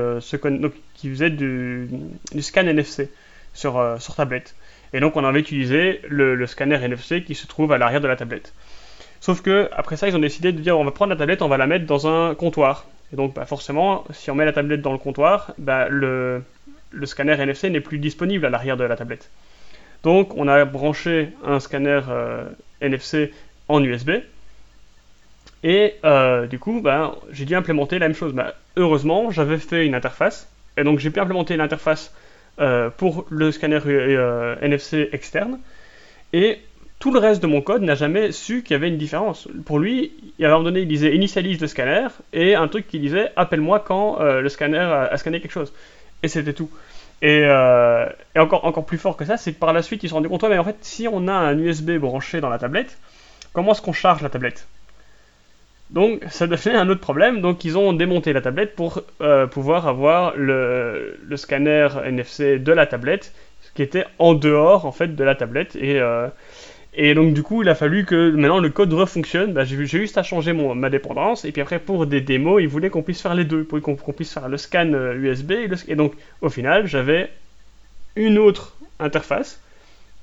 [1.02, 1.88] faisait du,
[2.42, 3.10] scan NFC
[3.54, 4.54] sur, sur tablette.
[4.92, 8.08] Et donc on avait utilisé le, le scanner NFC qui se trouve à l'arrière de
[8.08, 8.54] la tablette.
[9.22, 11.48] Sauf que après ça, ils ont décidé de dire on va prendre la tablette, on
[11.48, 12.86] va la mettre dans un comptoir.
[13.14, 16.44] Et donc, bah, forcément, si on met la tablette dans le comptoir, bah, le,
[17.06, 19.30] scanner NFC n'est plus disponible à l'arrière de la tablette.
[20.02, 22.44] Donc, on a branché un scanner euh,
[22.82, 23.32] NFC
[23.70, 24.12] en USB.
[25.64, 28.34] Et euh, du coup, bah, j'ai dû implémenter la même chose.
[28.76, 30.50] heureusement, j'avais fait une interface.
[30.76, 32.14] Et donc, j'ai pu implémenter l'interface
[32.60, 33.80] euh, pour le scanner
[34.62, 35.60] NFC externe.
[36.34, 36.58] Et
[37.04, 39.50] tout le reste de mon code n'a jamais su qu'il y avait une différence.
[39.66, 42.98] Pour lui, à un moment donné, il disait initialise le scanner et un truc qui
[42.98, 45.74] disait appelle-moi quand euh, le scanner a, scanné quelque chose.
[46.24, 46.70] Et c'était tout.
[47.22, 48.06] Et, euh,
[48.38, 50.46] encore, encore plus fort que ça, c'est que par la suite, ils se rendus compte,
[50.46, 52.98] mais en fait, si on a un USB branché dans la tablette,
[53.52, 54.66] comment est-ce qu'on charge la tablette?
[55.90, 59.90] Donc ça devenait un autre problème, donc ils ont démonté la tablette pour euh, pouvoir
[59.90, 63.34] avoir le, le, scanner NFC de la tablette,
[63.76, 66.00] qui était en dehors en fait de la tablette, et,
[66.96, 69.54] Et donc, du coup, il a fallu que maintenant le code refonctionne.
[69.54, 71.44] Bah, j'ai juste à changer ma dépendance.
[71.46, 73.64] Et puis après, pour des démos, il voulait qu'on puisse faire les deux.
[73.64, 75.52] Pour qu'on puisse faire le scan USB.
[75.52, 77.32] Euh, et, donc, au final, j'avais
[78.16, 79.60] une autre interface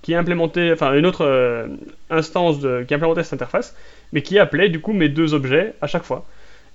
[0.03, 1.67] qui implémentait, enfin, une autre euh,
[2.09, 3.77] instance qui implémentait cette interface,
[4.13, 6.25] mais qui appelait du coup mes deux objets à chaque fois.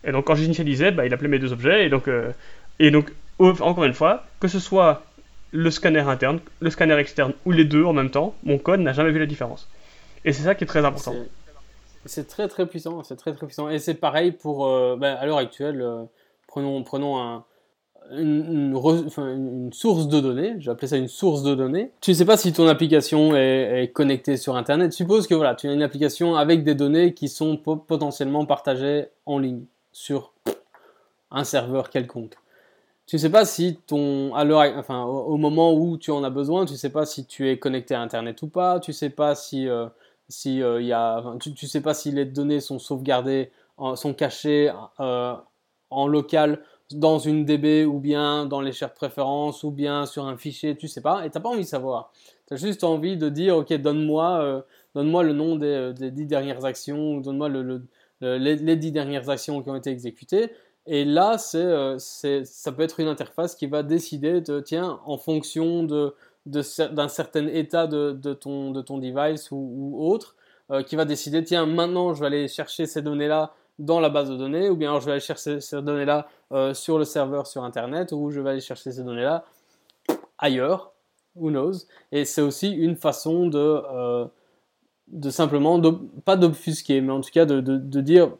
[0.05, 1.85] Et donc, quand j'initialisais, bah, il appelait mes deux objets.
[1.85, 2.31] Et donc, euh,
[2.79, 5.03] et donc encore une fois, que ce soit
[5.51, 8.93] le scanner interne, le scanner externe ou les deux en même temps, mon code n'a
[8.93, 9.69] jamais vu la différence.
[10.25, 11.13] Et c'est ça qui est très important.
[12.05, 13.69] C'est très très puissant, c'est très très puissant.
[13.69, 16.03] Et c'est pareil pour, euh, ben, à l'heure actuelle, euh,
[16.47, 17.45] prenons, prenons un,
[18.11, 21.91] une, source de données, j'ai appelé ça une source de données.
[22.01, 24.93] Tu ne sais pas si ton application est, connectée sur Internet.
[24.93, 29.39] Suppose que voilà, tu as une application avec des données qui sont potentiellement partagées en
[29.39, 30.33] ligne sur
[31.31, 32.35] un serveur quelconque
[33.07, 34.45] tu sais pas si ton à
[34.77, 37.93] enfin au, moment où tu en as besoin tu sais pas si tu es connecté
[37.93, 39.87] à internet ou pas tu sais pas si euh,
[40.29, 43.51] si euh, y a tu, tu, sais pas si les données sont sauvegardées
[43.95, 45.35] sont cachées euh,
[45.89, 46.61] en local
[46.91, 50.87] dans une DB ou bien dans les shared préférences ou bien sur un fichier tu
[50.87, 52.11] sais pas et t'as pas envie de savoir.
[52.47, 56.63] Tu as juste envie de dire ok donne-moi donne-moi le nom des, des, dix dernières
[56.63, 57.83] actions donne-moi le,
[58.21, 60.51] les, les dix dernières actions qui ont été exécutées.
[60.87, 65.17] Et là, euh, c'est, ça peut être une interface qui va décider de, tiens, en
[65.17, 66.13] fonction de,
[66.45, 70.35] d'un certain état de, de, ton, de ton device ou, autre,
[70.71, 74.29] euh, qui va décider, tiens, maintenant je vais aller chercher ces données-là dans la base
[74.29, 77.63] de données, ou bien je vais aller chercher ces données-là euh, sur le serveur sur
[77.63, 79.45] Internet, ou je vais aller chercher ces données-là
[80.37, 80.93] ailleurs,
[81.35, 81.85] who knows?
[82.11, 83.81] Et c'est aussi une façon de,
[85.07, 85.81] de simplement,
[86.23, 88.31] pas d'obfusquer, mais en tout cas de, de dire,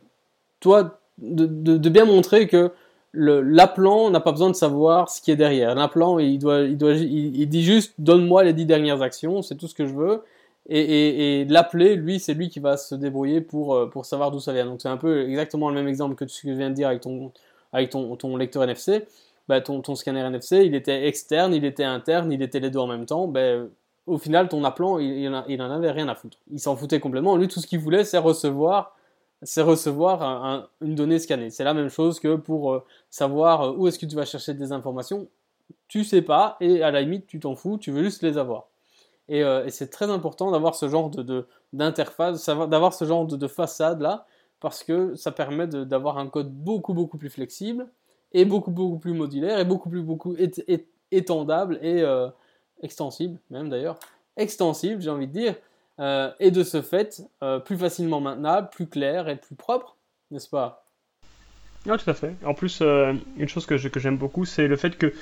[0.60, 2.72] toi, de, bien montrer que
[3.16, 5.76] l'appelant n'a pas besoin de savoir ce qui est derrière.
[5.76, 9.68] L'appelant, il, doit, il, doit, il, dit juste donne-moi les dix dernières actions, c'est tout
[9.68, 10.24] ce que je veux.
[10.68, 14.52] Et, l'appeler, lui, c'est lui qui va se débrouiller pour, euh, pour savoir d'où ça
[14.52, 14.66] vient.
[14.66, 16.88] Donc c'est un peu exactement le même exemple que ce que je viens de dire
[16.88, 17.32] avec ton,
[17.72, 19.06] avec ton, ton lecteur NFC.
[19.48, 22.80] Bah, ton, ton, scanner NFC, il était externe, il était interne, il était les deux
[22.80, 23.28] en même temps.
[23.28, 23.70] Ben,
[24.08, 26.38] au final, ton appelant, il, il, en avait rien à foutre.
[26.52, 27.38] Il s'en foutait complètement.
[27.38, 28.95] Lui, tout ce qu'il voulait, c'est recevoir
[29.46, 31.50] c'est recevoir une donnée scannée.
[31.50, 34.54] C'est la même chose que pour euh, savoir euh, où est-ce que tu vas chercher
[34.54, 35.28] des informations.
[35.88, 38.68] Tu sais pas et à la limite tu t'en fous, tu veux juste les avoir.
[39.30, 44.02] Et, euh, c'est très important d'avoir ce genre de, d'interface, d'avoir ce genre de, façade
[44.02, 44.26] là,
[44.60, 47.88] parce que ça permet d'avoir un code beaucoup beaucoup plus flexible
[48.34, 50.36] et beaucoup beaucoup plus modulaire et beaucoup plus beaucoup
[51.12, 52.04] étendable et
[52.82, 53.98] extensible même d'ailleurs,
[54.38, 55.56] extensible j'ai envie de dire.
[56.00, 59.96] Euh, et de ce fait, euh, plus facilement maintenable, plus clair et plus propre,
[60.32, 60.86] n'est-ce pas?
[61.86, 62.34] Oui, tout à fait.
[62.44, 65.14] En plus, euh, une chose que, j'aime beaucoup, c'est le fait que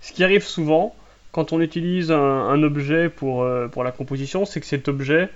[0.00, 0.94] ce qui arrive souvent
[1.30, 5.28] quand on utilise un, objet pour, pour la composition, c'est que cet objet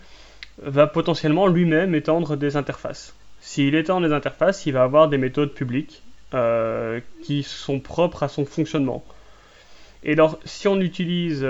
[0.62, 3.16] va potentiellement lui-même étendre des interfaces.
[3.40, 6.05] S'il étend des interfaces, il va avoir des méthodes publiques
[7.24, 9.05] qui sont propres à son fonctionnement.
[10.05, 11.44] Et alors, si on utilise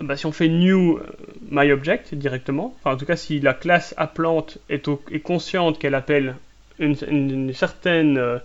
[0.00, 1.06] bah, si on fait new euh,
[1.50, 6.36] myObject directement, enfin en tout cas si la classe appelante est, est consciente qu'elle appelle
[6.78, 8.38] une, certaine euh,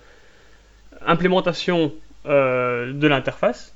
[1.05, 1.93] implémentation
[2.25, 3.73] euh, de l'interface,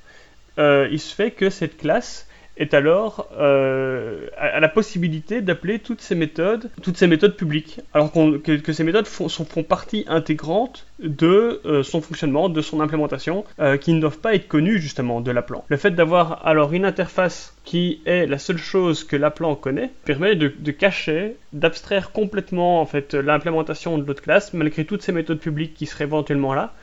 [0.58, 2.28] il se fait que cette classe
[2.60, 8.12] est alors euh, à, la possibilité d'appeler toutes ces méthodes, toutes ces méthodes publiques, alors
[8.12, 13.78] que, ces méthodes font, font partie intégrante de euh, son fonctionnement, de son implémentation, euh,
[13.78, 15.64] qui ne doivent pas être connues justement de l'appelant.
[15.70, 20.36] Le fait d'avoir alors une interface qui est la seule chose que l'appelant connaît permet
[20.36, 25.40] de, de cacher, d'abstraire complètement en fait l'implémentation de l'autre classe malgré toutes ces méthodes
[25.40, 26.74] publiques qui seraient éventuellement là.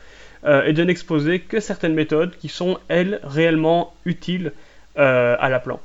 [0.65, 4.53] et de n'exposer que certaines méthodes qui sont elles réellement utiles
[4.97, 5.79] euh, à l'appelant.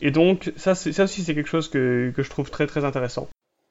[0.00, 3.28] Et donc, ça, ça aussi, c'est quelque chose que, que, je trouve très très intéressant.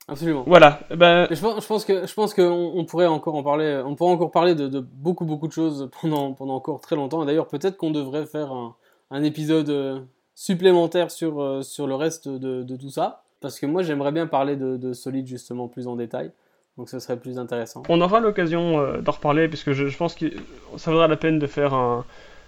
[0.07, 0.43] Absolument.
[0.45, 0.81] Voilà.
[0.89, 1.27] Ben...
[1.31, 3.81] Je, pense, je pense que je pense qu'on on pourrait encore en parler.
[3.85, 7.23] On pourrait encore parler de, de, beaucoup beaucoup de choses pendant pendant encore très longtemps.
[7.23, 8.75] Et d'ailleurs, peut-être qu'on devrait faire un,
[9.11, 9.99] un, épisode euh,
[10.35, 14.27] supplémentaire sur euh, sur le reste de, de tout ça, parce que moi, j'aimerais bien
[14.27, 16.31] parler de, de Solid justement plus en détail.
[16.77, 17.83] Donc, ce serait plus intéressant.
[17.87, 20.25] On aura l'occasion d'en reparler, puisque je, je pense que
[20.77, 22.03] ça vaudra la peine de faire un,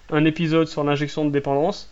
[0.09, 1.91] un épisode sur l'injection de dépendance.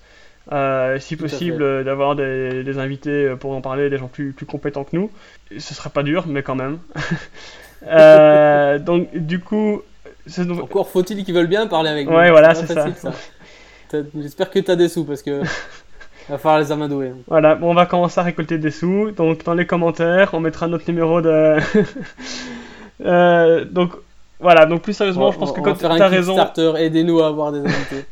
[0.51, 4.45] Euh, si possible, euh, d'avoir des, invités euh, pour en parler, des gens plus, plus
[4.45, 5.09] compétents que nous.
[5.57, 6.79] Ce sera pas dur, mais quand même.
[8.85, 9.81] donc, du coup.
[10.61, 12.15] Encore faut-il qu'ils veulent bien parler avec nous.
[12.15, 12.87] Ouais, voilà, c'est ça.
[14.19, 15.41] J'espère que tu as des sous parce que.
[16.29, 17.11] va falloir les amadouer.
[17.27, 19.11] Voilà, bon, on va commencer à récolter des sous.
[19.11, 21.57] Donc, dans les commentaires, on mettra notre numéro de.
[23.71, 23.91] donc,
[24.39, 26.37] voilà, donc plus sérieusement, je pense que quand tu as raison.
[26.75, 28.05] aidez-nous à avoir des invités.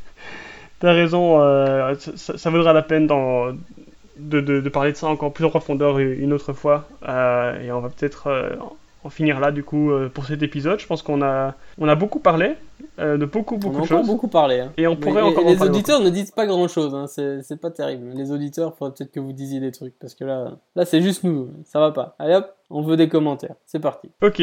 [0.81, 5.51] T'as raison, euh, ça, vaudra la peine de, de, parler de ça encore plus en
[5.51, 6.85] profondeur une autre fois.
[7.07, 8.55] Euh, et on va peut-être euh,
[9.03, 10.79] en finir là, du coup, pour cet épisode.
[10.79, 12.55] Je pense qu'on a, on a beaucoup parlé
[12.97, 14.07] de beaucoup, beaucoup on de choses.
[14.07, 14.61] beaucoup parlé.
[14.61, 14.73] Hein.
[14.75, 17.05] Et on pourrait encore Les auditeurs ne disent pas grand-chose, hein.
[17.05, 18.13] c'est pas terrible.
[18.15, 21.03] Les auditeurs, il faudrait peut-être que vous disiez des trucs, parce que là, là c'est
[21.03, 22.15] juste nous, ça va pas.
[22.17, 23.55] Allez hop, on veut des commentaires.
[23.67, 24.09] C'est parti.
[24.23, 24.41] Ok.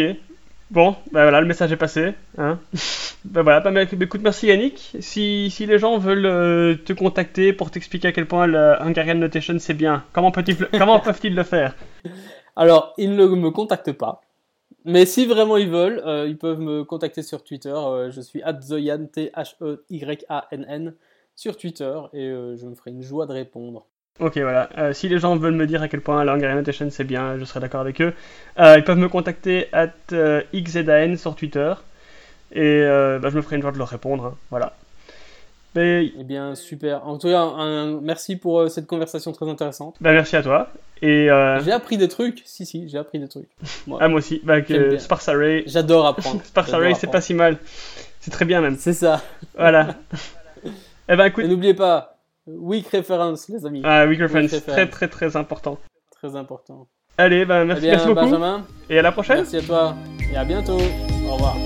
[0.71, 2.13] Bon, bah voilà, le message est passé.
[2.37, 2.59] Hein.
[3.25, 4.97] bah voilà, bah, écoute, merci Yannick.
[5.01, 9.15] Si, si les gens veulent euh, te contacter pour t'expliquer à quel point le Hungarian
[9.15, 10.31] Notation c'est bien, comment,
[10.73, 11.75] comment peuvent-ils le faire?
[12.55, 14.21] Alors, ils ne me contactent pas.
[14.85, 17.75] Mais si vraiment ils veulent, euh, ils peuvent me contacter sur Twitter.
[17.75, 20.95] Euh, je suis @zoyan t h e y a n n
[21.35, 23.87] sur Twitter et je me ferai une joie de répondre.
[24.21, 24.69] Ok, voilà.
[24.79, 27.39] Euh, si les gens veulent me dire à quel point la Hungarian Notation c'est bien,
[27.39, 28.13] je serai d'accord avec eux.
[28.59, 31.73] Euh, ils peuvent me contacter at euh, xzan sur Twitter.
[32.53, 32.81] Et
[33.21, 34.25] bah, je me ferai une joie de leur répondre.
[34.25, 34.35] Hein.
[34.51, 34.75] Voilà.
[35.75, 36.13] Mais...
[36.19, 37.07] Eh bien, super.
[37.07, 39.97] En tout cas, un, merci pour cette conversation très intéressante.
[40.01, 40.71] Bah, merci à toi.
[41.03, 41.29] Et
[41.63, 42.43] J'ai appris des trucs.
[42.45, 43.51] Si, si, j'ai appris des trucs.
[43.87, 44.41] Moi, ah, moi aussi.
[44.43, 44.57] Bah,
[45.27, 45.63] Array.
[45.67, 46.41] J'adore apprendre.
[46.45, 47.59] Sparse Array, c'est pas si mal.
[48.21, 48.77] C'est très bien même.
[48.79, 49.23] C'est ça.
[49.57, 49.95] Voilà.
[50.65, 51.45] eh ben, écoute.
[51.45, 52.18] Et n'oubliez pas,
[52.57, 53.83] Weak reference, les amis.
[53.85, 55.79] Ah, weak reference, très très très important.
[56.11, 56.89] Très important.
[57.19, 58.21] Allez, bah, merci, eh merci beaucoup.
[58.21, 59.39] Benjamin, et à la prochaine.
[59.39, 59.95] Merci à toi.
[60.33, 60.79] Et à bientôt.
[61.29, 61.57] Au revoir.